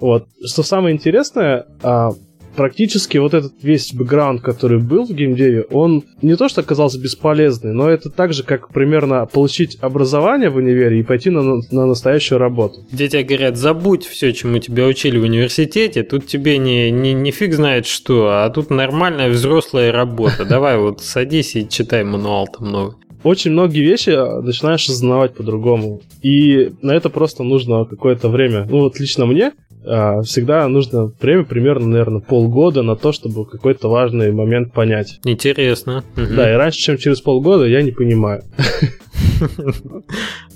Вот. 0.00 0.26
Что 0.44 0.62
самое 0.62 0.94
интересное, 0.94 1.66
а, 1.82 2.12
практически 2.56 3.18
вот 3.18 3.34
этот 3.34 3.52
весь 3.62 3.92
бэкграунд, 3.92 4.40
который 4.40 4.78
был 4.78 5.04
в 5.04 5.12
геймдеве, 5.12 5.62
он 5.70 6.04
не 6.22 6.36
то 6.36 6.48
что 6.48 6.62
оказался 6.62 6.98
бесполезный, 7.00 7.72
но 7.72 7.88
это 7.88 8.10
так 8.10 8.32
же, 8.32 8.42
как 8.42 8.72
примерно 8.72 9.26
получить 9.26 9.78
образование 9.80 10.50
в 10.50 10.56
универе 10.56 11.00
и 11.00 11.02
пойти 11.02 11.30
на, 11.30 11.42
на 11.42 11.86
настоящую 11.86 12.38
работу. 12.38 12.86
Где 12.90 13.08
тебе 13.08 13.22
говорят, 13.22 13.56
забудь 13.56 14.04
все, 14.06 14.32
чему 14.32 14.58
тебя 14.58 14.86
учили 14.86 15.18
в 15.18 15.22
университете, 15.22 16.02
тут 16.02 16.26
тебе 16.26 16.58
не, 16.58 16.90
не, 16.90 17.12
не 17.12 17.30
фиг 17.30 17.54
знает 17.54 17.86
что, 17.86 18.28
а 18.28 18.50
тут 18.50 18.70
нормальная 18.70 19.28
взрослая 19.28 19.92
работа. 19.92 20.44
Давай 20.48 20.78
вот 20.78 21.02
садись 21.02 21.56
и 21.56 21.68
читай 21.68 22.04
мануал 22.04 22.48
там 22.48 22.70
новый. 22.70 22.94
очень 23.22 23.52
многие 23.52 23.82
вещи 23.82 24.10
а, 24.10 24.40
начинаешь 24.40 24.84
осознавать 24.84 25.34
по-другому. 25.34 26.00
И 26.22 26.72
на 26.82 26.92
это 26.92 27.10
просто 27.10 27.42
нужно 27.42 27.84
какое-то 27.84 28.28
время. 28.28 28.66
Ну 28.68 28.80
вот 28.80 28.98
лично 28.98 29.26
мне 29.26 29.52
всегда 30.24 30.66
нужно 30.68 31.10
время, 31.20 31.44
примерно, 31.44 31.86
наверное, 31.86 32.20
полгода 32.20 32.82
на 32.82 32.96
то, 32.96 33.12
чтобы 33.12 33.46
какой-то 33.46 33.88
важный 33.88 34.32
момент 34.32 34.72
понять. 34.72 35.20
Интересно. 35.24 36.04
Да, 36.16 36.52
и 36.52 36.56
раньше, 36.56 36.78
чем 36.78 36.98
через 36.98 37.20
полгода, 37.20 37.64
я 37.64 37.82
не 37.82 37.92
понимаю. 37.92 38.42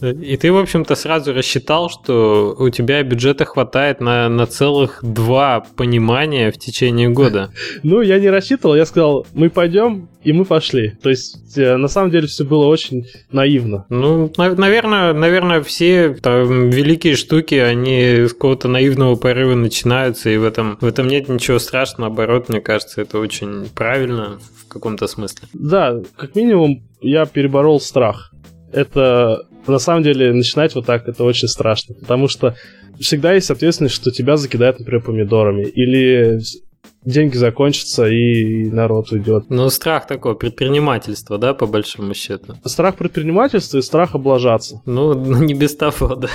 И 0.02 0.36
ты, 0.36 0.52
в 0.52 0.58
общем-то, 0.58 0.94
сразу 0.94 1.32
рассчитал, 1.32 1.90
что 1.90 2.54
у 2.58 2.70
тебя 2.70 3.02
бюджета 3.02 3.44
хватает 3.44 4.00
на, 4.00 4.28
на 4.28 4.46
целых 4.46 5.00
два 5.02 5.64
понимания 5.76 6.50
в 6.50 6.58
течение 6.58 7.08
года. 7.08 7.50
Ну, 7.82 8.00
я 8.00 8.18
не 8.18 8.28
рассчитывал, 8.28 8.74
я 8.74 8.84
сказал, 8.86 9.26
мы 9.32 9.48
пойдем, 9.50 10.08
и 10.22 10.32
мы 10.32 10.44
пошли. 10.44 10.92
То 11.02 11.08
есть, 11.10 11.56
э, 11.56 11.76
на 11.76 11.88
самом 11.88 12.10
деле, 12.10 12.26
все 12.26 12.44
было 12.44 12.66
очень 12.66 13.06
наивно. 13.32 13.86
Ну, 13.88 14.30
на- 14.36 14.54
наверное, 14.54 15.12
наверное, 15.12 15.62
все 15.62 16.14
там, 16.14 16.70
великие 16.70 17.16
штуки, 17.16 17.54
они 17.54 18.26
с 18.26 18.32
какого-то 18.32 18.68
наивного 18.68 19.16
порыва 19.16 19.54
начинаются, 19.54 20.30
и 20.30 20.36
в 20.36 20.44
этом, 20.44 20.78
в 20.80 20.86
этом 20.86 21.08
нет 21.08 21.28
ничего 21.28 21.58
страшного, 21.58 22.08
наоборот, 22.08 22.48
мне 22.48 22.60
кажется, 22.60 23.00
это 23.02 23.18
очень 23.18 23.68
правильно 23.74 24.38
в 24.58 24.68
каком-то 24.68 25.06
смысле. 25.06 25.48
Да, 25.52 26.00
как 26.16 26.34
минимум, 26.34 26.82
я 27.00 27.24
переборол 27.26 27.80
страх. 27.80 28.32
Это, 28.72 29.46
на 29.66 29.78
самом 29.78 30.02
деле, 30.02 30.32
начинать 30.32 30.74
вот 30.74 30.86
так, 30.86 31.08
это 31.08 31.24
очень 31.24 31.48
страшно. 31.48 31.94
Потому 31.94 32.28
что 32.28 32.54
всегда 32.98 33.32
есть 33.32 33.50
ответственность, 33.50 33.94
что 33.94 34.10
тебя 34.10 34.36
закидают, 34.36 34.78
например, 34.78 35.02
помидорами. 35.02 35.64
Или 35.64 36.40
деньги 37.04 37.36
закончатся, 37.36 38.06
и 38.06 38.70
народ 38.70 39.10
уйдет. 39.12 39.44
Ну, 39.48 39.68
страх 39.70 40.06
такой, 40.06 40.36
предпринимательство, 40.36 41.38
да, 41.38 41.54
по 41.54 41.66
большому 41.66 42.14
счету. 42.14 42.54
Страх 42.64 42.96
предпринимательства 42.96 43.78
и 43.78 43.82
страх 43.82 44.14
облажаться. 44.14 44.82
Ну, 44.86 45.14
ну, 45.14 45.42
не 45.42 45.54
без 45.54 45.76
того, 45.76 46.14
да. 46.14 46.28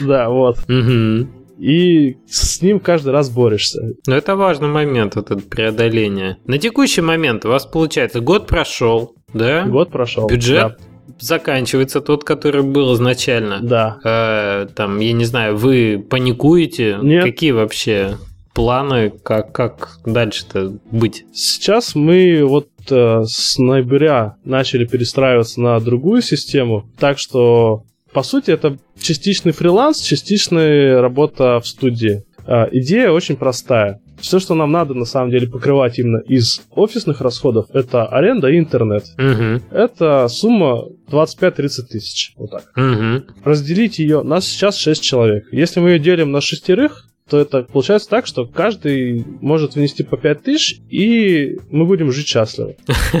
Да, 0.00 0.28
вот. 0.28 0.58
Мгм. 0.68 1.30
И 1.58 2.16
с 2.26 2.60
ним 2.62 2.80
каждый 2.80 3.10
раз 3.10 3.30
борешься. 3.30 3.92
Но 4.06 4.16
это 4.16 4.34
важный 4.34 4.68
момент, 4.68 5.14
вот 5.14 5.30
это 5.30 5.40
преодоление. 5.40 6.38
На 6.46 6.58
текущий 6.58 7.00
момент 7.00 7.44
у 7.44 7.48
вас, 7.48 7.64
получается, 7.64 8.20
год 8.20 8.48
прошел, 8.48 9.14
да? 9.32 9.64
Год 9.64 9.90
прошел. 9.90 10.26
Бюджет 10.26 10.78
заканчивается 11.20 12.00
тот, 12.00 12.24
который 12.24 12.62
был 12.62 12.94
изначально. 12.94 13.60
Да. 13.60 13.98
Э, 14.04 14.66
там, 14.74 14.98
я 15.00 15.12
не 15.12 15.24
знаю, 15.24 15.56
вы 15.56 16.04
паникуете? 16.08 16.98
Нет. 17.02 17.24
Какие 17.24 17.52
вообще 17.52 18.18
планы, 18.54 19.10
как, 19.10 19.52
как 19.52 19.98
дальше-то 20.04 20.74
быть? 20.90 21.24
Сейчас 21.32 21.94
мы 21.94 22.44
вот 22.44 22.68
э, 22.90 23.22
с 23.26 23.58
ноября 23.58 24.36
начали 24.44 24.84
перестраиваться 24.84 25.60
на 25.60 25.80
другую 25.80 26.22
систему, 26.22 26.86
так 26.98 27.18
что 27.18 27.84
по 28.12 28.22
сути 28.22 28.52
это 28.52 28.78
частичный 28.98 29.52
фриланс, 29.52 30.00
частичная 30.00 31.00
работа 31.00 31.60
в 31.60 31.66
студии. 31.66 32.24
Э, 32.46 32.66
идея 32.72 33.10
очень 33.10 33.36
простая. 33.36 34.00
Все, 34.20 34.38
что 34.38 34.54
нам 34.54 34.72
надо 34.72 34.94
на 34.94 35.04
самом 35.04 35.30
деле 35.30 35.48
покрывать 35.48 35.98
именно 35.98 36.18
из 36.18 36.62
офисных 36.70 37.20
расходов, 37.20 37.66
это 37.72 38.06
аренда 38.06 38.48
и 38.48 38.58
интернет. 38.58 39.04
Угу, 39.18 39.62
Это 39.70 40.28
сумма 40.28 40.86
25-30 41.10 41.68
тысяч. 41.90 42.32
Вот 42.36 42.50
так. 42.50 42.72
угу. 42.76 43.24
Разделить 43.44 43.98
ее, 43.98 44.22
нас 44.22 44.46
сейчас 44.46 44.76
6 44.78 45.02
человек. 45.02 45.46
Если 45.52 45.80
мы 45.80 45.90
ее 45.90 45.98
делим 45.98 46.32
на 46.32 46.40
шестерых, 46.40 47.08
то 47.28 47.38
это 47.38 47.62
получается 47.62 48.10
так, 48.10 48.26
что 48.26 48.46
каждый 48.46 49.24
может 49.40 49.76
внести 49.76 50.02
по 50.02 50.16
5 50.16 50.42
тысяч, 50.42 50.80
и 50.90 51.58
мы 51.70 51.86
будем 51.86 52.12
жить 52.12 52.28
счастливо. 52.28 52.74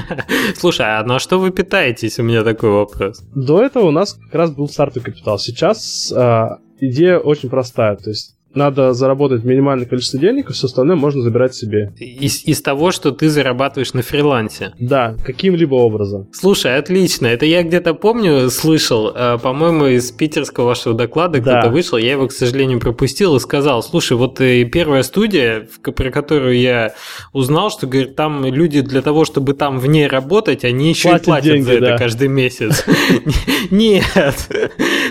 Слушай, 0.56 0.98
а 0.98 1.02
на 1.04 1.18
что 1.18 1.38
вы 1.38 1.50
питаетесь? 1.50 2.18
У 2.18 2.22
меня 2.22 2.44
такой 2.44 2.70
вопрос. 2.70 3.22
До 3.34 3.62
этого 3.62 3.86
у 3.86 3.90
нас 3.90 4.14
как 4.14 4.34
раз 4.34 4.50
был 4.50 4.68
стартовый 4.68 5.10
капитал. 5.10 5.38
Сейчас 5.38 6.12
а, 6.14 6.58
идея 6.80 7.18
очень 7.18 7.48
простая. 7.48 7.96
То 7.96 8.10
есть 8.10 8.33
надо 8.56 8.92
заработать 8.92 9.44
минимальное 9.44 9.86
количество 9.86 10.18
денег, 10.18 10.50
и 10.50 10.52
все 10.52 10.66
остальное 10.66 10.96
можно 10.96 11.22
забирать 11.22 11.54
себе. 11.54 11.92
Из, 11.98 12.44
из 12.44 12.62
того, 12.62 12.90
что 12.90 13.10
ты 13.10 13.28
зарабатываешь 13.28 13.92
на 13.94 14.02
фрилансе? 14.02 14.72
Да, 14.78 15.16
каким-либо 15.24 15.74
образом. 15.74 16.28
Слушай, 16.32 16.76
отлично. 16.76 17.26
Это 17.26 17.46
я 17.46 17.62
где-то 17.62 17.94
помню, 17.94 18.50
слышал, 18.50 19.12
э, 19.14 19.38
по-моему, 19.38 19.86
из 19.86 20.10
питерского 20.12 20.66
вашего 20.66 20.94
доклада 20.94 21.40
да. 21.40 21.58
кто-то 21.58 21.72
вышел, 21.72 21.98
я 21.98 22.12
его, 22.12 22.28
к 22.28 22.32
сожалению, 22.32 22.80
пропустил 22.80 23.36
и 23.36 23.40
сказал, 23.40 23.82
слушай, 23.82 24.16
вот 24.16 24.40
э, 24.40 24.64
первая 24.64 25.02
студия, 25.02 25.68
про 25.82 26.10
которую 26.10 26.58
я 26.58 26.94
узнал, 27.32 27.70
что, 27.70 27.86
говорит, 27.86 28.16
там 28.16 28.44
люди 28.44 28.80
для 28.80 29.02
того, 29.02 29.24
чтобы 29.24 29.54
там 29.54 29.78
в 29.78 29.86
ней 29.86 30.06
работать, 30.06 30.64
они 30.64 30.90
еще 30.90 31.10
платят 31.10 31.22
и 31.22 31.26
платят 31.26 31.52
деньги, 31.52 31.64
за 31.64 31.72
это 31.72 31.86
да. 31.86 31.98
каждый 31.98 32.28
месяц. 32.28 32.84
Нет. 33.70 34.34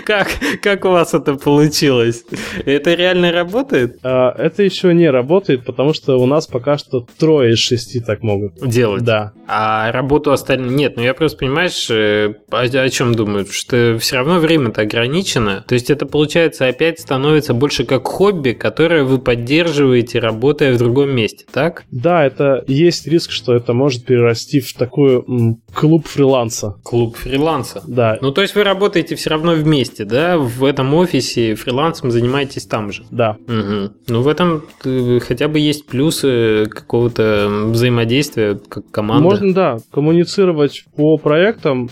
Как, 0.04 0.28
как 0.62 0.84
у 0.84 0.90
вас 0.90 1.14
это 1.14 1.34
получилось? 1.34 2.24
Это 2.64 2.94
реально 2.94 3.32
работает? 3.34 3.98
А, 4.02 4.34
это 4.36 4.62
еще 4.62 4.94
не 4.94 5.10
работает, 5.10 5.64
потому 5.64 5.92
что 5.92 6.18
у 6.18 6.26
нас 6.26 6.46
пока 6.46 6.78
что 6.78 7.06
трое 7.18 7.52
из 7.52 7.58
шести 7.58 8.00
так 8.00 8.22
могут. 8.22 8.54
Делать? 8.66 9.04
Да. 9.04 9.32
А 9.46 9.92
работу 9.92 10.32
остальных 10.32 10.72
нет. 10.72 10.96
Ну, 10.96 11.02
я 11.02 11.14
просто, 11.14 11.38
понимаешь, 11.38 11.88
э, 11.90 12.34
о, 12.50 12.60
о 12.60 12.88
чем 12.88 13.14
думаю? 13.14 13.46
Что 13.46 13.98
все 13.98 14.16
равно 14.16 14.38
время-то 14.38 14.82
ограничено. 14.82 15.64
То 15.66 15.74
есть 15.74 15.90
это, 15.90 16.06
получается, 16.06 16.66
опять 16.66 17.00
становится 17.00 17.54
больше 17.54 17.84
как 17.84 18.06
хобби, 18.06 18.52
которое 18.52 19.04
вы 19.04 19.18
поддерживаете, 19.18 20.18
работая 20.18 20.72
в 20.72 20.78
другом 20.78 21.10
месте, 21.10 21.44
так? 21.52 21.84
Да, 21.90 22.24
это 22.24 22.64
есть 22.66 23.06
риск, 23.06 23.30
что 23.30 23.54
это 23.54 23.72
может 23.72 24.04
перерасти 24.04 24.60
в 24.60 24.72
такой 24.74 25.22
м, 25.26 25.60
клуб 25.72 26.06
фриланса. 26.06 26.76
Клуб 26.82 27.16
фриланса? 27.16 27.82
Да. 27.86 28.18
Ну, 28.20 28.30
то 28.30 28.42
есть 28.42 28.54
вы 28.54 28.64
работаете 28.64 29.16
все 29.16 29.30
равно 29.30 29.52
вместе, 29.52 30.04
да? 30.04 30.38
В 30.38 30.64
этом 30.64 30.94
офисе 30.94 31.54
фрилансом 31.54 32.10
занимаетесь 32.10 32.66
там 32.66 32.92
же? 32.92 33.04
Да. 33.10 33.23
Угу. 33.32 33.92
Ну, 34.08 34.22
в 34.22 34.28
этом 34.28 34.62
э, 34.84 35.18
хотя 35.20 35.48
бы 35.48 35.58
есть 35.58 35.86
плюсы 35.86 36.66
какого-то 36.70 37.48
взаимодействия, 37.68 38.58
как 38.68 38.90
команда. 38.90 39.22
Можно, 39.22 39.54
да, 39.54 39.78
коммуницировать 39.92 40.84
по 40.96 41.16
проектам, 41.16 41.90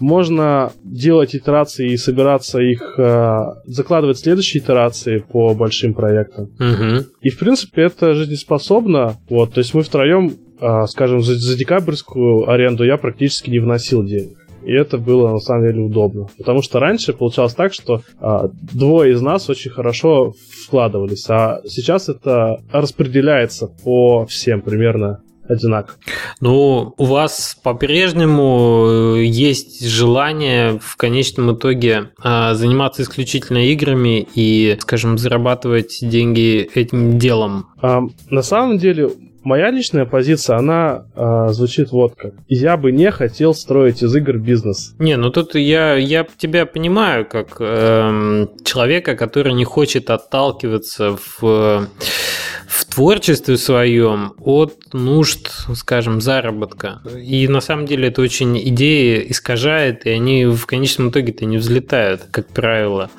можно 0.00 0.72
делать 0.82 1.34
итерации 1.34 1.92
и 1.92 1.96
собираться 1.96 2.60
их, 2.60 2.94
э, 2.98 3.38
закладывать 3.66 4.18
следующие 4.18 4.62
итерации 4.62 5.18
по 5.18 5.54
большим 5.54 5.94
проектам. 5.94 6.50
Угу. 6.58 7.06
И, 7.22 7.30
в 7.30 7.38
принципе, 7.38 7.82
это 7.82 8.14
жизнеспособно. 8.14 9.16
Вот, 9.28 9.54
то 9.54 9.58
есть 9.58 9.72
мы 9.74 9.82
втроем, 9.82 10.34
э, 10.60 10.86
скажем, 10.88 11.22
за, 11.22 11.34
за 11.36 11.56
декабрьскую 11.56 12.50
аренду 12.50 12.84
я 12.84 12.96
практически 12.96 13.50
не 13.50 13.60
вносил 13.60 14.04
денег. 14.04 14.43
И 14.64 14.72
это 14.72 14.98
было 14.98 15.30
на 15.30 15.38
самом 15.38 15.64
деле 15.64 15.82
удобно. 15.82 16.28
Потому 16.38 16.62
что 16.62 16.80
раньше 16.80 17.12
получалось 17.12 17.54
так, 17.54 17.72
что 17.72 18.02
а, 18.18 18.48
двое 18.72 19.12
из 19.12 19.20
нас 19.20 19.48
очень 19.48 19.70
хорошо 19.70 20.34
вкладывались, 20.64 21.28
а 21.28 21.60
сейчас 21.66 22.08
это 22.08 22.60
распределяется 22.72 23.68
по 23.84 24.26
всем 24.26 24.62
примерно 24.62 25.20
одинаково. 25.48 25.96
Ну, 26.40 26.94
у 26.96 27.04
вас 27.04 27.58
по-прежнему 27.62 29.16
э, 29.16 29.24
есть 29.24 29.86
желание 29.86 30.78
в 30.80 30.96
конечном 30.96 31.54
итоге 31.54 32.10
а, 32.22 32.54
заниматься 32.54 33.02
исключительно 33.02 33.66
играми 33.66 34.26
и, 34.34 34.76
скажем, 34.80 35.18
зарабатывать 35.18 35.98
деньги 36.00 36.68
этим 36.74 37.18
делом? 37.18 37.66
А, 37.80 38.00
на 38.30 38.42
самом 38.42 38.78
деле 38.78 39.10
Моя 39.44 39.70
личная 39.70 40.06
позиция, 40.06 40.56
она 40.56 41.04
э, 41.14 41.48
звучит 41.50 41.92
вот 41.92 42.14
как. 42.16 42.32
Я 42.48 42.78
бы 42.78 42.92
не 42.92 43.10
хотел 43.10 43.54
строить 43.54 44.02
из 44.02 44.16
игр 44.16 44.38
бизнес. 44.38 44.94
Не, 44.98 45.16
ну 45.16 45.30
тут 45.30 45.54
я, 45.54 45.94
я 45.96 46.26
тебя 46.38 46.64
понимаю, 46.64 47.26
как 47.26 47.56
э, 47.60 48.46
человека, 48.64 49.16
который 49.16 49.52
не 49.52 49.64
хочет 49.64 50.08
отталкиваться 50.08 51.16
в, 51.16 51.88
в 52.66 52.84
творчестве 52.86 53.58
своем 53.58 54.32
от 54.38 54.94
нужд, 54.94 55.50
скажем, 55.74 56.22
заработка. 56.22 57.02
И 57.14 57.46
на 57.46 57.60
самом 57.60 57.84
деле 57.84 58.08
это 58.08 58.22
очень 58.22 58.58
идеи 58.68 59.26
искажает, 59.28 60.06
и 60.06 60.10
они 60.10 60.46
в 60.46 60.64
конечном 60.64 61.10
итоге-то 61.10 61.44
не 61.44 61.58
взлетают, 61.58 62.22
как 62.30 62.48
правило. 62.48 63.10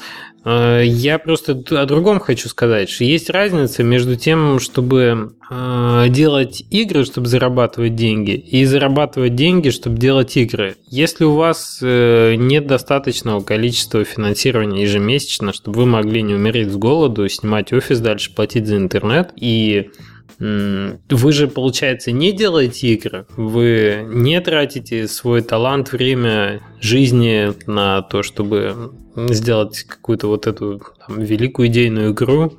Э, 0.45 0.81
я 0.85 1.17
просто 1.17 1.61
о 1.71 1.85
другом 1.85 2.19
хочу 2.19 2.47
сказать, 2.47 2.89
что 2.89 3.03
есть 3.03 3.29
разница 3.29 3.83
между 3.83 4.15
тем, 4.15 4.59
чтобы 4.59 5.33
э, 5.49 6.05
делать 6.09 6.63
игры, 6.69 7.03
чтобы 7.03 7.27
зарабатывать 7.27 7.95
деньги, 7.95 8.31
и 8.31 8.63
зарабатывать 8.65 9.35
деньги, 9.35 9.71
чтобы 9.71 9.97
делать 9.97 10.37
игры. 10.37 10.75
Если 10.87 11.25
у 11.25 11.33
вас 11.33 11.79
э, 11.81 12.35
нет 12.35 12.67
достаточного 12.67 13.41
количества 13.41 14.03
финансирования 14.03 14.83
ежемесячно, 14.83 15.51
чтобы 15.51 15.81
вы 15.81 15.85
могли 15.87 16.21
не 16.21 16.35
умереть 16.35 16.71
с 16.71 16.75
голоду, 16.75 17.27
снимать 17.27 17.73
офис 17.73 17.99
дальше, 17.99 18.33
платить 18.33 18.67
за 18.67 18.77
интернет 18.77 19.31
и 19.35 19.89
вы 20.37 21.31
же, 21.31 21.47
получается, 21.47 22.11
не 22.11 22.33
делаете 22.33 22.89
игры, 22.89 23.25
вы 23.37 24.05
не 24.05 24.41
тратите 24.41 25.07
свой 25.07 25.41
талант, 25.41 25.93
время 25.93 26.61
жизни 26.81 27.53
на 27.67 28.01
то, 28.01 28.21
чтобы 28.21 28.91
сделать 29.15 29.83
какую-то 29.83 30.27
вот 30.27 30.47
эту 30.47 30.81
там, 31.05 31.21
великую 31.21 31.67
идейную 31.67 32.13
игру, 32.13 32.57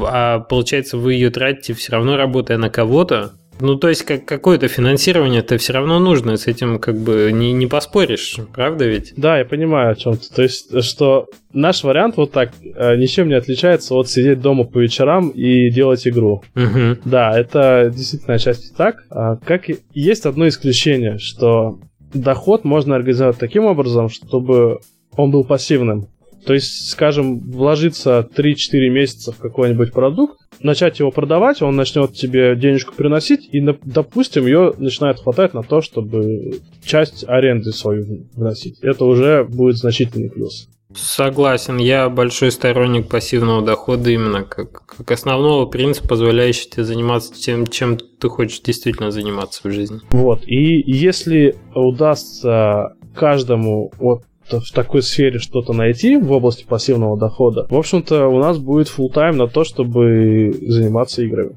а 0.00 0.40
получается, 0.40 0.98
вы 0.98 1.14
ее 1.14 1.30
тратите 1.30 1.72
все 1.72 1.92
равно 1.92 2.16
работая 2.16 2.58
на 2.58 2.70
кого-то, 2.70 3.32
ну, 3.60 3.76
то 3.76 3.88
есть, 3.88 4.04
как, 4.04 4.24
какое-то 4.24 4.68
финансирование 4.68 5.40
это 5.40 5.58
все 5.58 5.72
равно 5.72 5.98
нужно, 5.98 6.36
с 6.36 6.46
этим 6.46 6.78
как 6.78 6.96
бы 6.96 7.30
не, 7.32 7.52
не 7.52 7.66
поспоришь, 7.66 8.36
правда 8.54 8.86
ведь? 8.86 9.14
Да, 9.16 9.38
я 9.38 9.44
понимаю 9.44 9.92
о 9.92 9.94
чем 9.96 10.16
ты. 10.16 10.32
То 10.32 10.42
есть, 10.42 10.82
что 10.84 11.26
наш 11.52 11.82
вариант 11.82 12.16
вот 12.16 12.32
так 12.32 12.52
э, 12.62 12.96
ничем 12.96 13.28
не 13.28 13.34
отличается 13.34 13.94
от 13.94 14.08
сидеть 14.08 14.40
дома 14.40 14.64
по 14.64 14.78
вечерам 14.78 15.30
и 15.30 15.70
делать 15.70 16.06
игру. 16.06 16.42
Угу. 16.54 16.98
Да, 17.04 17.38
это 17.38 17.92
действительно 17.94 18.34
отчасти 18.34 18.72
так. 18.76 19.04
А, 19.10 19.36
как 19.36 19.68
и 19.70 19.78
есть 19.92 20.24
одно 20.26 20.46
исключение, 20.46 21.18
что 21.18 21.80
доход 22.12 22.64
можно 22.64 22.96
организовать 22.96 23.38
таким 23.38 23.64
образом, 23.64 24.08
чтобы 24.08 24.80
он 25.16 25.30
был 25.30 25.44
пассивным. 25.44 26.08
То 26.46 26.54
есть, 26.54 26.88
скажем, 26.88 27.40
вложиться 27.40 28.26
3-4 28.34 28.88
месяца 28.88 29.32
в 29.32 29.38
какой-нибудь 29.38 29.92
продукт, 29.92 30.38
начать 30.60 30.98
его 30.98 31.10
продавать, 31.10 31.60
он 31.62 31.76
начнет 31.76 32.14
тебе 32.14 32.56
денежку 32.56 32.94
приносить, 32.94 33.48
и, 33.52 33.60
допустим, 33.84 34.46
ее 34.46 34.72
начинает 34.78 35.18
хватать 35.18 35.52
на 35.52 35.62
то, 35.62 35.80
чтобы 35.80 36.60
часть 36.82 37.24
аренды 37.28 37.72
свою 37.72 38.26
вносить. 38.34 38.78
Это 38.80 39.04
уже 39.04 39.44
будет 39.44 39.76
значительный 39.76 40.30
плюс. 40.30 40.68
Согласен, 40.94 41.76
я 41.76 42.08
большой 42.08 42.50
сторонник 42.50 43.08
пассивного 43.08 43.62
дохода 43.62 44.10
именно 44.10 44.42
как, 44.42 44.86
как 44.86 45.10
основного 45.10 45.66
принципа, 45.66 46.08
позволяющего 46.08 46.70
тебе 46.70 46.84
заниматься 46.84 47.34
тем, 47.34 47.66
чем 47.66 47.98
ты 47.98 48.28
хочешь 48.28 48.60
действительно 48.60 49.10
заниматься 49.10 49.60
в 49.68 49.70
жизни. 49.70 50.00
Вот, 50.10 50.40
и 50.46 50.82
если 50.90 51.56
удастся 51.74 52.94
каждому 53.14 53.92
от 53.98 54.22
в 54.52 54.72
такой 54.72 55.02
сфере 55.02 55.38
что-то 55.38 55.72
найти 55.72 56.16
в 56.16 56.30
области 56.32 56.64
пассивного 56.64 57.18
дохода, 57.18 57.66
в 57.70 57.76
общем-то, 57.76 58.26
у 58.28 58.38
нас 58.38 58.58
будет 58.58 58.88
full 58.88 59.12
тайм 59.12 59.36
на 59.36 59.46
то, 59.46 59.64
чтобы 59.64 60.54
заниматься 60.66 61.22
играми. 61.22 61.56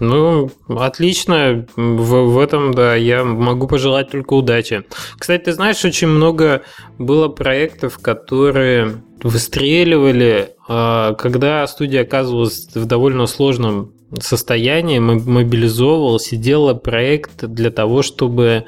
Ну, 0.00 0.50
отлично. 0.68 1.66
В, 1.76 2.14
в 2.26 2.38
этом, 2.38 2.72
да, 2.74 2.94
я 2.94 3.24
могу 3.24 3.66
пожелать 3.66 4.10
только 4.10 4.34
удачи. 4.34 4.84
Кстати, 5.18 5.44
ты 5.44 5.52
знаешь, 5.52 5.84
очень 5.84 6.08
много 6.08 6.62
было 6.98 7.28
проектов, 7.28 7.98
которые 7.98 9.02
выстреливали, 9.22 10.50
а, 10.68 11.14
когда 11.14 11.66
студия 11.66 12.02
оказывалась 12.02 12.68
в 12.74 12.84
довольно 12.84 13.26
сложном 13.26 13.92
состоянии, 14.20 14.98
мобилизовывалась 14.98 16.32
и 16.32 16.36
делала 16.36 16.74
проект 16.74 17.44
для 17.44 17.70
того, 17.70 18.02
чтобы 18.02 18.64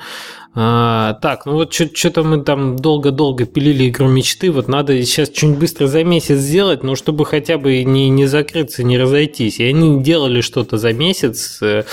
а, 0.59 1.13
так, 1.21 1.45
ну 1.45 1.53
вот 1.53 1.75
что-то 1.75 2.23
мы 2.23 2.43
там 2.43 2.77
долго-долго 2.77 3.45
пилили 3.45 3.91
игру 3.91 4.09
мечты, 4.09 4.51
вот 4.51 4.69
надо 4.69 4.99
сейчас 5.05 5.31
что-нибудь 5.31 5.61
быстро 5.61 5.87
за 5.87 6.03
месяц 6.03 6.39
сделать, 6.39 6.83
но 6.83 6.95
чтобы 6.95 7.27
хотя 7.27 7.59
бы 7.59 7.85
не, 7.85 8.09
не 8.09 8.25
закрыться, 8.25 8.83
не 8.83 8.97
разойтись. 8.97 9.61
И 9.61 9.65
они 9.65 10.03
делали 10.03 10.41
что-то 10.41 10.79
за 10.79 10.95
месяц, 10.95 11.59
э, 11.61 11.85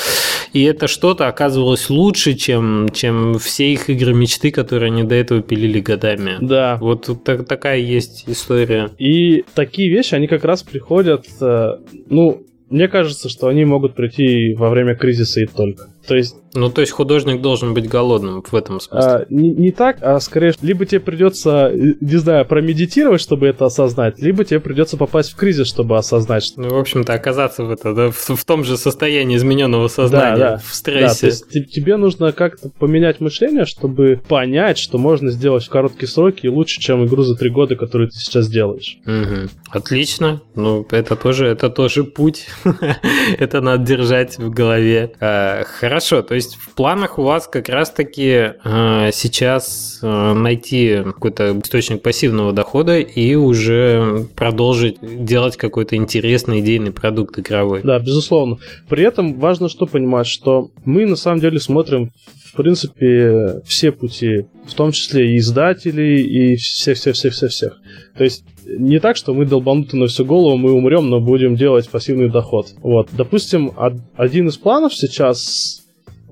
и 0.54 0.64
это 0.64 0.88
что-то 0.88 1.28
оказывалось 1.28 1.90
лучше, 1.90 2.36
чем, 2.36 2.88
чем 2.94 3.38
все 3.38 3.74
их 3.74 3.90
игры 3.90 4.14
мечты, 4.14 4.50
которые 4.50 4.94
они 4.94 5.04
до 5.04 5.16
этого 5.16 5.42
пилили 5.42 5.82
годами. 5.82 6.38
Да. 6.40 6.78
Вот 6.80 7.10
так, 7.26 7.46
такая 7.46 7.80
есть 7.80 8.24
история. 8.28 8.92
И 8.98 9.44
такие 9.56 9.90
вещи, 9.90 10.16
они 10.16 10.28
как 10.28 10.46
раз 10.46 10.64
приходят, 10.64 11.26
э, 11.42 11.68
ну, 12.10 12.46
мне 12.70 12.88
кажется, 12.88 13.28
что 13.28 13.48
они 13.48 13.66
могут 13.66 13.94
прийти 13.94 14.56
во 14.56 14.70
время 14.70 14.96
кризиса 14.96 15.42
и 15.42 15.48
только. 15.48 15.93
То 16.08 16.16
есть 16.16 16.36
ну, 16.56 16.70
то 16.70 16.82
есть 16.82 16.94
художник 16.94 17.42
должен 17.42 17.74
быть 17.74 17.88
голодным 17.88 18.44
в 18.44 18.56
этом 18.56 18.80
смысле. 18.80 19.10
А, 19.10 19.26
не, 19.30 19.50
не 19.52 19.72
так, 19.72 19.98
а 20.02 20.20
скорее, 20.20 20.54
либо 20.62 20.86
тебе 20.86 21.00
придется, 21.00 21.72
э, 21.74 21.96
не 22.00 22.18
знаю, 22.18 22.46
промедитировать, 22.46 23.22
чтобы 23.22 23.48
это 23.48 23.66
осознать, 23.66 24.20
либо 24.20 24.46
тебе 24.46 24.60
придется 24.60 24.96
попасть 24.96 25.32
в 25.32 25.36
кризис, 25.36 25.68
чтобы 25.68 25.98
осознать. 25.98 26.44
Что... 26.44 26.62
Ну, 26.62 26.70
в 26.70 26.78
общем-то, 26.78 27.14
оказаться 27.14 27.64
в, 27.64 27.72
это, 27.72 27.94
да, 27.94 28.12
в, 28.12 28.36
в 28.36 28.46
том 28.46 28.64
же 28.64 28.78
состоянии 28.78 29.36
измененного 29.38 29.88
сознания, 29.88 30.38
да, 30.38 30.52
да, 30.52 30.58
в 30.58 30.76
стрессе. 30.76 31.08
Да, 31.08 31.16
то 31.16 31.26
есть 31.26 31.72
тебе 31.72 31.98
нужно 31.98 32.32
как-то 32.32 32.70
поменять 32.70 33.20
мышление, 33.20 33.66
чтобы 33.66 34.22
понять, 34.28 34.78
что 34.78 35.00
можно 35.00 35.32
сделать 35.32 35.64
в 35.64 35.70
короткие 35.70 36.08
сроки 36.08 36.46
и 36.46 36.50
лучше, 36.50 36.80
чем 36.80 37.06
игру 37.06 37.24
за 37.24 37.36
три 37.36 37.50
года, 37.50 37.76
которую 37.76 38.10
ты 38.10 38.18
сейчас 38.18 38.48
делаешь. 38.48 39.00
Угу. 39.06 39.50
Отлично. 39.72 40.42
Ну, 40.54 40.86
это 40.92 41.16
тоже, 41.16 41.48
это 41.48 41.72
тоже 41.72 42.04
путь. 42.04 42.48
это 43.40 43.62
надо 43.62 43.84
держать 43.84 44.38
в 44.38 44.52
голове. 44.52 45.14
А, 45.20 45.64
хорошо, 45.94 46.24
то 46.24 46.34
есть 46.34 46.56
в 46.56 46.74
планах 46.74 47.20
у 47.20 47.22
вас 47.22 47.48
как 47.48 47.70
раз-таки 47.70 48.54
э, 48.64 49.10
сейчас 49.14 50.00
э, 50.02 50.34
найти 50.34 51.04
какой-то 51.04 51.60
источник 51.64 52.02
пассивного 52.02 52.52
дохода 52.52 52.98
и 53.00 53.36
уже 53.36 54.26
продолжить 54.36 54.98
делать 55.02 55.56
какой-то 55.56 55.96
интересный 55.96 56.62
идейный 56.62 56.92
продукт 56.92 57.38
игровой. 57.38 57.82
Да, 57.84 58.00
безусловно. 58.00 58.58
При 58.90 59.04
этом 59.04 59.36
важно 59.40 59.70
что 59.70 59.86
понимать, 59.86 60.26
что 60.26 60.72
мы 60.84 61.06
на 61.06 61.16
самом 61.16 61.42
деле 61.42 61.60
смотрим 61.60 62.10
в 62.44 62.56
принципе 62.56 63.62
все 63.68 63.92
пути, 63.92 64.48
в 64.68 64.74
том 64.74 64.94
числе 64.94 65.34
и 65.34 65.38
издателей, 65.38 66.24
и 66.24 66.56
всех-всех-всех-всех. 66.56 67.78
То 68.18 68.24
есть 68.24 68.44
не 68.66 69.00
так, 69.00 69.16
что 69.16 69.36
мы 69.36 69.46
долбануты 69.46 69.98
на 69.98 70.08
всю 70.08 70.26
голову, 70.26 70.58
мы 70.58 70.72
умрем, 70.72 71.10
но 71.10 71.20
будем 71.20 71.56
делать 71.56 71.88
пассивный 71.88 72.30
доход. 72.30 72.68
Вот. 72.82 73.10
Допустим, 73.12 73.74
один 74.16 74.48
из 74.48 74.58
планов 74.58 74.96
сейчас 74.96 75.83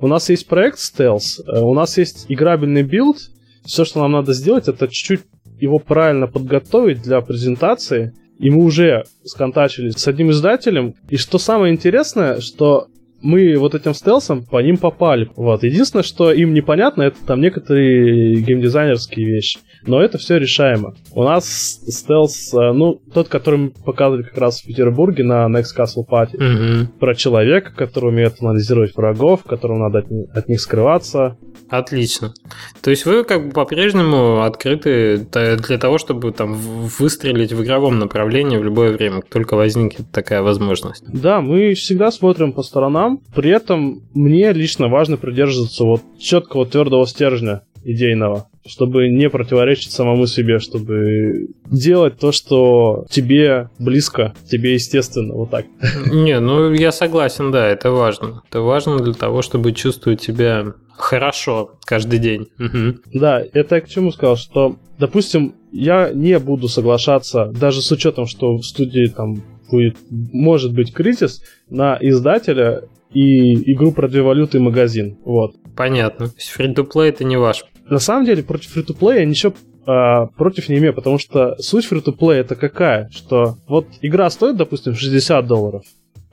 у 0.02 0.08
нас 0.08 0.30
есть 0.30 0.48
проект 0.48 0.80
Stealth, 0.80 1.44
э, 1.48 1.60
у 1.62 1.74
нас 1.74 1.98
есть 1.98 2.26
играбельный 2.28 2.84
билд. 2.84 3.18
Все, 3.64 3.86
что 3.86 4.02
нам 4.02 4.12
надо 4.14 4.34
сделать, 4.34 4.68
это 4.68 4.88
чуть-чуть 4.88 5.22
его 5.60 5.78
правильно 5.78 6.28
подготовить 6.28 7.04
для 7.04 7.22
презентации. 7.22 8.14
И 8.40 8.50
мы 8.50 8.64
уже 8.64 9.04
сконтачились 9.24 9.94
с 9.94 10.08
одним 10.08 10.32
издателем. 10.32 10.96
И 11.10 11.18
что 11.18 11.38
самое 11.38 11.72
интересное, 11.72 12.42
что 12.42 12.88
мы 13.22 13.56
вот 13.58 13.76
этим 13.76 13.94
стелсом 13.94 14.44
по 14.44 14.60
ним 14.64 14.78
попали. 14.78 15.30
Вот. 15.36 15.64
Единственное, 15.64 16.02
что 16.02 16.32
им 16.32 16.56
непонятно, 16.56 17.04
это 17.04 17.18
там 17.26 17.40
некоторые 17.40 18.42
геймдизайнерские 18.42 19.28
вещи. 19.28 19.60
Но 19.86 20.02
это 20.02 20.18
все 20.18 20.38
решаемо. 20.38 20.96
У 21.14 21.24
нас 21.24 21.46
стелс, 21.88 22.54
э, 22.54 22.72
ну, 22.72 23.02
тот, 23.14 23.28
который 23.28 23.60
мы 23.60 23.70
показывали 23.72 24.24
как 24.24 24.38
раз 24.38 24.62
в 24.62 24.66
Петербурге 24.66 25.24
на 25.24 25.48
Next 25.48 25.76
Castle 25.78 26.06
Party, 26.08 26.36
угу. 26.36 26.92
про 27.00 27.16
человека, 27.16 27.72
который 27.76 28.10
умеет 28.10 28.36
анализировать 28.42 28.96
врагов, 28.96 29.44
которому 29.44 29.80
надо 29.80 30.00
от, 30.00 30.38
от 30.38 30.50
них 30.50 30.62
скрываться. 30.62 31.38
Отлично. 31.70 32.34
То 32.82 32.90
есть 32.90 33.06
вы 33.06 33.24
как 33.24 33.48
бы 33.48 33.52
по-прежнему 33.52 34.44
открыты 34.44 35.26
для 35.32 35.78
того, 35.78 35.98
чтобы 35.98 36.32
там 36.34 36.54
выстрелить 36.54 37.54
в 37.54 37.64
игровом 37.64 37.98
направлении 37.98 38.58
в 38.58 38.64
любое 38.64 38.92
время, 38.92 39.22
только 39.22 39.56
возникнет 39.56 40.12
такая 40.12 40.42
возможность. 40.42 41.04
Да, 41.08 41.40
мы 41.40 41.74
всегда 41.74 42.12
смотрим 42.12 42.52
по 42.52 42.62
сторонам. 42.62 43.22
При 43.34 43.50
этом 43.52 44.04
мне 44.14 44.52
лично 44.52 44.90
важно 44.90 45.18
придерживаться 45.18 45.86
вот 45.86 46.02
четкого 46.20 46.66
твердого 46.66 47.08
стержня 47.08 47.62
идейного, 47.84 48.48
чтобы 48.66 49.10
не 49.10 49.30
противоречить 49.30 49.92
самому 49.92 50.28
себе, 50.28 50.60
чтобы 50.60 51.48
делать 51.66 52.20
то, 52.20 52.32
что 52.32 53.06
тебе 53.10 53.70
близко, 53.80 54.34
тебе 54.50 54.74
естественно, 54.74 55.34
вот 55.34 55.50
так. 55.50 55.66
Не, 56.12 56.40
ну 56.40 56.72
я 56.72 56.92
согласен, 56.92 57.52
да, 57.52 57.68
это 57.68 57.92
важно. 57.92 58.44
Это 58.50 58.62
важно 58.62 59.00
для 59.00 59.14
того, 59.14 59.42
чтобы 59.42 59.72
чувствовать 59.74 60.22
себя 60.22 60.74
хорошо 60.96 61.72
каждый 61.86 62.20
день. 62.20 62.48
Угу. 62.60 63.20
Да, 63.20 63.44
это 63.54 63.76
я 63.76 63.82
к 63.82 63.90
чему 63.90 64.12
сказал, 64.12 64.38
что, 64.38 64.78
допустим, 65.00 65.56
я 65.72 66.12
не 66.14 66.38
буду 66.40 66.68
соглашаться, 66.68 67.46
даже 67.46 67.82
с 67.82 67.92
учетом, 67.92 68.28
что 68.28 68.58
в 68.58 68.64
студии 68.64 69.08
там 69.08 69.42
будет, 69.72 69.98
может 70.10 70.74
быть 70.74 70.94
кризис, 70.94 71.42
на 71.70 71.98
издателя 72.00 72.84
и 73.14 73.74
игру 73.74 73.92
про 73.92 74.08
две 74.08 74.22
валюты 74.22 74.58
и 74.58 74.62
магазин. 74.62 75.18
Вот. 75.24 75.56
Понятно. 75.76 76.28
То 76.28 76.36
есть 76.36 76.50
фри-то-плей 76.50 77.10
это 77.10 77.24
не 77.24 77.38
ваш. 77.38 77.64
На 77.90 78.00
самом 78.00 78.26
деле 78.26 78.44
против 78.44 78.72
фри-то-плея 78.72 79.20
я 79.20 79.26
ничего 79.26 79.54
а, 79.86 80.28
против 80.28 80.70
не 80.70 80.78
имею, 80.78 80.94
потому 80.94 81.18
что 81.18 81.56
суть 81.60 81.86
фри-то-плея 81.86 82.42
это 82.42 82.56
какая? 82.56 83.10
Что 83.12 83.58
вот 83.68 83.88
игра 84.02 84.30
стоит, 84.30 84.58
допустим, 84.58 84.96
60 84.96 85.46
долларов, 85.48 85.84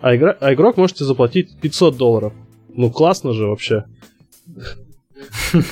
а, 0.01 0.15
игра, 0.15 0.37
а 0.41 0.53
игрок 0.53 0.77
можете 0.77 1.05
заплатить 1.05 1.59
500 1.61 1.97
долларов. 1.97 2.33
Ну 2.75 2.91
классно 2.91 3.33
же 3.33 3.47
вообще. 3.47 3.85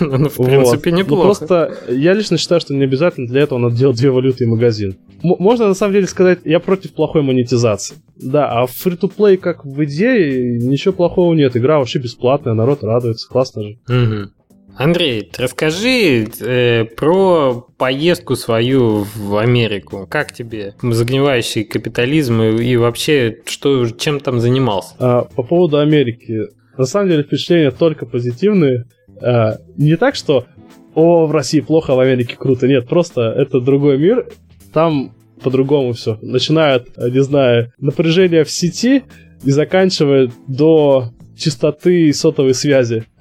Ну, 0.00 0.28
в 0.28 0.36
принципе, 0.36 0.90
ну, 0.90 0.96
неплохо. 0.96 1.22
просто 1.22 1.78
я 1.88 2.14
лично 2.14 2.36
считаю, 2.36 2.60
что 2.60 2.74
не 2.74 2.82
обязательно 2.82 3.28
для 3.28 3.42
этого 3.42 3.58
надо 3.58 3.76
делать 3.76 3.96
две 3.96 4.10
валюты 4.10 4.42
и 4.42 4.46
магазин. 4.46 4.96
Можно 5.22 5.68
на 5.68 5.74
самом 5.74 5.92
деле 5.92 6.06
сказать, 6.06 6.40
я 6.44 6.58
против 6.58 6.92
плохой 6.92 7.22
монетизации. 7.22 7.96
Да, 8.16 8.48
а 8.50 8.66
в 8.66 8.72
фри-то-плей 8.72 9.36
как 9.36 9.64
в 9.64 9.84
идее 9.84 10.58
ничего 10.58 10.92
плохого 10.92 11.32
нет. 11.34 11.56
Игра 11.56 11.78
вообще 11.78 12.00
бесплатная, 12.00 12.54
народ 12.54 12.82
радуется, 12.82 13.28
классно 13.28 13.62
же. 13.62 13.78
Андрей, 14.78 15.30
расскажи 15.38 16.26
э, 16.40 16.84
про 16.84 17.66
поездку 17.78 18.36
свою 18.36 19.06
в 19.14 19.36
Америку. 19.36 20.06
Как 20.08 20.32
тебе 20.32 20.74
загнивающий 20.82 21.64
капитализм 21.64 22.42
и, 22.42 22.62
и 22.62 22.76
вообще 22.76 23.38
что, 23.46 23.88
чем 23.88 24.20
там 24.20 24.38
занимался? 24.38 24.94
А, 24.98 25.22
по 25.22 25.42
поводу 25.42 25.78
Америки. 25.78 26.48
На 26.76 26.84
самом 26.84 27.08
деле 27.08 27.22
впечатления 27.22 27.70
только 27.70 28.04
позитивные. 28.04 28.84
А, 29.22 29.56
не 29.78 29.96
так, 29.96 30.14
что 30.14 30.46
«О, 30.94 31.26
в 31.26 31.32
России 31.32 31.60
плохо, 31.60 31.92
а 31.92 31.96
в 31.96 32.00
Америке 32.00 32.36
круто». 32.38 32.68
Нет, 32.68 32.86
просто 32.86 33.22
это 33.22 33.60
другой 33.60 33.96
мир. 33.96 34.28
Там 34.74 35.14
по-другому 35.42 35.92
все. 35.92 36.18
Начинают, 36.20 36.96
не 36.98 37.22
знаю, 37.22 37.72
напряжение 37.78 38.44
в 38.44 38.50
сети 38.50 39.04
и 39.42 39.50
заканчивает 39.50 40.32
до 40.46 41.12
чистоты 41.36 42.12
сотовой 42.12 42.54
связи. 42.54 43.04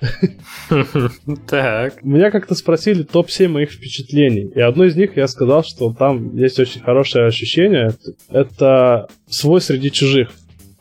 Так. 1.47 2.03
Меня 2.03 2.31
как-то 2.31 2.55
спросили 2.55 3.03
топ-7 3.03 3.47
моих 3.47 3.71
впечатлений. 3.71 4.51
И 4.55 4.59
одно 4.59 4.85
из 4.85 4.95
них 4.95 5.15
я 5.17 5.27
сказал, 5.27 5.63
что 5.63 5.93
там 5.93 6.35
есть 6.35 6.59
очень 6.59 6.81
хорошее 6.81 7.27
ощущение. 7.27 7.93
Это 8.29 9.07
свой 9.29 9.61
среди 9.61 9.91
чужих. 9.91 10.29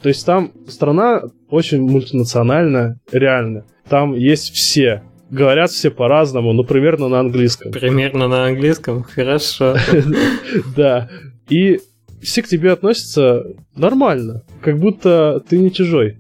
То 0.03 0.09
есть 0.09 0.25
там 0.25 0.53
страна 0.69 1.23
очень 1.49 1.83
мультинациональная, 1.83 2.99
реально. 3.11 3.65
Там 3.89 4.15
есть 4.15 4.55
все. 4.55 5.03
Говорят 5.31 5.71
все 5.71 5.91
по-разному, 5.91 6.53
но 6.53 6.63
примерно 6.63 7.09
на 7.09 7.21
английском. 7.21 7.73
Примерно 7.73 8.29
на 8.29 8.47
английском? 8.47 9.03
Хорошо. 9.03 9.77
Да. 10.77 11.09
И 11.49 11.81
все 12.25 12.43
к 12.43 12.49
тебе 12.49 12.73
относятся 12.73 13.45
нормально, 13.77 14.43
как 14.61 14.79
будто 14.79 15.43
ты 15.49 15.59
не 15.59 15.73
чужой. 15.73 16.19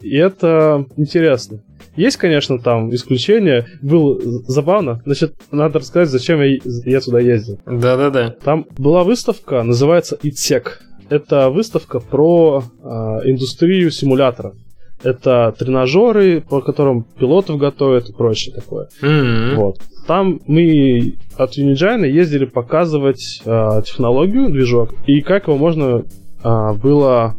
И 0.00 0.16
это 0.16 0.86
интересно. 0.96 1.62
Есть, 1.96 2.18
конечно, 2.18 2.58
там 2.58 2.94
исключения. 2.94 3.66
Было 3.80 4.20
забавно. 4.46 5.00
Значит, 5.06 5.34
надо 5.50 5.78
рассказать, 5.78 6.10
зачем 6.10 6.42
я, 6.42 6.58
я 6.84 7.00
туда 7.00 7.20
ездил. 7.20 7.58
Да-да-да. 7.64 8.34
Там 8.44 8.66
была 8.76 9.02
выставка, 9.02 9.62
называется 9.62 10.18
ITSEC. 10.22 10.64
Это 11.08 11.48
выставка 11.50 12.00
про 12.00 12.62
э, 12.82 12.86
индустрию 13.30 13.90
симуляторов. 13.90 14.54
Это 15.02 15.54
тренажеры, 15.58 16.40
по 16.40 16.60
которым 16.60 17.04
пилотов 17.18 17.58
готовят 17.58 18.08
и 18.08 18.12
прочее 18.12 18.54
такое. 18.54 18.88
Mm-hmm. 19.02 19.54
Вот. 19.56 19.78
Там 20.06 20.40
мы 20.46 21.16
от 21.36 21.58
Unigine 21.58 22.08
ездили 22.08 22.44
показывать 22.44 23.42
э, 23.44 23.82
технологию, 23.84 24.50
движок, 24.50 24.94
и 25.06 25.20
как 25.20 25.48
его 25.48 25.56
можно 25.56 26.04
э, 26.42 26.72
было 26.74 27.36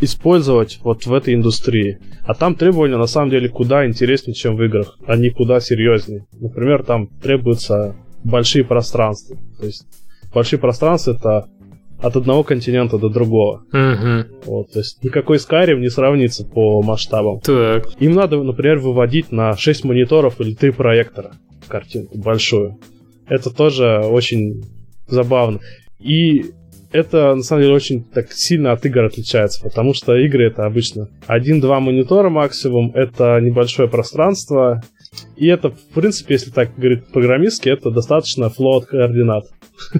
использовать 0.00 0.78
вот 0.82 1.06
в 1.06 1.12
этой 1.12 1.34
индустрии. 1.34 1.98
А 2.24 2.34
там 2.34 2.54
требования 2.54 2.96
на 2.96 3.06
самом 3.06 3.30
деле 3.30 3.48
куда 3.48 3.86
интереснее, 3.86 4.34
чем 4.34 4.56
в 4.56 4.62
играх. 4.62 4.98
Они 5.06 5.30
куда 5.30 5.60
серьезнее. 5.60 6.26
Например, 6.32 6.84
там 6.84 7.08
требуются 7.22 7.96
большие 8.22 8.64
пространства. 8.64 9.36
То 9.58 9.66
есть 9.66 9.86
большие 10.32 10.58
пространства 10.58 11.12
это 11.12 11.48
от 12.00 12.16
одного 12.16 12.42
континента 12.42 12.98
до 12.98 13.08
другого. 13.08 13.64
Угу. 13.72 14.44
Вот, 14.46 14.72
то 14.72 14.78
есть 14.78 15.02
никакой 15.02 15.38
Skyrim 15.38 15.80
не 15.80 15.90
сравнится 15.90 16.44
по 16.44 16.82
масштабам. 16.82 17.40
Так. 17.40 17.88
Им 18.00 18.12
надо, 18.12 18.42
например, 18.42 18.78
выводить 18.78 19.32
на 19.32 19.56
6 19.56 19.84
мониторов 19.84 20.40
или 20.40 20.54
3 20.54 20.70
проектора 20.72 21.32
картинку 21.66 22.18
большую. 22.18 22.78
Это 23.28 23.50
тоже 23.50 24.00
очень 24.04 24.64
забавно. 25.06 25.60
И 25.98 26.44
это, 26.92 27.34
на 27.34 27.42
самом 27.42 27.62
деле, 27.62 27.74
очень 27.74 28.02
так 28.02 28.32
сильно 28.32 28.72
от 28.72 28.84
игр 28.86 29.04
отличается, 29.04 29.62
потому 29.62 29.92
что 29.92 30.16
игры 30.16 30.46
это 30.46 30.64
обычно 30.64 31.08
один-два 31.26 31.80
монитора 31.80 32.30
максимум, 32.30 32.92
это 32.94 33.38
небольшое 33.40 33.88
пространство, 33.88 34.82
и 35.36 35.46
это, 35.46 35.70
в 35.70 35.94
принципе, 35.94 36.34
если 36.34 36.50
так 36.50 36.74
говорить 36.76 37.06
программистски, 37.08 37.68
это 37.68 37.90
достаточно 37.90 38.48
флот 38.48 38.86
координат. 38.86 39.44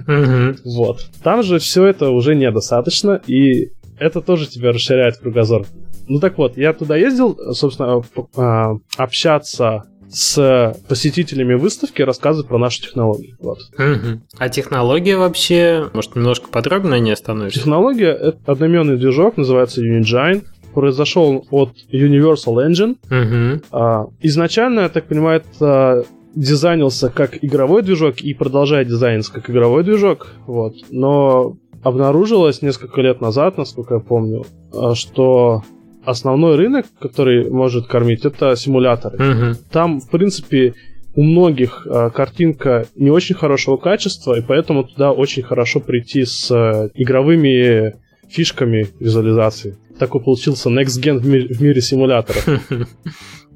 Вот. 0.65 1.05
Там 1.23 1.43
же 1.43 1.59
все 1.59 1.85
это 1.85 2.09
уже 2.09 2.35
недостаточно, 2.35 3.21
и 3.27 3.71
это 3.99 4.21
тоже 4.21 4.47
тебя 4.47 4.71
расширяет 4.71 5.17
кругозор. 5.17 5.65
Ну 6.07 6.19
так 6.19 6.37
вот, 6.37 6.57
я 6.57 6.73
туда 6.73 6.95
ездил, 6.95 7.37
собственно, 7.53 8.01
а, 8.35 8.75
общаться 8.97 9.83
с 10.09 10.75
посетителями 10.87 11.53
выставки, 11.53 12.01
рассказывать 12.01 12.47
про 12.47 12.57
наши 12.57 12.81
технологии. 12.81 13.35
Вот. 13.39 13.59
Угу. 13.77 14.21
А 14.39 14.49
технология 14.49 15.17
вообще, 15.17 15.89
может, 15.93 16.15
немножко 16.15 16.49
подробно 16.49 16.99
не 16.99 17.11
остановишься? 17.11 17.59
Технология— 17.59 18.11
это 18.19 18.39
одноименный 18.51 18.97
движок, 18.97 19.37
называется 19.37 19.83
Unigine 19.83 20.43
произошел 20.73 21.47
от 21.49 21.71
Universal 21.91 22.67
Engine. 22.67 22.95
Угу. 23.09 23.61
А, 23.71 24.05
изначально, 24.21 24.81
я 24.81 24.89
так 24.89 25.07
понимаю, 25.07 25.41
это 25.41 26.05
дизайнился 26.35 27.09
как 27.09 27.43
игровой 27.43 27.81
движок 27.81 28.21
и 28.21 28.33
продолжает 28.33 28.87
дизайниться 28.87 29.33
как 29.33 29.49
игровой 29.49 29.83
движок. 29.83 30.27
Вот. 30.45 30.75
Но 30.89 31.57
обнаружилось 31.83 32.61
несколько 32.61 33.01
лет 33.01 33.21
назад, 33.21 33.57
насколько 33.57 33.95
я 33.95 33.99
помню, 33.99 34.45
а, 34.73 34.95
что 34.95 35.63
основной 36.03 36.55
рынок, 36.55 36.85
который 36.99 37.49
может 37.49 37.87
кормить, 37.87 38.25
это 38.25 38.55
симуляторы. 38.55 39.17
Угу. 39.17 39.57
Там, 39.71 39.99
в 39.99 40.09
принципе, 40.09 40.73
у 41.15 41.23
многих 41.23 41.85
э, 41.85 42.11
картинка 42.13 42.85
не 42.95 43.09
очень 43.09 43.35
хорошего 43.35 43.77
качества, 43.77 44.37
и 44.37 44.41
поэтому 44.41 44.83
туда 44.83 45.11
очень 45.11 45.43
хорошо 45.43 45.79
прийти 45.79 46.23
с 46.23 46.49
э, 46.51 46.89
игровыми 46.95 47.95
фишками 48.29 48.87
визуализации. 48.99 49.77
Такой 49.97 50.21
получился 50.21 50.69
Next 50.69 51.01
Gen 51.01 51.19
в 51.19 51.61
мире 51.61 51.81
симуляторов. 51.81 52.47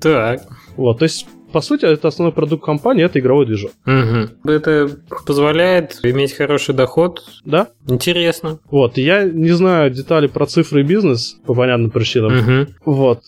Так. 0.01 0.41
Вот, 0.76 0.99
то 0.99 1.03
есть 1.03 1.26
по 1.54 1.62
сути, 1.62 1.86
это 1.86 2.08
основной 2.08 2.34
продукт 2.34 2.66
компании, 2.66 3.06
это 3.06 3.20
игровой 3.20 3.45
движок. 3.45 3.72
Угу. 3.86 4.51
Это 4.51 4.89
позволяет 5.26 5.99
иметь 6.04 6.34
хороший 6.34 6.74
доход. 6.74 7.24
Да. 7.45 7.68
Интересно. 7.88 8.60
Вот, 8.70 8.97
я 8.97 9.24
не 9.24 9.51
знаю 9.51 9.91
детали 9.91 10.28
про 10.28 10.47
цифры 10.47 10.82
и 10.82 10.84
бизнес, 10.84 11.38
по 11.45 11.54
понятным 11.54 11.91
причинам. 11.91 12.39
Угу. 12.39 12.74
Вот. 12.86 13.20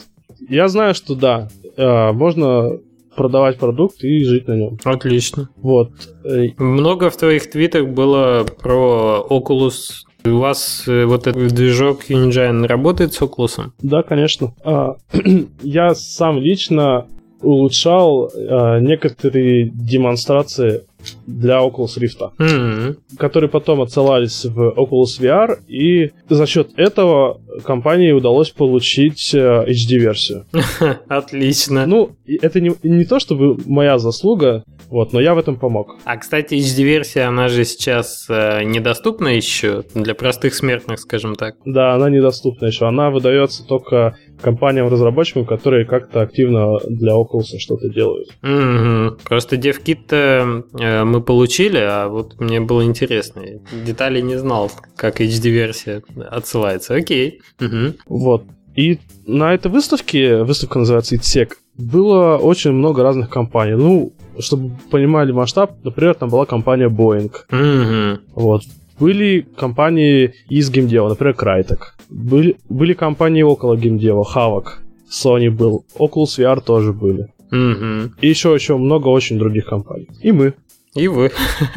Я 0.50 0.68
знаю, 0.68 0.96
что 0.96 1.16
да, 1.16 1.50
э, 1.78 2.12
можно 2.12 2.80
продавать 3.16 3.58
продукт 3.58 4.04
и 4.04 4.24
жить 4.24 4.48
на 4.48 4.54
нем. 4.54 4.80
Отлично. 4.84 5.50
Вот. 5.58 5.92
Э, 6.24 6.48
Много 6.58 7.12
в 7.12 7.18
твоих 7.18 7.50
твитах 7.50 7.88
было 7.88 8.44
про 8.44 9.26
Oculus. 9.30 10.04
У 10.26 10.38
вас 10.38 10.86
э, 10.88 11.06
вот 11.06 11.28
этот 11.28 11.54
движок 11.54 12.10
Unigine 12.10 12.66
работает 12.66 13.14
с 13.14 13.22
Oculus? 13.22 13.70
Да, 13.82 14.02
конечно. 14.02 14.54
А, 14.64 14.96
я 15.62 15.94
сам 15.94 16.40
лично 16.40 17.06
улучшал 17.42 18.32
а, 18.36 18.80
некоторые 18.80 19.70
демонстрации 19.70 20.84
для 21.28 21.60
Oculus 21.60 21.98
Rift, 22.00 22.32
М-м. 22.40 22.98
которые 23.18 23.50
потом 23.50 23.82
отсылались 23.82 24.46
в 24.46 24.74
Oculus 24.76 25.20
VR, 25.20 25.60
и 25.68 26.12
за 26.30 26.46
счет 26.46 26.70
этого 26.78 27.40
компании 27.64 28.12
удалось 28.12 28.50
получить 28.50 29.34
э, 29.34 29.66
HD-версию. 29.68 30.46
Отлично. 31.08 31.86
Ну, 31.86 32.16
это 32.42 32.60
не, 32.60 32.74
не 32.84 33.06
то, 33.06 33.20
чтобы 33.20 33.58
моя 33.66 33.98
заслуга, 33.98 34.64
вот, 34.90 35.14
но 35.14 35.20
я 35.20 35.34
в 35.34 35.38
этом 35.38 35.58
помог. 35.58 35.96
А, 36.06 36.18
кстати, 36.18 36.56
HD-версия, 36.56 37.24
она 37.24 37.48
же 37.48 37.66
сейчас 37.66 38.28
э, 38.30 38.64
недоступна 38.64 39.30
еще 39.30 39.84
для 39.94 40.16
простых 40.16 40.54
смертных, 40.54 41.00
скажем 41.00 41.36
так. 41.36 41.56
Да, 41.66 41.94
она 41.94 42.10
недоступна 42.10 42.66
еще. 42.66 42.88
Она 42.88 43.10
выдается 43.10 43.66
только 43.66 44.18
компаниям-разработчикам, 44.42 45.46
которые 45.46 45.86
как-то 45.86 46.22
активно 46.22 46.80
для 46.88 47.14
Oculus 47.14 47.58
что-то 47.58 47.90
делают. 47.90 48.30
Мгм. 48.42 49.18
Просто 49.24 49.56
DevKit 49.56 50.64
э, 50.80 51.04
мы 51.04 51.22
получили, 51.22 51.78
а 51.78 52.08
вот 52.08 52.40
мне 52.40 52.60
было 52.62 52.84
интересно. 52.84 53.44
Деталей 53.86 54.22
не 54.22 54.38
знал, 54.38 54.72
как 54.96 55.22
HD-версия 55.22 56.04
отсылается. 56.30 56.96
Окей. 56.96 57.42
Мгм. 57.60 57.96
Вот. 58.08 58.44
И 58.76 59.00
на 59.26 59.54
этой 59.54 59.72
выставке, 59.72 60.44
выставка 60.44 60.80
называется 60.80 61.16
ITSEC, 61.16 61.52
было 61.78 62.38
очень 62.38 62.72
много 62.72 63.04
разных 63.04 63.30
компаний. 63.30 63.76
Ну, 63.76 64.12
чтобы 64.40 64.72
понимали 64.92 65.32
масштаб, 65.32 65.74
например, 65.84 66.16
там 66.16 66.30
была 66.30 66.46
компания 66.46 66.90
Boeing. 66.90 67.32
Мгм. 67.52 68.22
Вот. 68.34 68.64
Были 69.00 69.46
компании 69.58 70.34
из 70.50 70.70
геймдева, 70.70 71.10
например, 71.10 71.36
Crytek. 71.36 71.80
Были, 72.10 72.58
были 72.70 72.94
компании 72.94 73.44
около 73.44 73.76
геймдева, 73.76 74.24
Havok, 74.24 74.66
Sony 75.10 75.50
был, 75.50 75.86
Oculus 75.98 76.38
VR 76.38 76.62
тоже 76.62 76.94
были. 76.94 77.28
Мгм. 77.52 78.16
И 78.22 78.28
еще 78.28 78.54
еще 78.54 78.78
много 78.78 79.08
очень 79.10 79.38
других 79.38 79.66
компаний. 79.68 80.08
И 80.22 80.32
мы. 80.32 80.54
И 80.96 81.08
вы. 81.08 81.32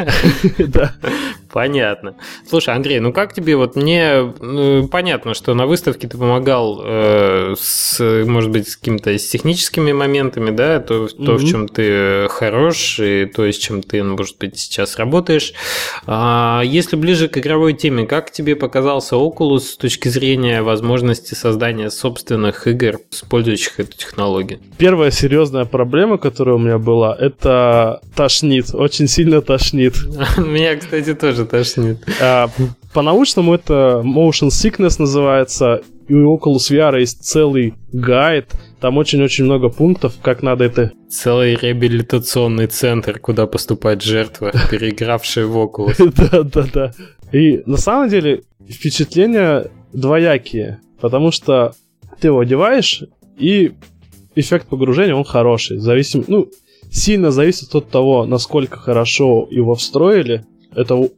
Да. 0.58 0.94
Понятно. 1.52 2.16
Слушай, 2.48 2.74
Андрей, 2.74 3.00
ну 3.00 3.12
как 3.12 3.32
тебе 3.32 3.56
вот 3.56 3.76
мне 3.76 4.34
ну, 4.40 4.88
понятно, 4.88 5.34
что 5.34 5.54
на 5.54 5.66
выставке 5.66 6.08
ты 6.08 6.18
помогал 6.18 6.82
э, 6.84 7.54
с, 7.58 8.24
может 8.26 8.50
быть, 8.50 8.68
с 8.68 8.76
какими-то 8.76 9.16
с 9.16 9.28
техническими 9.28 9.92
моментами, 9.92 10.50
да, 10.50 10.80
то, 10.80 11.08
то 11.08 11.36
в 11.36 11.44
чем 11.44 11.68
ты 11.68 12.28
хорош 12.28 13.00
и 13.00 13.26
то, 13.26 13.50
с 13.50 13.56
чем 13.56 13.82
ты, 13.82 14.02
ну, 14.02 14.16
может 14.16 14.38
быть, 14.38 14.58
сейчас 14.58 14.96
работаешь. 14.96 15.52
А 16.06 16.62
если 16.64 16.96
ближе 16.96 17.28
к 17.28 17.38
игровой 17.38 17.72
теме, 17.72 18.06
как 18.06 18.30
тебе 18.30 18.56
показался 18.56 19.16
Oculus 19.16 19.60
с 19.60 19.76
точки 19.76 20.08
зрения 20.08 20.62
возможности 20.62 21.34
создания 21.34 21.90
собственных 21.90 22.66
игр, 22.66 22.98
использующих 23.10 23.80
эту 23.80 23.96
технологию? 23.96 24.60
Первая 24.78 25.10
серьезная 25.10 25.64
проблема, 25.64 26.18
которая 26.18 26.56
у 26.56 26.58
меня 26.58 26.78
была, 26.78 27.16
это 27.18 28.00
тошнит. 28.14 28.74
Очень 28.74 29.08
сильно 29.08 29.40
тошнит. 29.40 29.94
Меня, 30.36 30.76
кстати, 30.76 31.14
тоже 31.14 31.37
тошнит. 31.44 31.98
А, 32.20 32.48
По-научному 32.92 33.54
это 33.54 34.02
motion 34.04 34.48
sickness 34.48 34.96
называется. 34.98 35.82
И 36.08 36.14
у 36.14 36.36
Oculus 36.36 36.70
VR 36.70 36.98
есть 36.98 37.22
целый 37.22 37.74
гайд. 37.92 38.52
Там 38.80 38.96
очень-очень 38.96 39.44
много 39.44 39.68
пунктов, 39.68 40.14
как 40.22 40.42
надо 40.42 40.64
это... 40.64 40.92
Целый 41.10 41.56
реабилитационный 41.56 42.66
центр, 42.66 43.18
куда 43.18 43.46
поступает 43.46 44.02
жертва, 44.02 44.52
переигравшая 44.70 45.46
в 45.46 45.56
Oculus. 45.56 46.12
Да-да-да. 46.30 46.92
И 47.32 47.62
на 47.66 47.76
самом 47.76 48.08
деле 48.08 48.42
впечатления 48.68 49.70
двоякие. 49.92 50.80
Потому 51.00 51.30
что 51.30 51.74
ты 52.20 52.28
его 52.28 52.40
одеваешь, 52.40 53.02
и 53.36 53.72
эффект 54.34 54.68
погружения, 54.68 55.14
он 55.14 55.24
хороший. 55.24 55.78
Зависим, 55.78 56.24
ну, 56.26 56.48
сильно 56.90 57.30
зависит 57.30 57.74
от 57.74 57.90
того, 57.90 58.24
насколько 58.26 58.78
хорошо 58.78 59.46
его 59.50 59.74
встроили. 59.74 60.44
Это 60.74 61.08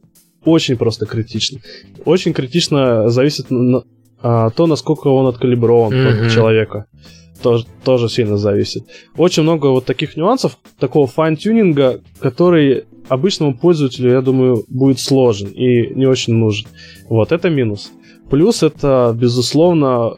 очень 0.45 0.77
просто 0.77 1.05
критично. 1.05 1.59
Очень 2.05 2.33
критично 2.33 3.09
зависит 3.09 3.49
на, 3.49 3.83
а, 4.21 4.49
то, 4.51 4.67
насколько 4.67 5.07
он 5.07 5.27
откалиброван 5.27 5.93
Мгм. 5.93 6.19
под 6.23 6.31
человека. 6.31 6.85
Тоже, 7.41 7.65
тоже 7.83 8.07
сильно 8.07 8.37
зависит. 8.37 8.83
Очень 9.17 9.43
много 9.43 9.67
вот 9.67 9.85
таких 9.85 10.15
нюансов, 10.15 10.57
такого 10.79 11.07
файн-тюнинга, 11.07 12.01
который 12.19 12.83
обычному 13.09 13.57
пользователю, 13.57 14.11
я 14.11 14.21
думаю, 14.21 14.63
будет 14.69 14.99
сложен 14.99 15.47
и 15.49 15.91
не 15.95 16.05
очень 16.05 16.33
нужен. 16.35 16.67
Вот, 17.09 17.31
это 17.31 17.49
минус. 17.49 17.91
Плюс 18.29 18.61
это, 18.63 19.13
безусловно, 19.17 20.17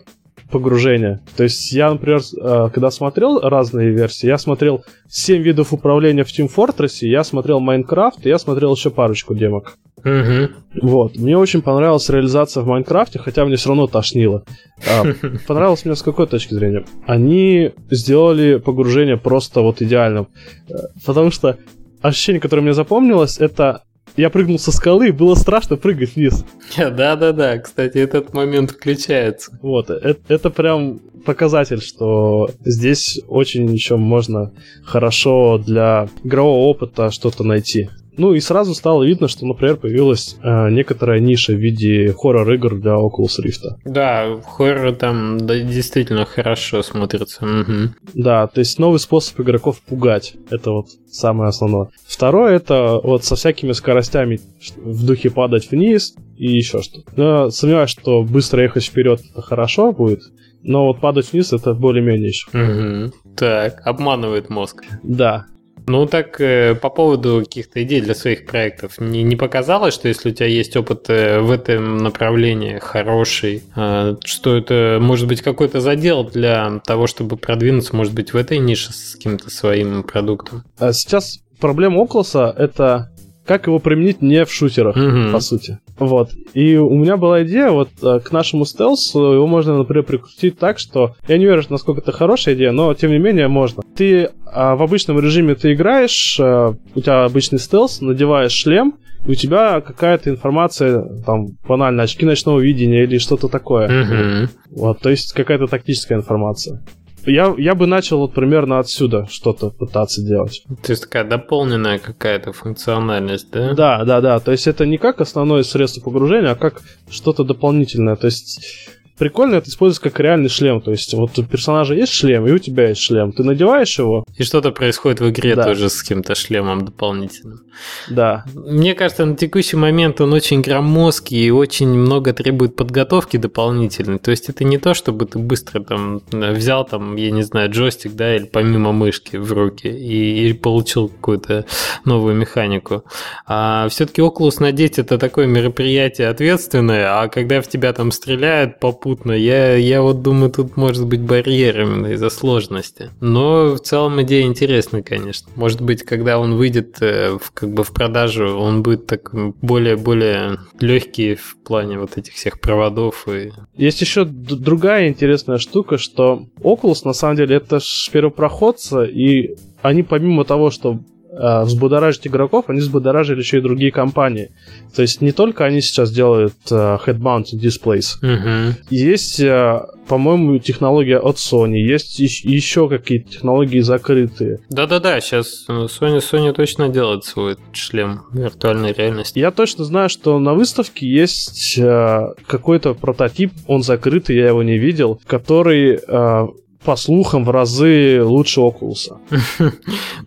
погружение. 0.53 1.19
То 1.35 1.43
есть 1.43 1.71
я, 1.73 1.91
например, 1.91 2.21
э, 2.21 2.69
когда 2.71 2.91
смотрел 2.91 3.39
разные 3.39 3.89
версии, 3.89 4.27
я 4.27 4.37
смотрел 4.37 4.85
7 5.09 5.41
видов 5.41 5.73
управления 5.73 6.23
в 6.23 6.27
Team 6.27 6.49
Fortress, 6.55 6.99
я 7.01 7.23
смотрел 7.23 7.59
Майнкрафт, 7.59 8.25
и 8.25 8.29
я 8.29 8.37
смотрел 8.37 8.75
еще 8.75 8.91
парочку 8.91 9.33
демок. 9.33 9.77
Мгм. 10.03 10.51
Вот. 10.81 11.17
Мне 11.17 11.37
очень 11.37 11.61
понравилась 11.61 12.07
реализация 12.09 12.61
в 12.61 12.67
Майнкрафте, 12.67 13.17
хотя 13.19 13.45
мне 13.45 13.55
все 13.55 13.69
равно 13.69 13.87
тошнило. 13.87 14.43
А, 14.87 15.03
понравилось 15.47 15.85
мне 15.85 15.95
с 15.95 16.03
какой 16.03 16.27
точки 16.27 16.53
зрения? 16.53 16.85
Они 17.07 17.71
сделали 17.89 18.57
погружение 18.57 19.17
просто 19.17 19.61
вот 19.61 19.81
идеальным. 19.81 20.27
Э, 20.69 20.73
Потому 21.05 21.31
что 21.31 21.57
ощущение, 22.01 22.39
которое 22.41 22.61
мне 22.61 22.73
запомнилось, 22.73 23.39
это 23.39 23.81
я 24.15 24.29
прыгнул 24.29 24.59
со 24.59 24.71
скалы, 24.71 25.09
и 25.09 25.11
было 25.11 25.35
страшно 25.35 25.77
прыгать 25.77 26.15
вниз. 26.15 26.45
Да-да-да, 26.77 27.57
кстати, 27.59 27.97
этот 27.97 28.33
момент 28.33 28.71
включается. 28.71 29.57
Вот, 29.61 29.89
это, 29.89 30.19
это 30.27 30.49
прям 30.49 30.99
показатель, 31.25 31.81
что 31.81 32.49
здесь 32.65 33.21
очень 33.27 33.71
еще 33.71 33.95
можно 33.95 34.51
хорошо 34.83 35.57
для 35.57 36.09
игрового 36.23 36.67
опыта 36.67 37.11
что-то 37.11 37.43
найти. 37.43 37.89
Ну 38.17 38.33
и 38.33 38.39
сразу 38.39 38.73
стало 38.73 39.03
видно, 39.03 39.27
что, 39.27 39.45
например, 39.45 39.77
появилась 39.77 40.37
э, 40.41 40.69
некоторая 40.69 41.19
ниша 41.19 41.53
в 41.53 41.57
виде 41.57 42.13
хоррор-игр 42.13 42.75
для 42.75 42.93
Oculus 42.93 43.39
Rift. 43.43 43.77
Да, 43.85 44.39
хоррор 44.45 44.93
там 44.95 45.39
да, 45.39 45.57
действительно 45.59 46.25
хорошо 46.25 46.83
смотрится. 46.83 47.45
Мгм. 47.45 47.95
Да, 48.13 48.47
то 48.47 48.59
есть 48.59 48.79
новый 48.79 48.99
способ 48.99 49.39
игроков 49.39 49.81
пугать. 49.81 50.35
Это 50.49 50.71
вот 50.71 50.87
самое 51.11 51.49
основное. 51.49 51.89
Второе, 52.05 52.55
это 52.55 52.99
вот 53.03 53.23
со 53.23 53.35
всякими 53.35 53.71
скоростями 53.71 54.39
в 54.77 55.05
духе 55.05 55.29
падать 55.29 55.71
вниз 55.71 56.15
и 56.37 56.51
еще 56.51 56.81
что. 56.81 56.99
Но 57.15 57.49
сомневаюсь, 57.49 57.89
что 57.89 58.23
быстро 58.23 58.63
ехать 58.63 58.85
вперед 58.85 59.21
это 59.31 59.41
хорошо 59.41 59.91
будет, 59.91 60.21
но 60.61 60.87
вот 60.87 60.99
падать 60.99 61.31
вниз 61.31 61.53
это 61.53 61.73
более-менее 61.73 62.29
еще. 62.29 62.47
Мгм. 62.53 63.13
Так, 63.35 63.81
обманывает 63.85 64.49
мозг. 64.49 64.83
Да. 65.03 65.45
Ну 65.87 66.05
так 66.05 66.39
э, 66.39 66.75
по 66.75 66.89
поводу 66.89 67.41
каких-то 67.43 67.83
идей 67.83 68.01
для 68.01 68.15
своих 68.15 68.45
проектов, 68.45 68.99
не, 68.99 69.23
не 69.23 69.35
показалось, 69.35 69.93
что 69.93 70.07
если 70.07 70.29
у 70.29 70.33
тебя 70.33 70.47
есть 70.47 70.75
опыт 70.75 71.09
э, 71.09 71.39
в 71.39 71.51
этом 71.51 71.97
направлении 71.97 72.79
хороший, 72.79 73.63
э, 73.75 74.15
что 74.23 74.55
это 74.55 74.99
может 75.01 75.27
быть 75.27 75.41
какой-то 75.41 75.81
задел 75.81 76.23
для 76.23 76.81
того, 76.85 77.07
чтобы 77.07 77.37
продвинуться, 77.37 77.95
может 77.95 78.13
быть, 78.13 78.33
в 78.33 78.37
этой 78.37 78.59
нише 78.59 78.93
с 78.93 79.15
каким-то 79.15 79.49
своим 79.49 80.03
продуктом? 80.03 80.63
А 80.77 80.93
сейчас 80.93 81.39
проблема 81.59 82.03
Oculus 82.03 82.53
это 82.53 83.12
как 83.45 83.67
его 83.67 83.79
применить 83.79 84.21
не 84.21 84.45
в 84.45 84.51
шутерах, 84.51 84.95
Мгм. 84.95 85.31
по 85.31 85.39
сути. 85.39 85.79
Вот. 85.97 86.29
И 86.53 86.77
у 86.77 86.95
меня 86.95 87.17
была 87.17 87.43
идея, 87.43 87.69
вот 87.71 87.89
э, 88.01 88.19
к 88.19 88.31
нашему 88.31 88.65
стелсу 88.65 89.33
его 89.33 89.47
можно, 89.47 89.77
например, 89.77 90.03
прикрутить 90.03 90.57
так, 90.57 90.79
что 90.79 91.15
я 91.27 91.37
не 91.37 91.45
верю, 91.45 91.63
насколько 91.69 92.01
это 92.01 92.11
хорошая 92.11 92.55
идея, 92.55 92.71
но 92.71 92.93
тем 92.93 93.11
не 93.11 93.19
менее 93.19 93.47
можно. 93.47 93.83
Ты 93.95 94.29
а, 94.45 94.75
в 94.75 94.83
обычном 94.83 95.19
режиме 95.19 95.55
ты 95.55 95.73
играешь, 95.73 96.37
э, 96.39 96.73
у 96.95 97.01
тебя 97.01 97.25
обычный 97.25 97.59
стелс, 97.59 98.01
надеваешь 98.01 98.51
шлем, 98.51 98.95
и 99.25 99.31
у 99.31 99.35
тебя 99.35 99.81
какая-то 99.81 100.29
информация, 100.29 101.03
там, 101.25 101.47
банально, 101.67 102.03
очки 102.03 102.25
ночного 102.25 102.59
видения 102.59 103.03
или 103.03 103.17
что-то 103.17 103.47
такое. 103.47 103.87
Мгм. 104.03 104.49
Вот, 104.71 104.99
то 104.99 105.09
есть 105.09 105.33
какая-то 105.33 105.67
тактическая 105.67 106.17
информация. 106.17 106.81
Я, 107.25 107.53
я 107.57 107.75
бы 107.75 107.87
начал 107.87 108.19
вот 108.19 108.33
примерно 108.33 108.79
отсюда 108.79 109.27
что-то 109.29 109.69
пытаться 109.69 110.21
делать. 110.21 110.63
То 110.83 110.91
есть 110.91 111.03
такая 111.03 111.23
дополненная 111.23 111.99
какая-то 111.99 112.53
функциональность, 112.53 113.51
да? 113.51 113.73
Да, 113.73 114.03
да, 114.05 114.21
да. 114.21 114.39
То 114.39 114.51
есть 114.51 114.67
это 114.67 114.85
не 114.85 114.97
как 114.97 115.21
основное 115.21 115.63
средство 115.63 116.01
погружения, 116.01 116.51
а 116.51 116.55
как 116.55 116.81
что-то 117.09 117.43
дополнительное. 117.43 118.15
То 118.15 118.27
есть 118.27 118.89
прикольно 119.17 119.55
это 119.55 119.69
использовать 119.69 120.01
как 120.03 120.19
реальный 120.19 120.49
шлем. 120.49 120.81
То 120.81 120.91
есть 120.91 121.13
вот 121.13 121.37
у 121.37 121.43
персонажа 121.43 121.93
есть 121.93 122.11
шлем, 122.13 122.47
и 122.47 122.51
у 122.51 122.57
тебя 122.57 122.89
есть 122.89 123.01
шлем. 123.01 123.31
Ты 123.31 123.43
надеваешь 123.43 123.97
его, 123.99 124.23
И 124.37 124.43
что-то 124.43 124.71
происходит 124.71 125.19
в 125.21 125.29
игре 125.29 125.55
Да. 125.55 125.63
тоже 125.65 125.89
с 125.89 126.01
каким-то 126.01 126.35
шлемом 126.35 126.85
дополнительным. 126.85 127.61
да. 128.09 128.43
Мне 128.53 128.93
кажется, 128.95 129.25
на 129.25 129.35
текущий 129.35 129.77
момент 129.77 130.21
он 130.21 130.33
очень 130.33 130.61
громоздкий 130.61 131.45
и 131.45 131.51
очень 131.51 131.87
много 131.89 132.33
требует 132.33 132.75
подготовки 132.75 133.37
дополнительной. 133.37 134.19
То 134.19 134.31
есть 134.31 134.49
это 134.49 134.63
не 134.63 134.77
то, 134.77 134.93
чтобы 134.93 135.25
ты 135.25 135.39
быстро 135.39 135.81
там 135.83 136.21
взял 136.31 136.85
там, 136.85 137.15
я 137.15 137.31
не 137.31 137.43
знаю, 137.43 137.71
джойстик, 137.71 138.13
да, 138.13 138.35
или 138.35 138.45
помимо 138.45 138.91
мышки 138.91 139.37
в 139.37 139.51
руки 139.53 139.87
и, 139.87 140.49
и 140.49 140.53
получил 140.53 141.07
какую-то 141.09 141.65
новую 142.05 142.35
механику. 142.35 143.03
А 143.47 143.87
все-таки 143.89 144.21
Oculus 144.21 144.57
надеть 144.59 144.99
это 144.99 145.17
такое 145.17 145.47
мероприятие 145.47 146.27
ответственное, 146.29 147.21
а 147.21 147.27
когда 147.27 147.61
в 147.61 147.67
тебя 147.67 147.93
там 147.93 148.11
стреляют 148.11 148.79
попутно, 149.03 149.33
я, 149.33 149.75
я 149.75 150.01
вот 150.01 150.21
думаю, 150.21 150.49
тут 150.49 150.77
может 150.77 151.05
быть 151.05 151.19
барьер 151.19 151.81
именно 151.81 152.07
из-за 152.07 152.29
сложности. 152.29 153.09
Но 153.19 153.75
в 153.75 153.79
целом 153.79 154.21
идея 154.21 154.45
интересная, 154.45 155.03
конечно. 155.03 155.49
Может 155.55 155.81
быть, 155.81 156.03
когда 156.03 156.39
он 156.39 156.55
выйдет 156.55 157.01
э, 157.01 157.37
в, 157.37 157.51
как 157.51 157.73
бы 157.73 157.83
в 157.83 157.91
продажу, 157.91 158.57
он 158.57 158.81
будет 158.81 159.05
так 159.05 159.31
более-более 159.61 160.59
легкий 160.79 161.35
в 161.35 161.57
плане 161.65 161.99
вот 161.99 162.17
этих 162.17 162.33
всех 162.33 162.61
проводов 162.61 163.27
и 163.27 163.51
Есть 163.75 163.99
еще 163.99 164.23
другая 164.23 165.09
интересная 165.09 165.57
штука, 165.57 165.97
что 165.97 166.45
Oculus 166.61 167.01
на 167.03 167.13
самом 167.13 167.35
деле 167.35 167.57
это 167.57 167.81
ж 167.81 168.09
первопроходцы, 168.11 169.05
и 169.07 169.57
они 169.81 170.03
помимо 170.03 170.45
того, 170.45 170.71
что 170.71 170.99
э, 171.37 171.63
взбудоражить 171.63 172.27
игроков, 172.27 172.65
они 172.67 172.79
взбудоражили 172.79 173.39
еще 173.39 173.57
и 173.57 173.61
другие 173.61 173.91
компании. 173.91 174.51
То 174.95 175.01
есть 175.01 175.21
не 175.21 175.31
только 175.31 175.65
они 175.65 175.81
сейчас 175.81 176.11
делают 176.11 176.53
э, 176.71 176.97
head-mounted 177.05 177.59
displays, 177.61 178.17
Мгм. 178.21 178.75
Есть, 178.89 179.39
э, 179.39 179.81
по-моему, 180.07 180.57
технология 180.59 181.17
от 181.17 181.37
Sony, 181.37 181.77
есть 181.77 182.19
ещ- 182.19 182.41
еще 182.43 182.87
какие-то 182.89 183.31
технологии 183.31 183.79
закрытые. 183.79 184.59
Да-да-да, 184.69 185.19
сейчас 185.21 185.65
Sony, 185.69 186.19
Sony 186.19 186.53
точно 186.53 186.89
делает 186.89 187.23
свой 187.25 187.55
шлем 187.71 188.21
виртуальной 188.31 188.93
реальности. 188.93 189.39
Я 189.39 189.51
точно 189.51 189.85
знаю, 189.85 190.09
что 190.09 190.39
на 190.39 190.53
выставке 190.53 191.07
есть 191.07 191.77
э, 191.77 192.33
какой-то 192.47 192.93
прототип, 192.93 193.51
он 193.67 193.81
закрытый, 193.83 194.35
я 194.35 194.47
его 194.47 194.61
не 194.63 194.77
видел, 194.77 195.19
который, 195.25 195.99
э, 196.05 196.47
по 196.83 196.95
слухам, 196.95 197.45
в 197.45 197.49
разы 197.49 198.21
лучше 198.23 198.61
Oculus. 198.61 199.17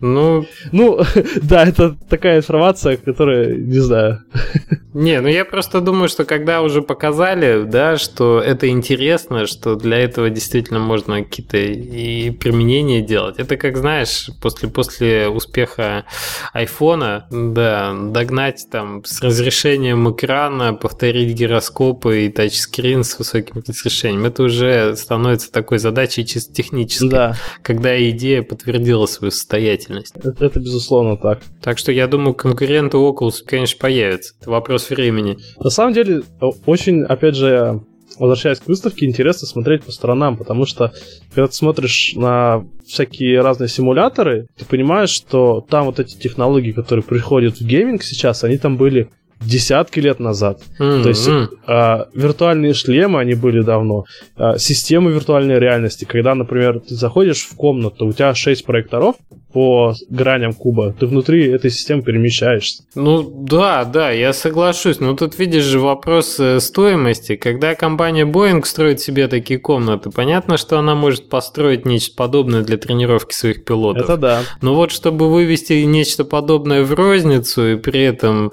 Ну, 0.01 0.45
Ну, 0.71 0.99
да, 1.41 1.65
это 1.65 1.95
такая 2.09 2.37
информация, 2.37 2.97
которая, 2.97 3.55
не 3.55 3.79
знаю. 3.79 4.23
Не, 4.93 5.21
ну 5.21 5.27
я 5.27 5.45
просто 5.45 5.79
думаю, 5.79 6.09
что 6.09 6.25
когда 6.25 6.63
уже 6.63 6.81
показали, 6.81 7.65
да, 7.65 7.97
что 7.97 8.39
это 8.39 8.67
интересно, 8.67 9.45
что 9.45 9.75
для 9.75 9.99
этого 9.99 10.31
действительно 10.31 10.79
можно 10.79 11.23
какие-то 11.23 11.57
и 11.57 12.31
применения 12.31 13.01
делать. 13.01 13.35
Это 13.37 13.57
как, 13.57 13.77
знаешь, 13.77 14.31
после, 14.41 14.69
после 14.69 15.27
успеха 15.27 16.05
айфона, 16.51 17.27
да, 17.29 17.93
догнать 17.93 18.67
там 18.71 19.03
с 19.05 19.21
разрешением 19.21 20.11
экрана, 20.11 20.73
повторить 20.73 21.37
гироскопы 21.37 22.25
и 22.25 22.29
тачскрин 22.29 23.03
с 23.03 23.19
высоким 23.19 23.61
разрешением. 23.67 24.25
Это 24.25 24.41
уже 24.41 24.95
становится 24.95 25.51
такой 25.51 25.77
задачей 25.77 26.25
чисто 26.25 26.46
технической, 26.53 27.09
Да, 27.09 27.35
когда 27.61 27.97
идея 28.09 28.41
подтвердила 28.43 29.05
свою 29.05 29.31
состоятельность. 29.31 30.13
это, 30.15 30.45
это 30.45 30.59
безусловно 30.59 31.17
так. 31.17 31.41
Так 31.61 31.77
что 31.77 31.91
я 31.91 32.07
думаю, 32.07 32.33
конкуренты 32.33 32.97
Oculus, 32.97 33.43
конечно, 33.45 33.77
появятся. 33.79 34.33
Это 34.41 34.49
вопрос 34.51 34.89
времени. 34.89 35.37
На 35.59 35.69
самом 35.69 35.93
деле, 35.93 36.23
очень, 36.65 37.03
опять 37.03 37.35
же, 37.35 37.81
возвращаясь 38.19 38.59
к 38.59 38.67
выставке, 38.67 39.05
интересно 39.05 39.47
смотреть 39.47 39.83
по 39.83 39.91
сторонам, 39.91 40.37
потому 40.37 40.65
что 40.65 40.91
когда 41.33 41.47
ты 41.47 41.53
смотришь 41.53 42.13
на 42.15 42.65
всякие 42.85 43.41
разные 43.41 43.67
симуляторы, 43.67 44.47
ты 44.57 44.65
понимаешь, 44.65 45.09
что 45.09 45.65
там 45.69 45.85
вот 45.85 45.99
эти 45.99 46.17
технологии, 46.17 46.71
которые 46.71 47.03
приходят 47.03 47.57
в 47.59 47.61
гейминг 47.65 48.01
сейчас, 48.03 48.43
они 48.43 48.57
там 48.57 48.77
были 48.77 49.09
десятки 49.41 49.99
лет 49.99 50.19
назад. 50.19 50.61
То 51.03 51.09
есть 51.09 51.29
а, 51.67 52.07
виртуальные 52.13 52.73
шлемы, 52.73 53.19
они 53.19 53.33
были 53.33 53.61
давно. 53.61 54.05
А, 54.35 54.57
системы 54.57 55.11
виртуальной 55.11 55.59
реальности, 55.59 56.05
когда, 56.05 56.35
например, 56.35 56.79
ты 56.79 56.95
заходишь 56.95 57.45
в 57.45 57.55
комнату, 57.55 58.05
у 58.05 58.13
тебя 58.13 58.33
6 58.33 58.65
проекторов 58.65 59.15
по 59.57 59.95
граням 60.07 60.53
куба, 60.53 60.93
ты 60.99 61.07
внутри 61.07 61.47
этой 61.47 61.71
системы 61.71 62.03
перемещаешься. 62.03 62.83
Ну 62.93 63.23
да, 63.23 63.85
да, 63.85 64.11
я 64.11 64.31
соглашусь. 64.31 64.99
Но 64.99 65.15
тут 65.15 65.39
видишь 65.39 65.63
же 65.63 65.79
вопрос 65.79 66.39
э, 66.39 66.59
стоимости. 66.59 67.37
Когда 67.37 67.73
компания 67.73 68.23
Boeing 68.23 68.63
строит 68.65 68.99
себе 68.99 69.27
такие 69.27 69.59
комнаты, 69.59 70.11
понятно, 70.11 70.57
что 70.57 70.77
она 70.77 70.93
может 70.93 71.27
построить 71.29 71.87
нечто 71.87 72.13
подобное 72.15 72.61
для 72.61 72.77
тренировки 72.77 73.33
своих 73.33 73.65
пилотов. 73.65 74.03
Это 74.03 74.17
да. 74.17 74.41
Но 74.61 74.75
вот 74.75 74.91
чтобы 74.91 75.27
вывести 75.27 75.73
нечто 75.85 76.23
подобное 76.23 76.83
в 76.83 76.93
розницу, 76.93 77.67
и 77.67 77.75
при 77.77 78.03
этом 78.03 78.51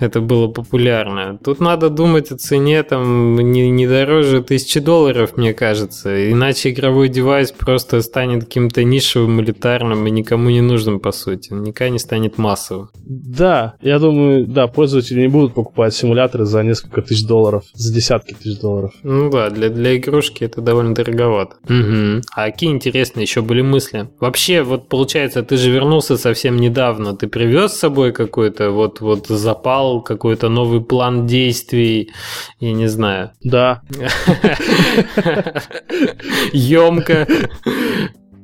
это 0.00 0.20
было 0.20 0.48
популярно, 0.48 1.38
тут 1.38 1.60
надо 1.60 1.90
думать 1.90 2.32
о 2.32 2.36
цене 2.36 2.82
там 2.82 3.36
не, 3.36 3.70
не 3.70 3.86
дороже 3.86 4.42
тысячи 4.42 4.80
долларов, 4.80 5.36
мне 5.36 5.54
кажется. 5.54 6.32
Иначе 6.32 6.70
игровой 6.70 7.08
девайс 7.08 7.52
просто 7.52 8.02
станет 8.02 8.46
каким-то 8.46 8.82
нишевым, 8.82 9.40
элитарным 9.40 10.04
и 10.08 10.10
никому 10.10 10.39
не 10.48 10.62
нужным, 10.62 11.00
по 11.00 11.12
сути. 11.12 11.52
Он 11.52 11.62
никогда 11.62 11.90
не 11.90 11.98
станет 11.98 12.38
массовым. 12.38 12.90
Да, 13.04 13.74
я 13.82 13.98
думаю, 13.98 14.46
да, 14.46 14.66
пользователи 14.66 15.20
не 15.20 15.28
будут 15.28 15.54
покупать 15.54 15.94
симуляторы 15.94 16.44
за 16.44 16.62
несколько 16.62 17.02
тысяч 17.02 17.26
долларов, 17.26 17.64
за 17.74 17.92
десятки 17.92 18.34
тысяч 18.34 18.60
долларов. 18.60 18.92
Ну 19.02 19.30
да, 19.30 19.50
для, 19.50 19.68
для 19.68 19.96
игрушки 19.96 20.44
это 20.44 20.60
довольно 20.60 20.94
дороговато. 20.94 21.56
Мгм. 21.68 22.22
А 22.34 22.50
какие 22.50 22.70
интересные 22.70 23.24
еще 23.24 23.42
были 23.42 23.62
мысли? 23.62 24.08
Вообще, 24.20 24.62
вот 24.62 24.88
получается, 24.88 25.42
ты 25.42 25.56
же 25.56 25.70
вернулся 25.70 26.16
совсем 26.16 26.56
недавно. 26.56 27.16
Ты 27.16 27.28
привез 27.28 27.72
с 27.72 27.78
собой 27.78 28.12
какой-то 28.12 28.70
вот, 28.70 29.00
вот 29.00 29.26
запал, 29.26 30.02
какой-то 30.02 30.48
новый 30.48 30.80
план 30.80 31.26
действий, 31.26 32.10
я 32.60 32.72
не 32.72 32.86
знаю, 32.86 33.30
Да, 33.42 33.82
емко. 36.52 37.26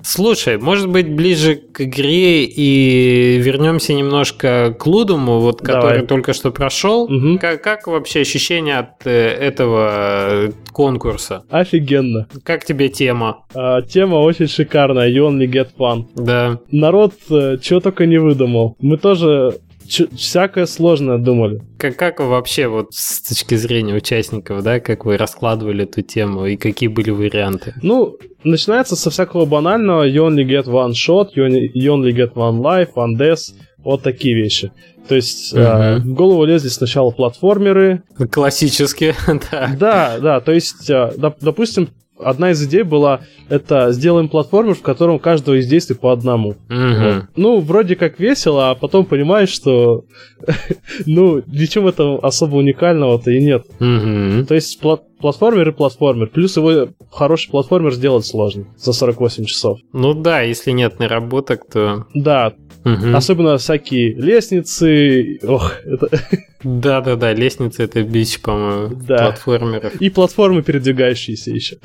Слушай, 0.06 0.56
может 0.56 0.88
быть, 0.88 1.12
ближе 1.12 1.56
к 1.56 1.80
игре 1.80 2.44
и 2.44 3.38
вернемся 3.38 3.92
немножко 3.92 4.72
к 4.78 4.86
Лудуму, 4.86 5.40
вот, 5.40 5.60
который 5.62 5.94
Давай. 5.94 6.06
только 6.06 6.32
что 6.32 6.52
прошел. 6.52 7.08
Мгм. 7.08 7.38
Как, 7.38 7.60
как 7.60 7.88
вообще 7.88 8.20
ощущение 8.20 8.78
от 8.78 9.04
э, 9.04 9.10
этого 9.10 10.46
э, 10.46 10.52
конкурса? 10.72 11.42
офигенно. 11.50 12.28
Как 12.44 12.64
тебе 12.64 12.88
тема? 12.88 13.46
А, 13.52 13.82
тема 13.82 14.16
очень 14.16 14.46
шикарная, 14.46 15.10
you 15.10 15.28
only 15.28 15.46
get 15.50 15.70
fun. 15.76 16.04
Да. 16.14 16.60
Народ 16.70 17.14
чего 17.28 17.80
только 17.80 18.06
не 18.06 18.18
выдумал. 18.18 18.76
Мы 18.80 18.98
тоже 18.98 19.58
чё- 19.88 20.08
всякое 20.16 20.66
сложное 20.66 21.18
думали. 21.18 21.60
Как, 21.78 21.96
как 21.96 22.20
вы 22.20 22.28
вообще 22.28 22.66
вот 22.68 22.88
с 22.92 23.22
точки 23.22 23.54
зрения 23.56 23.94
участников, 23.94 24.62
да, 24.62 24.80
как 24.80 25.04
вы 25.04 25.16
раскладывали 25.16 25.84
эту 25.84 26.02
тему 26.02 26.46
и 26.46 26.56
какие 26.56 26.88
были 26.88 27.10
варианты? 27.10 27.74
Ну, 27.82 28.16
начинается 28.44 28.96
со 28.96 29.10
всякого 29.10 29.44
банального 29.46 30.08
you 30.08 30.26
only 30.28 30.44
get 30.44 30.64
one 30.66 30.92
shot, 30.92 31.28
you 31.36 31.46
only, 31.48 31.68
you 31.74 31.92
only 31.94 32.12
get 32.12 32.34
one 32.34 32.60
life, 32.60 32.88
one 32.96 33.16
death, 33.18 33.40
вот 33.78 34.02
такие 34.02 34.34
вещи. 34.34 34.70
То 35.08 35.14
есть 35.14 35.52
э, 35.54 35.98
в 35.98 36.12
голову 36.14 36.44
лезли 36.44 36.68
сначала 36.68 37.10
платформеры. 37.10 38.02
Классически, 38.32 39.14
да. 39.52 39.70
Да, 39.78 40.18
да, 40.20 40.40
то 40.40 40.50
есть, 40.52 40.90
э, 40.90 41.12
доп- 41.16 41.36
допустим, 41.40 41.88
одна 42.18 42.50
из 42.52 42.62
идей 42.64 42.82
была, 42.82 43.20
это 43.48 43.92
сделаем 43.92 44.28
платформер, 44.28 44.74
в 44.74 44.82
котором 44.82 45.18
каждого 45.18 45.56
из 45.58 45.66
действий 45.66 45.96
по 45.96 46.12
одному. 46.12 46.54
Мгм. 46.68 46.94
Вот. 47.04 47.24
Ну, 47.36 47.60
вроде 47.60 47.96
как 47.96 48.18
весело, 48.18 48.70
а 48.70 48.74
потом 48.74 49.04
понимаешь, 49.04 49.50
что 49.50 50.04
ну, 51.06 51.42
ничего 51.46 51.88
этого 51.90 52.18
особо 52.24 52.56
уникального-то 52.56 53.30
и 53.30 53.42
нет. 53.42 53.64
Мгм. 53.80 54.46
То 54.46 54.54
есть 54.54 54.82
пла- 54.82 55.00
платформер 55.20 55.68
и 55.68 55.72
платформер. 55.72 56.28
Плюс 56.28 56.56
его 56.56 56.88
хороший 57.10 57.50
платформер 57.50 57.92
сделать 57.94 58.26
сложно 58.26 58.66
за 58.76 58.92
48 58.92 59.44
часов. 59.44 59.78
Ну 59.92 60.14
да, 60.14 60.42
если 60.42 60.70
нет 60.72 60.98
наработок, 60.98 61.62
то... 61.70 62.06
Да, 62.14 62.52
Мгм. 62.84 63.16
особенно 63.16 63.56
всякие 63.58 64.14
лестницы. 64.14 65.38
Ох, 65.46 65.74
это... 65.84 66.08
Да-да-да, 66.66 67.32
лестница 67.32 67.84
это 67.84 68.02
бич, 68.02 68.40
по-моему, 68.40 68.94
Да. 69.06 69.18
платформеров. 69.18 69.94
И 70.00 70.10
платформы 70.10 70.62
передвигающиеся 70.62 71.50
еще. 71.52 71.76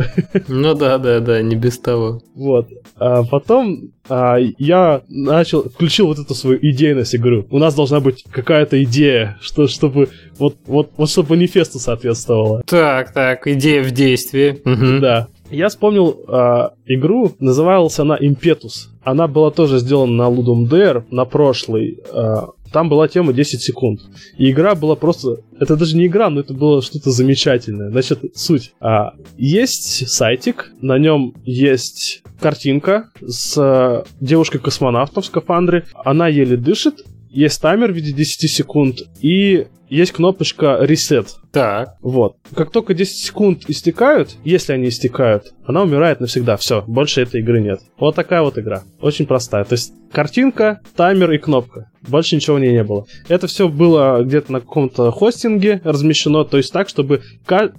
Ну 0.48 0.74
да-да-да, 0.74 1.42
не 1.44 1.56
без 1.56 1.78
того. 1.78 2.22
Вот. 2.34 2.68
А 2.96 3.24
потом 3.24 3.92
а, 4.10 4.38
я 4.58 5.02
начал, 5.08 5.70
включил 5.70 6.08
вот 6.08 6.18
эту 6.18 6.34
свою 6.34 6.58
идейность 6.62 7.16
игру. 7.16 7.46
У 7.52 7.60
нас 7.60 7.76
должна 7.76 8.00
быть 8.00 8.24
какая-то 8.32 8.82
идея, 8.84 9.38
что, 9.42 9.68
чтобы 9.68 10.10
вот, 10.40 10.56
вот, 10.66 10.90
вот 10.98 11.10
чтобы 11.10 11.36
манифесту 11.36 11.78
соответствовало. 11.80 12.64
Так, 12.66 13.14
так, 13.14 13.46
идея 13.48 13.84
в 13.84 13.92
действии. 13.92 14.60
Мгм. 14.66 15.00
Да. 15.00 15.28
Я 15.52 15.68
вспомнил 15.70 16.24
а, 16.28 16.72
игру, 16.86 17.34
называлась 17.40 18.00
она 18.00 18.18
Impetus. 18.18 18.88
Она 19.04 19.28
была 19.28 19.52
тоже 19.52 19.80
сделана 19.80 20.30
на 20.30 20.34
Ludum 20.34 20.68
Dare, 20.70 21.04
на 21.12 21.26
прошлый. 21.26 22.00
а, 22.12 22.48
там 22.72 22.90
была 22.90 23.08
тема 23.08 23.34
10 23.34 23.62
секунд. 23.62 24.02
И 24.38 24.52
игра 24.52 24.76
была 24.76 24.96
просто... 24.96 25.42
Это 25.60 25.76
даже 25.76 25.98
не 25.98 26.08
игра, 26.08 26.30
но 26.30 26.40
это 26.40 26.54
было 26.54 26.82
что-то 26.82 27.12
замечательное. 27.12 27.90
Значит, 27.90 28.36
суть. 28.36 28.74
А, 28.80 29.14
есть 29.38 30.10
сайтик, 30.10 30.72
на 30.82 30.98
нем 30.98 31.34
есть 31.44 32.24
картинка 32.40 33.10
с 33.26 33.56
а, 33.58 34.06
девушкой-космонавтом 34.20 35.24
в 35.24 35.26
скафандре. 35.26 35.86
Она 35.94 36.28
еле 36.28 36.58
дышит, 36.58 37.06
есть 37.30 37.62
таймер 37.62 37.92
в 37.92 37.96
виде 37.96 38.12
10 38.12 38.50
секунд, 38.50 39.00
и 39.22 39.68
есть 39.92 40.14
кнопочка 40.14 40.80
Reset. 40.82 41.28
Так. 41.52 41.96
Вот. 42.02 42.38
Как 42.56 42.72
только 42.72 42.94
10 42.94 43.14
секунд 43.26 43.64
истекают, 43.68 44.38
если 44.46 44.72
они 44.74 44.88
истекают, 44.88 45.54
она 45.66 45.84
умирает 45.84 46.22
навсегда. 46.22 46.56
Все, 46.58 46.82
больше 46.88 47.22
этой 47.22 47.42
игры 47.42 47.60
нет. 47.62 47.82
Вот 48.00 48.16
такая 48.16 48.42
вот 48.42 48.58
игра. 48.58 48.84
Очень 49.02 49.26
простая. 49.28 49.66
То 49.66 49.74
есть 49.74 49.92
картинка, 50.12 50.80
таймер 50.96 51.32
и 51.32 51.38
кнопка. 51.38 51.92
Больше 52.08 52.36
ничего 52.38 52.56
в 52.56 52.60
ней 52.62 52.72
не 52.72 52.84
было. 52.86 53.06
Это 53.28 53.48
все 53.48 53.68
было 53.68 54.24
где-то 54.24 54.52
на 54.54 54.62
каком-то 54.62 55.12
хостинге 55.12 55.82
размещено, 55.84 56.46
то 56.46 56.58
есть 56.58 56.72
так, 56.72 56.88
чтобы 56.90 57.22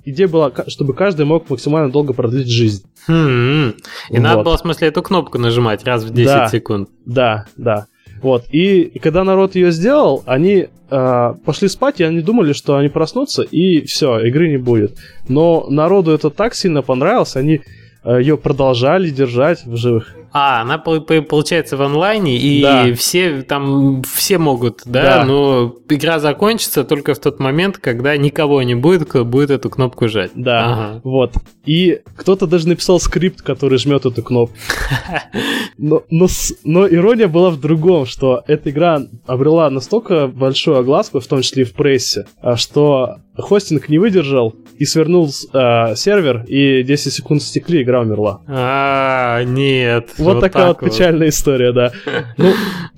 идея 0.04 0.28
была, 0.28 0.52
чтобы 0.68 0.92
каждый 0.94 1.24
мог 1.24 1.48
максимально 1.48 1.90
долго 1.90 2.12
продлить 2.12 2.48
жизнь. 2.48 2.84
Хм. 3.08 3.70
И 4.10 4.18
надо 4.18 4.36
Вот. 4.36 4.44
было, 4.44 4.56
в 4.58 4.60
смысле, 4.60 4.88
эту 4.88 5.02
кнопку 5.02 5.38
нажимать 5.38 5.82
раз 5.84 6.04
в 6.04 6.12
10 6.12 6.26
Да. 6.26 6.48
секунд. 6.48 6.88
Да, 7.06 7.46
да. 7.56 7.86
Вот. 8.22 8.44
И, 8.52 8.82
и 8.82 8.98
когда 9.00 9.24
народ 9.24 9.56
ее 9.56 9.72
сделал, 9.72 10.22
они 10.26 10.68
э, 10.91 11.35
пошли 11.45 11.68
спать, 11.68 12.01
и 12.01 12.05
они 12.05 12.20
думали, 12.20 12.53
что 12.53 12.76
они 12.76 12.89
проснутся, 12.89 13.43
и 13.43 13.85
все, 13.85 14.20
игры 14.20 14.49
не 14.49 14.59
будет. 14.59 14.99
Но 15.28 15.66
народу 15.68 16.12
это 16.12 16.30
так 16.30 16.55
сильно 16.55 16.83
понравилось, 16.83 17.37
они 17.37 17.61
ее 18.05 18.37
продолжали 18.37 19.11
держать 19.11 19.64
в 19.64 19.76
живых. 19.76 20.16
А, 20.33 20.62
она 20.62 20.78
по- 20.78 21.01
по- 21.01 21.20
получается 21.22 21.76
в 21.76 21.83
онлайне, 21.83 22.39
и 22.39 22.62
Да. 22.62 22.93
все 22.95 23.43
там 23.43 24.03
все 24.03 24.39
могут, 24.39 24.83
да, 24.87 25.18
Да. 25.18 25.24
но 25.24 25.74
игра 25.89 26.18
закончится 26.18 26.85
только 26.85 27.14
в 27.14 27.18
тот 27.18 27.39
момент, 27.39 27.78
когда 27.78 28.16
никого 28.16 28.62
не 28.62 28.74
будет, 28.74 29.09
кто 29.09 29.24
будет 29.24 29.51
эту 29.51 29.68
кнопку 29.70 30.09
жать. 30.09 30.30
Да. 30.35 30.64
Ага. 30.72 31.01
Вот. 31.05 31.35
И 31.66 32.01
кто-то 32.16 32.47
даже 32.47 32.66
написал 32.68 32.99
скрипт, 32.99 33.43
который 33.43 33.78
жмет 33.78 34.07
эту 34.07 34.22
кнопку. 34.22 34.57
Но, 35.78 36.03
но, 36.11 36.28
с- 36.28 36.55
но 36.64 36.87
ирония 36.87 37.28
была 37.28 37.51
в 37.51 37.59
другом, 37.61 38.07
что 38.07 38.43
эта 38.47 38.70
игра 38.70 39.01
обрела 39.26 39.68
настолько 39.70 40.26
большую 40.28 40.78
огласку, 40.78 41.18
в 41.20 41.26
том 41.26 41.43
числе 41.43 41.62
и 41.62 41.66
в 41.66 41.72
прессе, 41.72 42.26
а, 42.41 42.57
что 42.57 43.16
хостинг 43.37 43.89
не 43.89 43.99
выдержал 43.99 44.55
и 44.78 44.85
свернул 44.85 45.30
а, 45.53 45.95
сервер, 45.97 46.45
и 46.47 46.83
10 46.83 47.12
секунд 47.12 47.43
стекли, 47.43 47.83
игра 47.83 48.01
умерла. 48.01 48.41
А, 48.47 49.43
нет. 49.45 50.11
Вот, 50.25 50.41
такая 50.41 50.68
так 50.68 50.83
вот 50.83 50.91
печальная 50.91 51.29
история, 51.29 51.73
да. 51.73 51.93
Ну, 52.37 52.53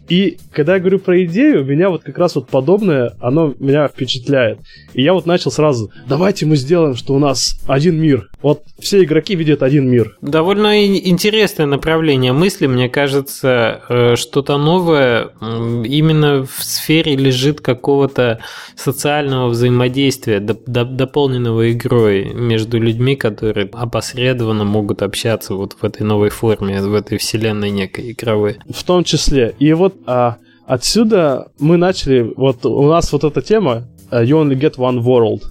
и 0.09 0.37
когда 0.53 0.75
я 0.75 0.81
говорю 0.81 0.99
про 0.99 1.25
идею, 1.25 1.65
меня 1.65 1.89
вот 1.89 2.03
как 2.03 2.19
раз 2.19 2.35
вот 2.35 2.49
подобное, 2.49 3.15
оно 3.21 3.55
меня 3.59 3.89
впечатляет. 3.89 4.59
И 4.93 5.03
я 5.03 5.15
вот 5.15 5.25
начал 5.25 5.51
сразу, 5.51 5.91
давайте 6.07 6.45
мы 6.45 6.57
сделаем, 6.57 6.95
что 6.95 7.15
у 7.15 7.19
нас 7.19 7.59
один 7.67 7.99
мир. 8.01 8.29
Вот 8.43 8.63
все 8.79 9.03
игроки 9.03 9.35
видят 9.35 9.63
один 9.63 9.89
мир. 9.89 10.17
Довольно 10.21 10.85
интересное 10.87 11.65
направление 11.67 12.33
мысли, 12.35 12.67
мне 12.67 12.91
кажется, 12.91 13.81
э, 13.89 14.17
что-то 14.17 14.59
новое 14.59 15.31
именно 15.41 16.45
в 16.45 16.63
сфере 16.63 17.17
лежит 17.17 17.63
какого-то 17.63 18.41
социального 18.77 19.49
взаимодействия, 19.49 20.39
доп- 20.39 20.67
доп- 20.67 20.95
дополненного 20.95 21.73
игрой 21.73 22.25
между 22.35 22.79
людьми, 22.79 23.17
которые 23.17 23.69
опосредованно 23.73 24.65
могут 24.65 25.03
общаться 25.03 25.55
вот 25.55 25.77
в 25.81 25.85
этой 25.85 26.03
новой 26.03 26.29
форме, 26.29 26.83
в 26.83 26.95
этой 26.95 27.14
вселенной 27.19 27.71
некой 27.71 28.13
игровой. 28.13 28.57
В 28.69 28.83
том 28.85 29.05
числе. 29.05 29.55
И 29.59 29.73
вот 29.73 29.95
а, 30.07 30.37
отсюда 30.67 31.49
мы 31.59 31.77
начали, 31.77 32.33
вот 32.37 32.65
у 32.67 32.89
нас 32.89 33.13
вот 33.13 33.25
эта 33.25 33.43
тема 33.43 33.89
а, 34.11 34.23
You 34.25 34.43
only 34.43 34.59
get 34.59 34.77
one 34.77 35.03
world. 35.03 35.43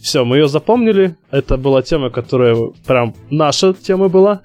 Все, 0.00 0.24
мы 0.24 0.38
ее 0.38 0.48
запомнили. 0.48 1.16
Это 1.30 1.56
была 1.56 1.82
тема, 1.82 2.10
которая 2.10 2.56
прям 2.86 3.14
наша 3.30 3.74
тема 3.74 4.08
была. 4.08 4.40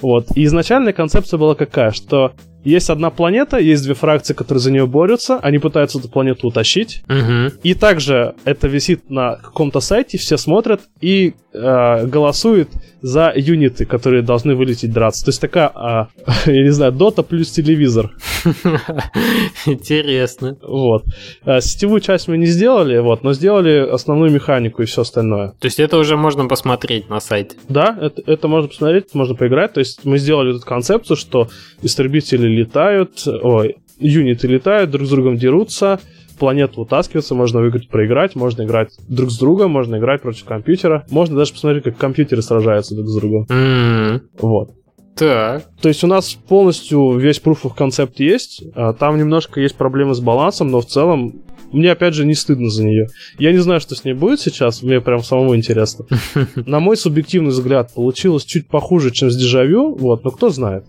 Вот. 0.00 0.28
И 0.34 0.44
изначальная 0.44 0.92
концепция 0.92 1.38
была 1.38 1.54
какая? 1.54 1.90
Что 1.90 2.32
есть 2.64 2.88
одна 2.88 3.10
планета, 3.10 3.58
есть 3.58 3.84
две 3.84 3.94
фракции, 3.94 4.32
которые 4.32 4.60
за 4.60 4.72
нее 4.72 4.86
борются, 4.86 5.38
они 5.38 5.58
пытаются 5.58 5.98
эту 5.98 6.08
планету 6.08 6.48
утащить. 6.48 7.02
Мгм. 7.08 7.52
И 7.62 7.74
также 7.74 8.34
это 8.44 8.68
висит 8.68 9.10
на 9.10 9.36
каком-то 9.36 9.80
сайте, 9.80 10.16
все 10.16 10.38
смотрят 10.38 10.80
и 11.00 11.34
э, 11.52 12.06
голосуют 12.06 12.70
за 13.04 13.34
юниты, 13.36 13.84
которые 13.84 14.22
должны 14.22 14.54
вылететь 14.54 14.90
драться. 14.90 15.26
То 15.26 15.28
есть 15.28 15.40
такая, 15.40 15.70
а, 15.74 16.08
я 16.46 16.62
не 16.62 16.70
знаю, 16.70 16.90
дота 16.92 17.22
плюс 17.22 17.50
телевизор. 17.50 18.10
Интересно. 19.66 20.56
Вот. 20.62 21.04
Э, 21.44 21.60
Сетевую 21.60 22.00
часть 22.00 22.28
мы 22.28 22.38
не 22.38 22.46
сделали, 22.46 22.98
вот, 23.00 23.22
но 23.22 23.34
сделали 23.34 23.86
основную 23.90 24.30
механику 24.30 24.80
и 24.80 24.86
все 24.86 25.02
остальное. 25.02 25.48
То 25.60 25.66
есть 25.66 25.80
это 25.80 25.98
уже 25.98 26.16
можно 26.16 26.46
посмотреть 26.46 27.10
на 27.10 27.20
сайте. 27.20 27.56
Да, 27.68 27.94
это, 28.00 28.22
это 28.24 28.48
можно 28.48 28.68
посмотреть, 28.68 29.12
можно 29.12 29.34
поиграть. 29.34 29.74
То 29.74 29.80
есть 29.80 30.06
мы 30.06 30.16
сделали 30.16 30.56
эту 30.56 30.64
концепцию, 30.64 31.18
что 31.18 31.48
истребители 31.82 32.48
летают, 32.48 33.22
ой, 33.26 33.76
юниты 33.98 34.48
летают, 34.48 34.90
друг 34.90 35.06
с 35.06 35.10
другом 35.10 35.36
дерутся, 35.36 36.00
планету 36.34 36.82
утаскиваются, 36.82 37.34
можно 37.34 37.60
выиграть, 37.60 37.88
проиграть, 37.88 38.34
можно 38.34 38.62
играть 38.62 38.90
друг 39.08 39.30
с 39.30 39.38
другом, 39.38 39.70
можно 39.70 39.96
играть 39.96 40.22
против 40.22 40.44
компьютера, 40.44 41.04
можно 41.10 41.36
даже 41.36 41.52
посмотреть, 41.52 41.84
как 41.84 41.96
компьютеры 41.96 42.42
сражаются 42.42 42.94
друг 42.94 43.08
с 43.08 43.16
другом. 43.16 43.46
М, 43.50 44.22
Вот. 44.40 44.70
Так. 45.16 45.64
То 45.80 45.88
есть 45.88 46.02
у 46.02 46.08
нас 46.08 46.34
полностью 46.34 47.16
весь 47.18 47.40
proof 47.40 47.62
of 47.62 47.76
concept 47.76 48.14
есть, 48.18 48.64
а 48.74 48.92
там 48.92 49.16
немножко 49.16 49.60
есть 49.60 49.76
проблемы 49.76 50.14
с 50.14 50.20
балансом, 50.20 50.70
но 50.72 50.80
в 50.80 50.86
целом 50.86 51.42
мне 51.70 51.92
опять 51.92 52.14
же 52.14 52.26
не 52.26 52.34
стыдно 52.34 52.68
за 52.68 52.84
нее. 52.84 53.06
Я 53.38 53.52
не 53.52 53.58
знаю, 53.58 53.80
что 53.80 53.94
с 53.94 54.04
ней 54.04 54.14
будет 54.14 54.40
сейчас, 54.40 54.82
мне 54.82 55.00
прям 55.00 55.22
самому 55.22 55.54
интересно. 55.56 56.06
На 56.66 56.80
мой 56.80 56.96
субъективный 56.96 57.50
взгляд, 57.50 57.92
получилось 57.94 58.44
чуть 58.44 58.66
похуже, 58.66 59.10
чем 59.12 59.30
с 59.30 59.36
дежавю, 59.36 59.94
вот, 59.94 60.24
но 60.24 60.30
кто 60.30 60.50
знает. 60.50 60.84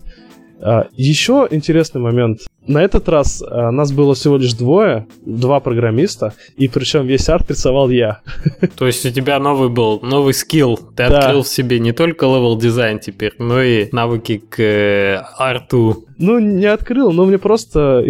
А, 0.60 0.88
Еще 0.96 1.46
интересный 1.50 2.00
момент. 2.00 2.40
На 2.66 2.82
этот 2.82 3.08
раз 3.08 3.42
а, 3.46 3.70
нас 3.70 3.92
было 3.92 4.14
всего 4.14 4.36
лишь 4.36 4.54
двое, 4.54 5.06
два 5.24 5.60
программиста, 5.60 6.34
и 6.56 6.68
причем 6.68 7.06
весь 7.06 7.28
арт 7.28 7.50
рисовал 7.50 7.90
я. 7.90 8.20
То 8.76 8.86
есть 8.86 9.04
у 9.06 9.10
тебя 9.10 9.38
новый 9.38 9.68
был, 9.68 10.00
новый 10.02 10.34
скилл. 10.34 10.76
Ты 10.76 11.08
Да. 11.08 11.18
открыл 11.18 11.42
в 11.42 11.48
себе 11.48 11.78
не 11.78 11.92
только 11.92 12.26
level 12.26 12.56
дизайн 12.58 12.98
теперь, 12.98 13.32
но 13.38 13.62
и 13.62 13.88
навыки 13.92 14.38
к 14.48 14.60
э, 14.60 15.22
арту. 15.38 16.04
Ну, 16.18 16.38
не 16.38 16.66
открыл, 16.66 17.12
но 17.12 17.24
мне 17.24 17.38
просто 17.38 18.04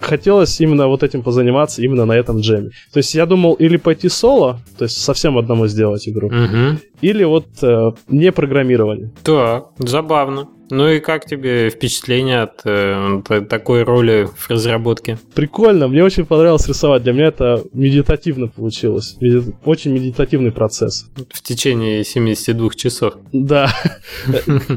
хотелось 0.00 0.60
именно 0.60 0.86
вот 0.86 1.02
этим 1.02 1.22
позаниматься 1.22 1.82
именно 1.82 2.04
на 2.04 2.12
этом 2.12 2.38
джеме. 2.40 2.70
То 2.92 2.98
есть 2.98 3.14
я 3.14 3.26
думал 3.26 3.54
или 3.54 3.76
пойти 3.76 4.08
соло, 4.08 4.60
то 4.78 4.84
есть 4.84 4.96
совсем 5.02 5.36
одному 5.38 5.66
сделать 5.66 6.08
игру, 6.08 6.30
Мгм. 6.30 6.78
или 7.00 7.24
вот 7.24 7.46
э, 7.62 7.90
не 8.08 8.30
программирование. 8.32 9.10
Так, 9.24 9.66
забавно. 9.78 10.48
Ну 10.72 10.88
и 10.88 11.00
как 11.00 11.26
тебе 11.26 11.68
впечатление 11.68 12.40
от 12.44 12.62
э, 12.64 13.20
такой 13.46 13.82
роли 13.82 14.26
в 14.34 14.48
разработке? 14.48 15.18
Прикольно, 15.34 15.86
мне 15.86 16.02
очень 16.02 16.24
понравилось 16.24 16.66
рисовать. 16.66 17.02
Для 17.02 17.12
меня 17.12 17.26
это 17.26 17.62
медитативно 17.74 18.48
получилось. 18.48 19.18
Очень 19.66 19.92
медитативный 19.92 20.50
процесс. 20.50 21.10
В 21.28 21.42
течение 21.42 22.04
72 22.04 22.70
часов. 22.70 23.16
Да. 23.34 23.70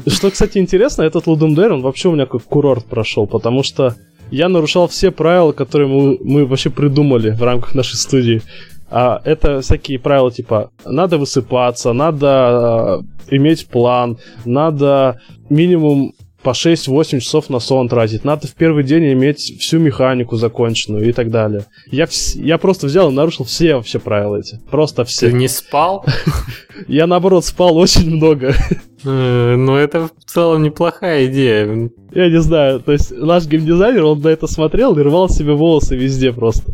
Что, 0.05 0.31
кстати, 0.31 0.57
интересно, 0.57 1.03
этот 1.03 1.27
Dare, 1.27 1.69
он 1.69 1.81
вообще 1.81 2.09
у 2.09 2.11
меня 2.11 2.25
как 2.25 2.43
курорт 2.43 2.83
прошел, 2.83 3.25
потому 3.25 3.63
что 3.63 3.95
я 4.31 4.49
нарушал 4.49 4.89
все 4.89 5.11
правила, 5.11 5.53
которые 5.53 5.87
мы, 5.87 6.17
мы 6.21 6.45
вообще 6.45 6.71
придумали 6.71 7.29
в 7.29 7.41
рамках 7.41 7.73
нашей 7.73 7.95
студии. 7.95 8.41
А 8.89 9.21
это 9.25 9.61
всякие 9.61 9.99
правила 9.99 10.31
типа 10.31 10.71
надо 10.85 11.17
высыпаться, 11.17 11.93
надо 11.93 13.01
э, 13.29 13.35
иметь 13.35 13.67
план, 13.67 14.17
надо 14.45 15.19
минимум 15.49 16.13
по 16.43 16.51
6-8 16.51 17.19
часов 17.21 17.49
на 17.49 17.59
сон 17.59 17.89
тратить. 17.89 18.23
Надо 18.23 18.45
в 18.45 18.53
первый 18.53 18.83
день 18.83 19.11
иметь 19.13 19.39
всю 19.59 19.79
механику 19.79 20.35
законченную 20.35 21.09
и 21.09 21.11
так 21.11 21.31
далее. 21.31 21.65
Я, 21.91 22.03
вс- 22.03 22.39
я 22.39 22.59
просто 22.59 22.85
взял 22.85 23.09
и 23.09 23.13
нарушил 23.13 23.45
все 23.45 23.75
вообще 23.75 23.97
правила 23.97 24.35
эти. 24.35 24.59
Просто 24.69 25.05
все. 25.05 25.31
Ты 25.31 25.33
не 25.33 25.47
спал? 25.47 26.05
Я, 26.87 27.07
наоборот, 27.07 27.45
спал 27.45 27.75
очень 27.77 28.15
много. 28.15 28.53
Ну, 29.05 29.75
это 29.75 30.07
в 30.07 30.25
целом 30.25 30.63
неплохая 30.63 31.27
идея. 31.27 31.89
Я 32.11 32.29
не 32.29 32.41
знаю, 32.41 32.79
то 32.79 32.91
есть 32.91 33.11
наш 33.11 33.45
геймдизайнер, 33.45 34.03
он 34.03 34.21
на 34.21 34.29
это 34.29 34.47
смотрел 34.47 34.97
и 34.97 35.01
рвал 35.01 35.29
себе 35.29 35.53
волосы 35.53 35.95
везде 35.95 36.33
просто. 36.33 36.73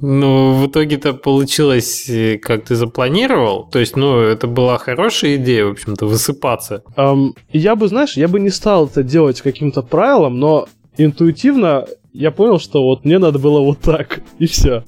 Ну, 0.00 0.54
в 0.54 0.66
итоге-то 0.66 1.12
получилось, 1.14 2.08
э, 2.08 2.38
как 2.38 2.64
ты 2.64 2.74
запланировал. 2.74 3.68
То 3.70 3.78
есть, 3.78 3.96
ну, 3.96 4.18
это 4.18 4.46
была 4.48 4.76
хорошая 4.78 5.36
идея, 5.36 5.66
в 5.66 5.70
общем-то, 5.70 6.06
высыпаться. 6.06 6.82
Эм, 6.96 7.34
я 7.52 7.76
бы, 7.76 7.86
знаешь, 7.88 8.16
я 8.16 8.28
бы 8.28 8.40
не 8.40 8.50
стал 8.50 8.86
это 8.86 9.02
делать 9.02 9.40
каким-то 9.40 9.82
правилом, 9.82 10.40
но 10.40 10.66
интуитивно 10.96 11.86
я 12.12 12.30
понял, 12.30 12.58
что 12.58 12.82
вот 12.82 13.04
мне 13.04 13.18
надо 13.18 13.38
было 13.38 13.60
вот 13.60 13.78
так, 13.78 14.22
и 14.38 14.46
все. 14.46 14.84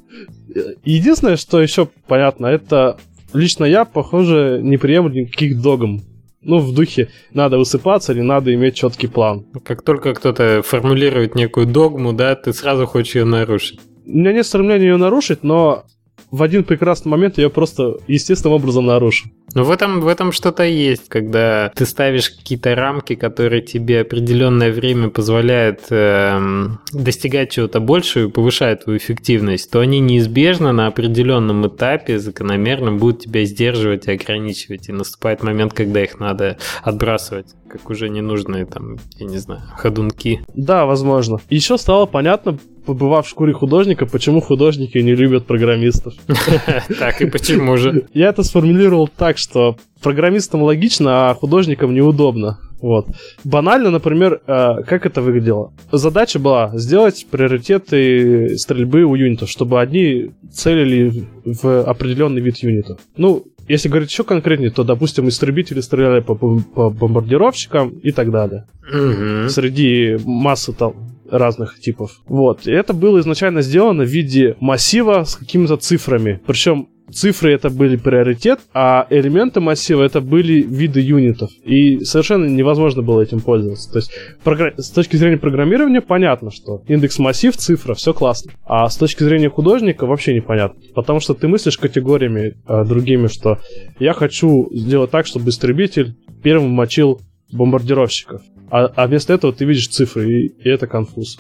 Единственное, 0.85 1.37
что 1.37 1.61
еще 1.61 1.89
понятно, 2.07 2.47
это 2.47 2.99
лично 3.35 3.65
я, 3.65 3.85
похоже, 3.85 4.61
не 4.63 4.77
приемлю 4.77 5.23
никаких 5.23 5.61
догм. 5.61 6.03
Ну, 6.41 6.59
в 6.59 6.75
духе 6.75 7.09
надо 7.33 7.59
высыпаться 7.59 8.13
или 8.13 8.21
надо 8.21 8.55
иметь 8.55 8.75
четкий 8.75 9.07
план. 9.07 9.47
Как 9.65 9.83
только 9.83 10.15
кто-то 10.15 10.63
формулирует 10.63 11.35
некую 11.35 11.67
догму, 11.67 12.13
да, 12.13 12.35
ты 12.35 12.53
сразу 12.53 12.87
хочешь 12.87 13.15
ее 13.15 13.25
нарушить. 13.25 13.81
У 14.07 14.11
меня 14.11 14.33
нет 14.33 14.47
стремления 14.47 14.89
ее 14.89 14.97
нарушить, 14.99 15.43
но 15.43 15.85
в 16.31 16.43
один 16.43 16.65
прекрасный 16.65 17.09
момент 17.09 17.39
я 17.39 17.45
ее 17.45 17.51
просто 17.51 17.99
естественным 18.07 18.57
образом 18.57 18.87
нарушу. 18.87 19.29
Но 19.55 19.65
в 19.65 19.71
этом, 19.71 20.01
в 20.01 20.09
этом 20.09 20.33
что-то 20.33 20.65
есть, 20.65 21.09
когда 21.09 21.73
ты 21.75 21.87
ставишь 21.87 22.31
какие-то 22.31 22.75
рамки, 22.75 23.15
которые 23.15 23.63
тебе 23.63 24.01
определенное 24.01 24.73
время 24.73 25.11
позволяют 25.11 25.81
эм, 25.91 26.81
достигать 26.93 27.53
чего-то 27.53 27.81
большего 27.81 28.29
и 28.29 28.31
повышают 28.31 28.85
твою 28.85 28.99
эффективность, 28.99 29.71
то 29.71 29.81
они 29.81 30.01
неизбежно 30.01 30.73
на 30.73 30.89
определенном 30.89 31.67
этапе 31.69 32.19
закономерно 32.19 32.93
будут 32.93 33.23
тебя 33.23 33.45
сдерживать 33.45 34.07
и 34.07 34.13
ограничивать. 34.13 34.89
И 34.89 34.93
наступает 34.93 35.43
момент, 35.43 35.73
когда 35.73 36.03
их 36.03 36.19
надо 36.19 36.59
отбрасывать, 36.83 37.55
как 37.69 37.91
уже 37.91 38.09
ненужные 38.09 38.67
там, 38.67 38.99
я 39.19 39.27
не 39.27 39.39
знаю, 39.39 39.63
ходунки. 39.77 40.45
Да, 40.55 40.87
возможно. 40.87 41.39
Еще 41.49 41.79
стало 41.79 42.07
понятно, 42.07 42.59
побывав 42.85 43.27
в 43.27 43.29
шкуре 43.29 43.53
художника, 43.53 44.07
почему 44.07 44.41
художники 44.41 44.99
не 44.99 45.15
любят 45.15 45.47
программистов. 45.47 46.15
Так, 46.99 47.21
и 47.23 47.27
почему 47.27 47.77
же? 47.77 48.07
Я 48.13 48.29
это 48.29 48.43
сформулировал 48.43 49.09
так, 49.09 49.39
что 49.45 49.77
программистам 50.03 50.63
логично, 50.63 51.31
а 51.31 51.35
художникам 51.35 51.95
неудобно. 51.95 52.59
Вот. 52.81 53.07
Банально, 53.45 53.91
например, 53.91 54.43
э, 54.47 54.83
как 54.87 55.07
это 55.07 55.23
выглядело? 55.23 55.73
Задача 55.91 56.39
была 56.39 56.71
сделать 56.75 57.27
приоритеты 57.31 58.59
стрельбы 58.59 59.05
у 59.05 59.15
юнитов, 59.15 59.49
чтобы 59.49 59.81
одни 59.81 60.33
целили 60.53 61.25
в 61.45 61.83
определенный 61.85 62.43
вид 62.43 62.59
юнитов. 62.59 62.99
Ну, 63.17 63.45
если 63.69 63.89
говорить 63.89 64.11
еще 64.11 64.25
конкретнее, 64.25 64.71
то, 64.71 64.85
допустим, 64.85 65.29
истребители 65.29 65.81
стреляли 65.81 66.21
по, 66.21 66.35
по 66.35 66.91
бомбардировщикам 66.91 67.91
и 68.03 68.13
так 68.13 68.31
далее. 68.31 68.67
Мгм. 68.93 69.49
Среди 69.49 70.19
массы 70.25 70.75
там 70.75 70.95
разных 71.31 71.81
типов. 71.81 72.21
Вот. 72.27 72.67
И 72.67 72.73
это 72.73 72.93
было 72.93 73.21
изначально 73.21 73.63
сделано 73.63 74.05
в 74.05 74.09
виде 74.09 74.57
массива 74.61 75.25
с 75.25 75.37
какими-то 75.37 75.77
цифрами. 75.77 76.41
Причем 76.47 76.89
цифры 77.11 77.53
это 77.53 77.71
были 77.71 77.97
приоритет, 77.97 78.61
а 78.73 79.07
элементы 79.11 79.61
массива 79.61 80.03
это 80.03 80.21
были 80.21 80.63
виды 80.63 81.01
юнитов. 81.01 81.51
И 81.65 82.05
совершенно 82.05 82.47
невозможно 82.47 83.03
было 83.03 83.21
этим 83.21 83.41
пользоваться. 83.41 83.91
То 83.91 83.99
есть 83.99 84.13
програ- 84.45 84.75
с 84.77 84.91
точки 84.91 85.17
зрения 85.17 85.37
программирования 85.37 86.01
понятно, 86.01 86.51
что 86.51 86.83
индекс 86.89 87.19
массив, 87.19 87.57
цифра, 87.57 87.95
все 87.95 88.13
классно. 88.13 88.53
А 88.65 88.89
с 88.89 88.97
точки 88.97 89.23
зрения 89.23 89.51
художника 89.51 90.07
вообще 90.07 90.35
непонятно. 90.35 90.81
Потому 90.95 91.21
что 91.21 91.35
ты 91.35 91.49
мыслишь 91.49 91.79
категориями 91.79 92.55
э, 92.67 92.85
другими, 92.85 93.29
что 93.29 93.59
я 93.99 94.13
хочу 94.13 94.69
сделать 94.73 95.11
так, 95.11 95.27
чтобы 95.27 95.51
истребитель 95.51 96.17
первым 96.43 96.71
мочил 96.71 97.21
бомбардировщиков. 97.53 98.43
А, 98.75 98.91
а 98.97 99.07
вместо 99.07 99.33
этого 99.33 99.53
ты 99.53 99.65
видишь 99.67 99.87
цифры, 99.87 100.29
и, 100.29 100.47
и 100.49 100.69
это 100.69 100.89
конфуз. 100.89 101.39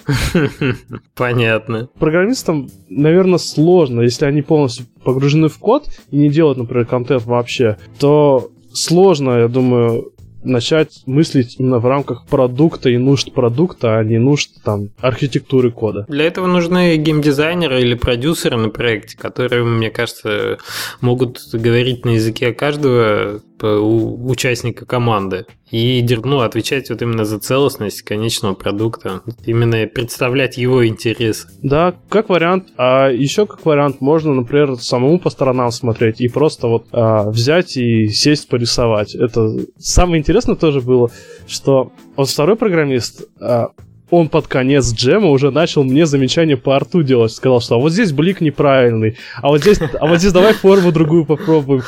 Понятно. 1.16 1.88
Программистам, 1.98 2.70
наверное, 2.88 3.38
сложно, 3.38 4.02
если 4.02 4.26
они 4.26 4.40
полностью 4.40 4.86
погружены 5.02 5.48
в 5.48 5.58
код 5.58 5.88
и 6.12 6.16
не 6.16 6.28
делают, 6.28 6.58
например, 6.58 6.86
контент 6.86 7.24
вообще, 7.26 7.76
то 7.98 8.52
сложно, 8.72 9.40
я 9.40 9.48
думаю, 9.48 10.12
начать 10.44 11.02
мыслить 11.06 11.56
именно 11.58 11.80
в 11.80 11.86
рамках 11.86 12.24
продукта 12.26 12.88
и 12.88 12.98
нужд 12.98 13.32
продукта, 13.32 13.98
а 13.98 14.04
не 14.04 14.18
нужд 14.18 14.50
там 14.62 14.90
архитектуры 15.00 15.72
кода. 15.72 16.04
Для 16.08 16.26
этого 16.26 16.46
нужны 16.46 16.96
геймдизайнеры 16.96 17.80
или 17.80 17.94
продюсеры 17.94 18.58
на 18.58 18.68
проекте, 18.68 19.16
которые, 19.16 19.64
мне 19.64 19.90
кажется, 19.90 20.58
могут 21.00 21.40
говорить 21.52 22.04
на 22.04 22.10
языке 22.10 22.52
каждого 22.52 23.40
у- 23.62 24.28
участника 24.30 24.86
команды 24.86 25.46
и 25.70 26.06
ну, 26.22 26.40
отвечать 26.40 26.90
вот 26.90 27.02
именно 27.02 27.24
за 27.24 27.38
целостность 27.38 28.02
конечного 28.02 28.54
продукта, 28.54 29.22
именно 29.44 29.86
представлять 29.86 30.56
его 30.56 30.86
интересы. 30.86 31.48
Да, 31.62 31.94
как 32.08 32.28
вариант. 32.28 32.68
А 32.76 33.08
еще 33.08 33.46
как 33.46 33.64
вариант 33.66 34.00
можно, 34.00 34.34
например, 34.34 34.76
самому 34.76 35.18
по 35.18 35.30
сторонам 35.30 35.72
смотреть 35.72 36.20
и 36.20 36.28
просто 36.28 36.68
вот 36.68 36.86
а, 36.92 37.28
взять 37.30 37.76
и 37.76 38.08
сесть 38.08 38.48
порисовать. 38.48 39.14
Это 39.14 39.56
самое 39.78 40.20
интересное 40.20 40.54
тоже 40.56 40.80
было, 40.80 41.10
что 41.46 41.92
вот 42.16 42.28
второй 42.28 42.56
программист, 42.56 43.28
а, 43.40 43.70
он 44.14 44.28
под 44.28 44.46
конец 44.48 44.92
джема 44.92 45.28
уже 45.30 45.50
начал 45.50 45.84
мне 45.84 46.06
замечания 46.06 46.56
по 46.56 46.76
арту 46.76 47.02
делать. 47.02 47.32
Сказал, 47.32 47.60
что 47.60 47.74
а 47.76 47.78
вот 47.78 47.92
здесь 47.92 48.12
блик 48.12 48.40
неправильный, 48.40 49.16
а 49.42 49.48
вот 49.48 49.60
здесь, 49.60 49.80
а 50.00 50.06
вот 50.06 50.18
здесь 50.18 50.32
давай 50.32 50.52
форму 50.54 50.92
другую 50.92 51.24
попробуем. 51.24 51.82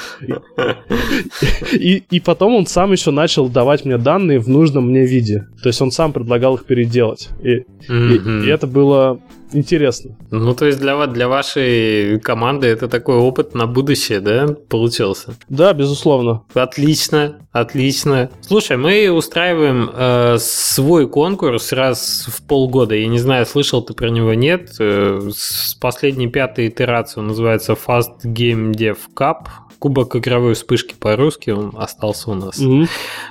И, 1.73 2.03
и 2.11 2.21
потом 2.21 2.55
он 2.55 2.67
сам 2.67 2.93
еще 2.93 3.11
начал 3.11 3.49
давать 3.49 3.85
мне 3.85 3.99
данные 3.99 4.39
в 4.39 4.49
нужном 4.49 4.89
мне 4.91 5.05
виде. 5.07 5.47
То 5.63 5.69
есть 5.69 5.81
он 5.81 5.91
сам 5.91 6.13
предлагал 6.13 6.57
их 6.57 6.65
переделать. 6.65 7.29
И, 7.43 7.51
и- 7.51 7.65
Мгм. 7.89 8.43
и 8.45 8.47
это 8.49 8.67
было 8.67 9.21
интересно. 9.53 10.17
Ну, 10.31 10.55
то 10.55 10.67
есть 10.67 10.79
для, 10.79 11.07
для 11.07 11.29
вашей 11.29 12.21
команды 12.21 12.67
это 12.67 12.89
такой 12.89 13.17
опыт 13.17 13.55
на 13.55 13.67
будущее, 13.67 14.21
да, 14.21 14.47
получился? 14.69 15.35
Да, 15.49 15.73
безусловно. 15.73 16.43
Отлично, 16.55 17.39
отлично. 17.53 18.31
Слушай, 18.41 18.77
мы 18.77 19.11
устраиваем 19.11 19.91
э, 19.93 20.37
свой 20.39 21.09
конкурс 21.09 21.73
раз 21.73 22.27
в 22.29 22.47
полгода. 22.47 22.95
Я 22.95 23.09
не 23.09 23.19
знаю, 23.19 23.47
слышал 23.47 23.83
ты 23.83 23.95
про 23.95 24.09
него, 24.09 24.35
нет. 24.35 24.71
Э, 24.79 25.31
с 25.35 25.75
последней 25.75 26.29
пятой 26.29 26.69
итерации 26.69 27.21
он 27.21 27.29
называется 27.29 27.73
Fast 27.73 28.25
Game 28.25 28.73
Dev 28.73 28.99
Cup. 29.15 29.47
Кубок 29.87 30.17
игровой 30.17 30.55
вспышки 30.55 30.97
по-русски, 30.99 31.51
он 31.51 31.73
остался 31.77 32.33
у 32.33 32.35
нас. 32.35 32.59
Мгм. 32.59 32.89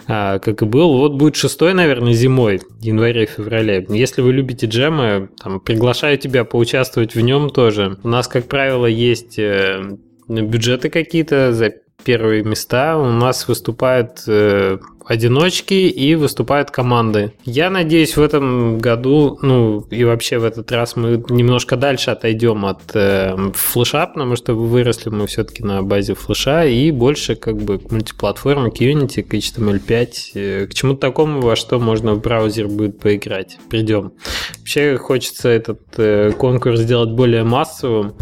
А, 0.07 0.39
как 0.39 0.61
и 0.61 0.65
был. 0.65 0.97
Вот 0.99 1.15
будет 1.15 1.35
шестой, 1.35 1.73
наверное, 1.73 2.13
зимой, 2.13 2.61
январе-феврале. 2.79 3.85
Если 3.89 4.21
вы 4.21 4.31
любите 4.31 4.65
джемы, 4.65 5.27
там, 5.43 5.59
приглашаю 5.59 6.17
тебя 6.17 6.45
поучаствовать 6.45 7.13
в 7.13 7.19
нем 7.19 7.49
тоже. 7.49 7.97
У 8.03 8.07
нас, 8.07 8.29
как 8.29 8.47
правило, 8.47 8.85
есть 8.85 9.37
э, 9.37 9.97
бюджеты 10.29 10.89
какие-то 10.89 11.51
за 11.51 11.73
первые 12.05 12.41
места. 12.45 12.97
У 12.97 13.11
нас 13.11 13.49
выступают 13.49 14.23
э, 14.25 14.77
одиночки 15.05 15.73
и 15.73 16.15
выступают 16.15 16.71
команды. 16.71 17.33
Я 17.43 17.69
надеюсь, 17.69 18.17
в 18.17 18.21
этом 18.21 18.79
году, 18.79 19.39
ну 19.41 19.81
и 19.91 20.03
вообще 20.03 20.39
в 20.39 20.43
этот 20.43 20.71
раз 20.71 20.95
мы 20.95 21.23
немножко 21.29 21.75
дальше 21.75 22.11
отойдем 22.11 22.65
от 22.65 22.81
э, 22.93 23.35
флеша, 23.53 24.07
потому 24.07 24.35
что 24.35 24.53
выросли 24.53 25.09
мы 25.09 25.27
все-таки 25.27 25.63
на 25.63 25.83
базе 25.83 26.15
флеша 26.15 26.65
и 26.65 26.91
больше 26.91 27.35
как 27.35 27.57
бы 27.57 27.77
к 27.79 27.91
мультиплатформе, 27.91 28.71
к 28.71 28.81
Unity, 28.81 29.21
к 29.21 29.33
HTML5, 29.33 30.07
э, 30.33 30.67
к 30.67 30.73
чему-то 30.73 31.01
такому, 31.01 31.41
во 31.41 31.55
что 31.55 31.79
можно 31.79 32.13
в 32.15 32.21
браузер 32.21 32.67
будет 32.67 32.99
поиграть. 32.99 33.57
Придем. 33.69 34.13
Вообще 34.59 34.97
хочется 34.97 35.49
этот 35.49 35.81
э, 35.97 36.31
конкурс 36.31 36.79
сделать 36.79 37.11
более 37.11 37.43
массовым, 37.43 38.15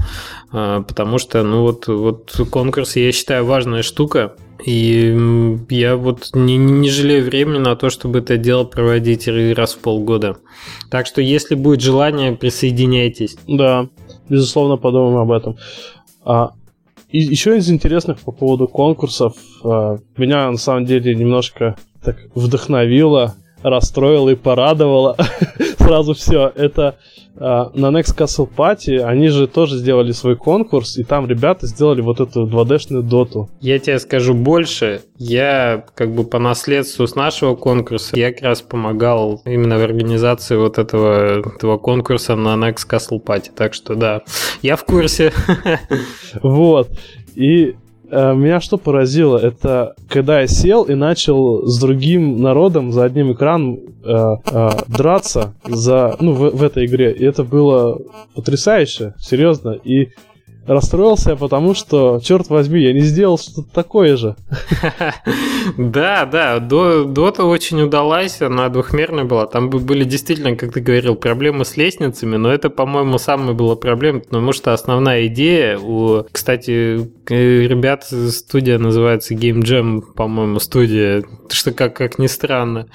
э, 0.51 0.83
потому 0.87 1.17
что, 1.17 1.43
ну 1.43 1.61
вот, 1.61 1.87
вот 1.87 2.31
конкурс, 2.51 2.95
я 2.95 3.11
считаю, 3.11 3.45
важная 3.45 3.83
штука. 3.83 4.35
И 4.65 5.57
я 5.69 5.97
вот 5.97 6.29
не, 6.33 6.57
не 6.57 6.89
жалею 6.89 7.25
времени 7.25 7.57
на 7.57 7.75
то, 7.75 7.89
чтобы 7.89 8.19
это 8.19 8.37
дело 8.37 8.63
проводить 8.63 9.27
раз 9.27 9.73
в 9.73 9.79
полгода. 9.79 10.37
Так 10.89 11.05
что, 11.05 11.21
если 11.21 11.55
будет 11.55 11.81
желание, 11.81 12.33
присоединяйтесь. 12.33 13.35
Да, 13.47 13.89
безусловно, 14.29 14.77
подумаем 14.77 15.17
об 15.17 15.31
этом. 15.31 15.57
А, 16.23 16.53
и 17.09 17.19
еще 17.19 17.57
из 17.57 17.69
интересных 17.69 18.19
по 18.19 18.31
поводу 18.31 18.67
конкурсов, 18.67 19.35
а, 19.63 19.97
меня 20.17 20.49
на 20.49 20.57
самом 20.57 20.85
деле 20.85 21.13
немножко 21.13 21.75
так 22.03 22.17
вдохновило, 22.33 23.35
расстроило 23.63 24.29
и 24.29 24.35
порадовало 24.35 25.17
сразу 25.77 26.13
все. 26.13 26.51
Это 26.55 26.97
на 27.35 27.87
Next 27.87 28.15
Castle 28.17 28.47
Party 28.55 28.99
они 28.99 29.29
же 29.29 29.47
тоже 29.47 29.77
сделали 29.77 30.11
свой 30.11 30.35
конкурс, 30.35 30.97
и 30.97 31.03
там 31.03 31.27
ребята 31.27 31.67
сделали 31.67 32.01
вот 32.01 32.19
эту 32.19 32.45
2D-шную 32.45 33.01
доту. 33.01 33.49
Я 33.59 33.79
тебе 33.79 33.99
скажу 33.99 34.33
больше. 34.33 35.01
Я 35.17 35.85
как 35.95 36.13
бы 36.13 36.23
по 36.25 36.39
наследству 36.39 37.07
с 37.07 37.15
нашего 37.15 37.55
конкурса, 37.55 38.17
я 38.17 38.31
как 38.31 38.43
раз 38.43 38.61
помогал 38.61 39.41
именно 39.45 39.77
в 39.77 39.83
организации 39.83 40.55
вот 40.55 40.77
этого, 40.77 41.39
этого 41.39 41.77
конкурса 41.77 42.35
на 42.35 42.55
Next 42.55 42.87
Castle 42.89 43.23
Party. 43.23 43.49
Так 43.55 43.73
что 43.73 43.95
да, 43.95 44.21
я 44.61 44.75
в 44.75 44.85
курсе. 44.85 45.31
Вот. 46.41 46.89
И 47.35 47.75
меня 48.13 48.61
что 48.61 48.77
поразило, 48.77 49.37
это 49.37 49.95
когда 50.09 50.41
я 50.41 50.47
сел 50.47 50.83
и 50.83 50.93
начал 50.95 51.65
с 51.65 51.79
другим 51.79 52.41
народом 52.41 52.91
за 52.91 53.05
одним 53.05 53.33
экраном 53.33 53.79
э, 54.03 54.35
э, 54.51 54.69
драться 54.87 55.53
за, 55.65 56.15
ну, 56.19 56.33
в, 56.33 56.49
в 56.51 56.63
этой 56.63 56.85
игре. 56.85 57.11
И 57.11 57.23
это 57.23 57.43
было 57.43 57.99
потрясающе, 58.35 59.15
серьезно. 59.19 59.71
И 59.71 60.09
Расстроился 60.65 61.31
я, 61.31 61.35
потому 61.35 61.73
что, 61.73 62.21
черт 62.23 62.47
возьми, 62.47 62.81
я 62.81 62.93
не 62.93 63.01
сделал 63.01 63.37
что-то 63.37 63.69
такое 63.73 64.15
же. 64.17 64.35
Да, 65.77 66.25
да, 66.25 66.59
Дота 66.59 67.45
очень 67.45 67.81
удалась, 67.81 68.41
она 68.41 68.67
двухмерная 68.67 69.23
была. 69.23 69.45
Там 69.47 69.69
были 69.69 70.03
действительно, 70.03 70.57
как 70.57 70.73
ты 70.73 70.81
говорил, 70.81 71.15
проблемы 71.15 71.63
с 71.63 71.77
лестницами, 71.77 72.35
но 72.35 72.51
это, 72.51 72.69
по-моему, 72.69 73.17
самая 73.17 73.53
была 73.53 73.77
проблема, 73.77 74.19
потому 74.19 74.51
что 74.51 74.73
основная 74.73 75.27
идея 75.27 75.79
у... 75.79 76.25
Кстати, 76.31 77.09
ребят, 77.29 78.05
студия 78.05 78.77
называется 78.77 79.33
Game 79.33 79.61
Jam, 79.61 80.01
по-моему, 80.01 80.59
студия, 80.59 81.23
что 81.49 81.71
как, 81.71 81.95
как 81.95 82.19
ни 82.19 82.27
странно. 82.27 82.87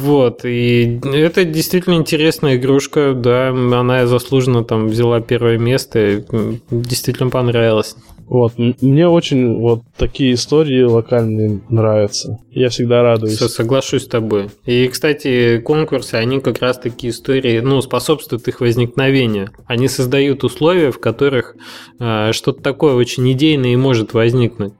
Вот, 0.00 0.44
и 0.44 1.00
это 1.04 1.44
действительно 1.44 1.94
интересная 1.94 2.56
игрушка, 2.56 3.14
да, 3.14 3.50
она 3.50 4.06
заслуженно 4.06 4.64
там 4.64 4.88
взяла 4.88 5.20
первое 5.20 5.58
место, 5.58 6.24
действительно 6.70 7.30
понравилось. 7.30 7.96
Вот, 8.26 8.54
мне 8.56 9.06
очень 9.06 9.58
вот 9.58 9.82
такие 9.96 10.34
истории 10.34 10.82
локальные 10.82 11.60
нравятся. 11.68 12.38
Я 12.50 12.68
всегда 12.68 13.02
радуюсь. 13.02 13.38
Соглашусь 13.38 14.04
с 14.04 14.08
тобой. 14.08 14.50
И, 14.64 14.88
кстати, 14.88 15.58
конкурсы, 15.58 16.14
они 16.14 16.40
как 16.40 16.60
раз 16.60 16.78
такие 16.78 17.12
истории, 17.12 17.60
ну, 17.60 17.80
способствуют 17.82 18.48
их 18.48 18.60
возникновению. 18.60 19.50
Они 19.66 19.88
создают 19.88 20.44
условия, 20.44 20.90
в 20.90 21.00
которых 21.00 21.56
э, 22.00 22.32
что-то 22.32 22.62
такое 22.62 22.94
очень 22.94 23.30
идейное 23.30 23.72
и 23.74 23.76
может 23.76 24.14
возникнуть 24.14 24.72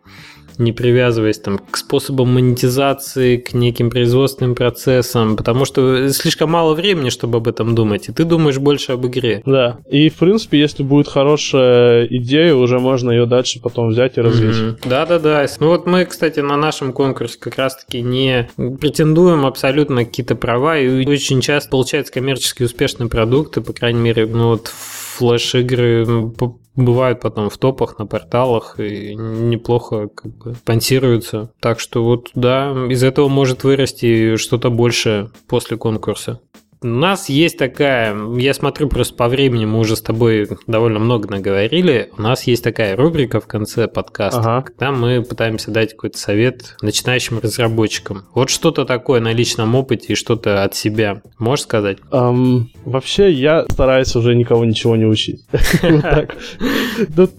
не 0.59 0.73
привязываясь 0.73 1.39
там 1.39 1.59
к 1.59 1.77
способам 1.77 2.35
монетизации, 2.35 3.37
к 3.37 3.55
неким 3.55 3.91
производственным 3.91 4.55
процессам, 4.55 5.37
потому 5.37 5.65
что 5.65 6.09
слишком 6.11 6.51
мало 6.51 6.75
времени, 6.75 7.11
чтобы 7.11 7.39
об 7.39 7.49
этом 7.49 7.75
думать, 7.75 8.09
и 8.09 8.13
ты 8.13 8.25
думаешь 8.25 8.59
больше 8.59 8.93
об 8.93 9.07
игре. 9.07 9.43
Да, 9.47 9.79
и 9.91 10.09
в 10.09 10.15
принципе, 10.15 10.59
если 10.59 10.83
будет 10.83 11.09
хорошая 11.09 12.07
идея, 12.07 12.55
уже 12.55 12.79
можно 12.79 13.11
ее 13.11 13.27
дальше 13.27 13.61
потом 13.61 13.89
взять 13.89 14.17
и 14.17 14.21
развить. 14.21 14.57
Mm-hmm. 14.57 14.89
Да-да-да. 14.89 15.47
Ну 15.61 15.69
вот 15.69 15.87
мы, 15.87 16.05
кстати, 16.05 16.41
на 16.41 16.57
нашем 16.57 16.93
конкурсе 16.93 17.39
как 17.39 17.59
раз-таки 17.59 18.03
не 18.03 18.49
претендуем 18.81 19.47
абсолютно 19.47 20.05
какие-то 20.05 20.37
права, 20.37 20.79
и 20.79 21.07
очень 21.07 21.41
часто 21.41 21.71
получаются 21.71 22.13
коммерчески 22.13 22.63
успешные 22.63 23.09
продукты, 23.09 23.61
по 23.61 23.73
крайней 23.73 24.01
мере, 24.01 24.27
ну 24.27 24.49
вот 24.51 24.69
флеш-игры 24.69 26.33
бывают 26.77 27.21
потом 27.21 27.51
в 27.51 27.59
топах 27.59 27.99
на 27.99 28.07
порталах 28.07 28.79
и 28.79 29.15
неплохо 29.15 30.09
как 30.09 30.37
бы 30.37 30.55
спонсируются. 30.55 31.53
Так 31.61 31.81
что 31.81 32.05
вот 32.05 32.31
да, 32.35 32.71
из 32.89 33.03
этого 33.03 33.29
может 33.29 33.65
вырасти 33.65 34.37
что-то 34.37 34.71
большее 34.71 35.31
после 35.47 35.77
конкурса. 35.77 36.41
У 36.85 36.87
нас 36.87 37.31
есть 37.31 37.57
такая, 37.57 38.15
я 38.37 38.53
смотрю 38.53 38.91
просто 38.91 39.15
по 39.15 39.29
времени, 39.29 39.65
мы 39.65 39.79
уже 39.79 39.97
с 39.97 40.03
тобой 40.03 40.47
довольно 40.67 40.99
много 40.99 41.31
наговорили. 41.31 42.11
У 42.19 42.21
нас 42.21 42.43
есть 42.43 42.63
такая 42.63 42.95
рубрика 42.95 43.41
в 43.41 43.47
конце 43.47 43.89
подкаста, 43.89 44.41
ага. 44.41 44.63
когда 44.67 44.93
мы 44.93 45.23
пытаемся 45.23 45.71
дать 45.71 45.93
какой-то 45.93 46.19
совет 46.19 46.77
начинающим 46.83 47.39
разработчикам. 47.39 48.27
Вот 48.35 48.51
что-то 48.51 48.85
такое 48.85 49.23
на 49.23 49.33
личном 49.33 49.75
опыте 49.75 50.13
и 50.13 50.15
что-то 50.15 50.63
от 50.63 50.75
себя. 50.75 51.23
Можешь 51.39 51.63
сказать? 51.63 51.97
Um, 52.11 52.67
вообще, 52.85 53.33
я 53.33 53.65
стараюсь 53.71 54.15
уже 54.15 54.35
никого 54.35 54.67
ничего 54.67 54.95
не 54.95 55.07
учить. 55.07 55.47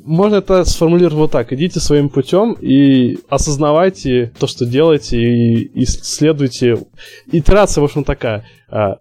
Можно 0.05 0.37
это 0.37 0.65
сформулировать 0.65 1.13
вот 1.13 1.31
так. 1.31 1.53
Идите 1.53 1.79
своим 1.79 2.09
путем 2.09 2.53
и 2.53 3.19
осознавайте 3.29 4.31
то, 4.39 4.47
что 4.47 4.65
делаете, 4.65 5.19
и 5.19 5.83
исследуйте. 5.83 6.79
Итерация, 7.31 7.83
в 7.83 7.85
общем, 7.85 8.03
такая 8.03 8.43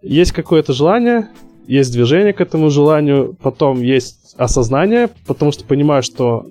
есть 0.01 0.31
какое-то 0.31 0.73
желание, 0.73 1.29
есть 1.67 1.91
движение 1.91 2.33
к 2.33 2.41
этому 2.41 2.69
желанию, 2.69 3.35
потом 3.41 3.81
есть 3.81 4.35
осознание, 4.37 5.09
потому 5.25 5.51
что 5.51 5.65
понимаешь, 5.65 6.05
что, 6.05 6.45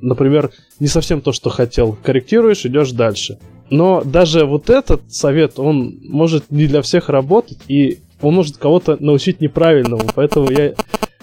например, 0.00 0.50
не 0.78 0.86
совсем 0.86 1.20
то, 1.20 1.32
что 1.32 1.50
хотел, 1.50 1.96
корректируешь, 2.02 2.64
идешь 2.64 2.92
дальше. 2.92 3.38
Но 3.70 4.02
даже 4.04 4.46
вот 4.46 4.70
этот 4.70 5.12
совет, 5.12 5.58
он 5.58 6.00
может 6.04 6.50
не 6.50 6.66
для 6.66 6.82
всех 6.82 7.08
работать, 7.08 7.58
и 7.68 7.98
он 8.20 8.34
может 8.34 8.56
кого-то 8.56 8.96
научить 9.00 9.40
неправильному, 9.40 10.02
поэтому 10.14 10.50
я 10.50 10.74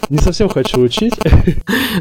не 0.10 0.18
совсем 0.20 0.49
хочу 0.49 0.80
учить. 0.80 1.14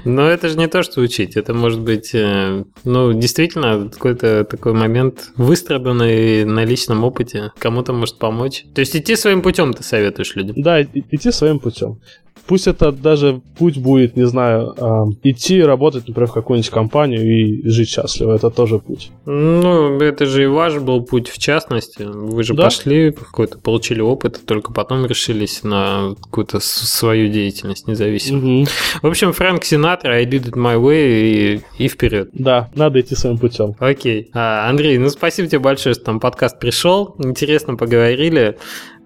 Но 0.05 0.29
это 0.29 0.49
же 0.49 0.59
не 0.59 0.69
то, 0.69 0.83
что 0.83 1.01
учить. 1.01 1.37
Это 1.37 1.55
может 1.55 1.81
быть, 1.81 2.15
э, 2.15 2.65
ну, 2.85 3.13
действительно, 3.13 3.89
какой-то 3.89 4.45
такой 4.45 4.73
момент 4.73 5.31
выстраданный 5.37 6.45
на 6.45 6.65
личном 6.65 7.05
опыте. 7.05 7.53
Кому-то 7.59 7.93
может 7.93 8.19
помочь. 8.19 8.65
То 8.75 8.81
есть 8.81 8.97
идти 8.97 9.17
своим 9.17 9.43
путем 9.43 9.73
ты 9.73 9.83
советуешь 9.83 10.35
людям? 10.37 10.55
Да, 10.61 10.83
идти 10.83 11.31
своим 11.31 11.59
путем. 11.59 12.01
Пусть 12.47 12.67
это 12.67 12.93
даже 12.93 13.41
путь 13.59 13.79
будет, 13.79 14.17
не 14.17 14.27
знаю, 14.27 14.75
э, 14.77 15.29
идти 15.31 15.63
работать, 15.63 16.07
например, 16.07 16.29
в 16.29 16.33
какую-нибудь 16.33 16.71
компанию 16.71 17.23
и 17.23 17.69
жить 17.69 17.89
счастливо. 17.89 18.35
Это 18.35 18.51
тоже 18.51 18.79
путь. 18.79 19.11
Ну, 19.25 20.01
это 20.01 20.27
же 20.27 20.45
и 20.45 20.47
ваш 20.47 20.77
был 20.79 21.03
путь 21.03 21.29
в 21.29 21.39
частности. 21.39 22.03
Вы 22.03 22.45
же 22.45 22.55
да? 22.55 22.65
пошли, 22.65 23.11
какой-то 23.11 23.59
получили 23.59 24.01
опыт, 24.01 24.39
и 24.39 24.47
только 24.47 24.73
потом 24.73 25.07
решились 25.07 25.65
на 25.65 26.15
какую-то 26.23 26.61
свою 26.61 27.29
деятельность 27.29 27.89
независимую. 27.89 28.63
Угу. 28.63 28.69
В 29.03 29.07
общем, 29.07 29.33
Фрэнк 29.33 29.65
Синатра, 29.65 30.13
I 30.13 30.25
did 30.25 30.51
it 30.51 30.55
my 30.55 30.81
way 30.81 31.61
и, 31.79 31.85
и 31.85 31.89
вперед. 31.89 32.31
Да, 32.33 32.71
надо 32.75 33.01
идти 33.01 33.17
своим 33.17 33.39
путем. 33.39 33.75
Окей. 33.79 34.31
А, 34.33 34.69
Андрей, 34.69 34.99
ну 34.99 35.09
спасибо 35.09 35.49
тебе 35.49 35.59
большое, 35.59 35.95
что 35.95 36.05
там 36.05 36.21
подкаст 36.21 36.59
пришел. 36.61 37.17
Интересно 37.19 37.77
поговорили. 37.77 38.57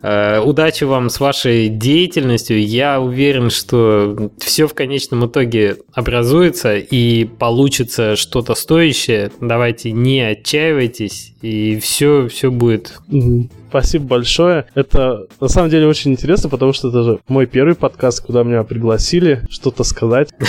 Э, 0.03 0.41
удачи 0.41 0.85
вам 0.85 1.11
с 1.11 1.21
вашей 1.21 1.69
деятельностью. 1.69 2.65
Я 2.65 3.01
уверен, 3.01 3.51
что 3.51 4.31
все 4.39 4.67
в 4.67 4.75
конечном 4.75 5.27
итоге 5.27 5.77
образуется 5.93 6.77
и 6.77 7.25
получится 7.25 8.17
что-то 8.17 8.55
стоящее. 8.55 9.31
Давайте 9.41 9.93
не 9.93 10.21
отчаивайтесь, 10.21 11.35
и 11.43 11.79
все, 11.79 12.29
все 12.29 12.51
будет. 12.51 12.99
Спасибо 13.71 14.05
большое. 14.07 14.67
Это 14.75 15.27
на 15.41 15.47
самом 15.47 15.71
деле 15.71 15.87
очень 15.87 16.11
интересно, 16.11 16.49
потому 16.49 16.73
что 16.73 16.89
это 16.89 17.03
же 17.05 17.21
мой 17.29 17.47
первый 17.47 17.77
подкаст, 17.77 18.21
куда 18.21 18.43
меня 18.43 18.65
пригласили 18.65 19.43
что-то 19.49 19.85
сказать. 19.85 20.31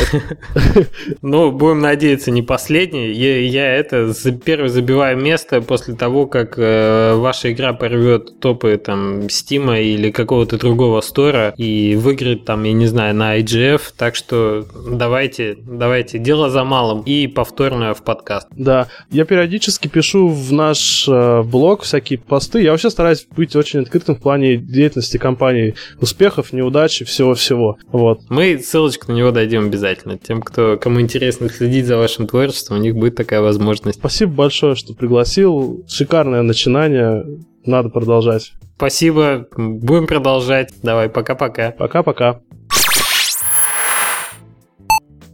Ну, 1.21 1.51
будем 1.51 1.81
надеяться, 1.81 2.31
не 2.31 2.41
последний. 2.41 3.11
Я 3.11 3.75
это 3.75 4.13
первый 4.43 4.69
забиваю 4.69 5.17
место 5.17 5.61
после 5.61 5.93
того, 5.93 6.25
как 6.25 6.57
э, 6.57 7.13
ваша 7.15 7.51
игра 7.51 7.73
порвет 7.73 8.39
топы 8.39 8.77
там 8.83 9.21
Steam 9.27 9.79
или 9.81 10.11
какого-то 10.11 10.57
другого 10.57 11.01
стора 11.01 11.53
и 11.57 11.95
выиграет 11.95 12.45
там, 12.45 12.63
я 12.63 12.73
не 12.73 12.87
знаю, 12.87 13.15
на 13.15 13.39
IGF. 13.39 13.81
Так 13.97 14.15
что 14.15 14.65
давайте, 14.89 15.57
давайте, 15.59 16.17
дело 16.17 16.49
за 16.49 16.63
малым 16.63 17.01
и 17.01 17.27
повторное 17.27 17.93
в 17.93 18.03
подкаст. 18.03 18.47
Да, 18.51 18.87
я 19.11 19.25
периодически 19.25 19.87
пишу 19.87 20.27
в 20.27 20.51
наш 20.51 21.07
э, 21.07 21.43
блог 21.43 21.83
всякие 21.83 22.19
посты. 22.19 22.61
Я 22.61 22.71
вообще 22.71 22.89
стараюсь 22.89 23.10
стараюсь 23.15 23.27
быть 23.35 23.55
очень 23.55 23.81
открытым 23.81 24.15
в 24.15 24.19
плане 24.19 24.57
деятельности 24.57 25.17
компании, 25.17 25.75
успехов, 25.99 26.53
неудач 26.53 27.01
и 27.01 27.05
всего-всего. 27.05 27.77
Вот. 27.91 28.21
Мы 28.29 28.59
ссылочку 28.59 29.11
на 29.11 29.17
него 29.17 29.31
дойдем 29.31 29.65
обязательно. 29.65 30.17
Тем, 30.17 30.41
кто, 30.41 30.77
кому 30.77 31.01
интересно 31.01 31.49
следить 31.49 31.85
за 31.85 31.97
вашим 31.97 32.27
творчеством, 32.27 32.77
у 32.77 32.81
них 32.81 32.95
будет 32.95 33.15
такая 33.15 33.41
возможность. 33.41 33.99
Спасибо 33.99 34.33
большое, 34.33 34.75
что 34.75 34.93
пригласил. 34.93 35.83
Шикарное 35.87 36.41
начинание. 36.41 37.25
Надо 37.65 37.89
продолжать. 37.89 38.53
Спасибо. 38.77 39.47
Будем 39.55 40.07
продолжать. 40.07 40.73
Давай, 40.81 41.09
пока-пока. 41.09 41.71
Пока-пока. 41.71 42.39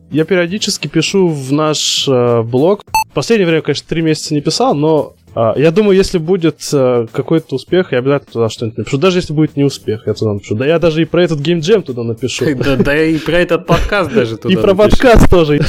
Я 0.09 0.23
периодически 0.23 0.87
пишу 0.87 1.27
в 1.27 1.51
наш 1.51 2.07
э, 2.07 2.41
блог. 2.41 2.83
В 3.09 3.13
последнее 3.13 3.47
время, 3.47 3.61
конечно, 3.61 3.85
три 3.89 4.01
месяца 4.01 4.33
не 4.33 4.41
писал, 4.41 4.73
но 4.73 5.16
я 5.55 5.71
думаю, 5.71 5.95
если 5.95 6.17
будет 6.17 6.67
э, 6.73 7.05
какой-то 7.11 7.55
успех, 7.55 7.91
я 7.91 7.99
обязательно 7.99 8.31
туда 8.31 8.49
что-нибудь 8.49 8.77
напишу. 8.79 8.97
Даже 8.97 9.19
если 9.19 9.33
будет 9.33 9.55
не 9.55 9.63
успех, 9.63 10.07
я 10.07 10.13
туда 10.13 10.33
напишу. 10.33 10.55
Да 10.55 10.65
я 10.65 10.79
даже 10.79 11.03
и 11.03 11.05
про 11.05 11.23
этот 11.23 11.39
геймджем 11.41 11.83
туда 11.83 12.03
напишу. 12.03 12.45
Да, 12.57 12.75
да 12.75 12.97
и 12.97 13.19
про 13.19 13.37
этот 13.37 13.67
подкаст 13.67 14.11
даже 14.11 14.37
туда 14.37 14.53
И 14.53 14.57
про 14.57 14.73
подкаст 14.73 15.29
тоже. 15.29 15.61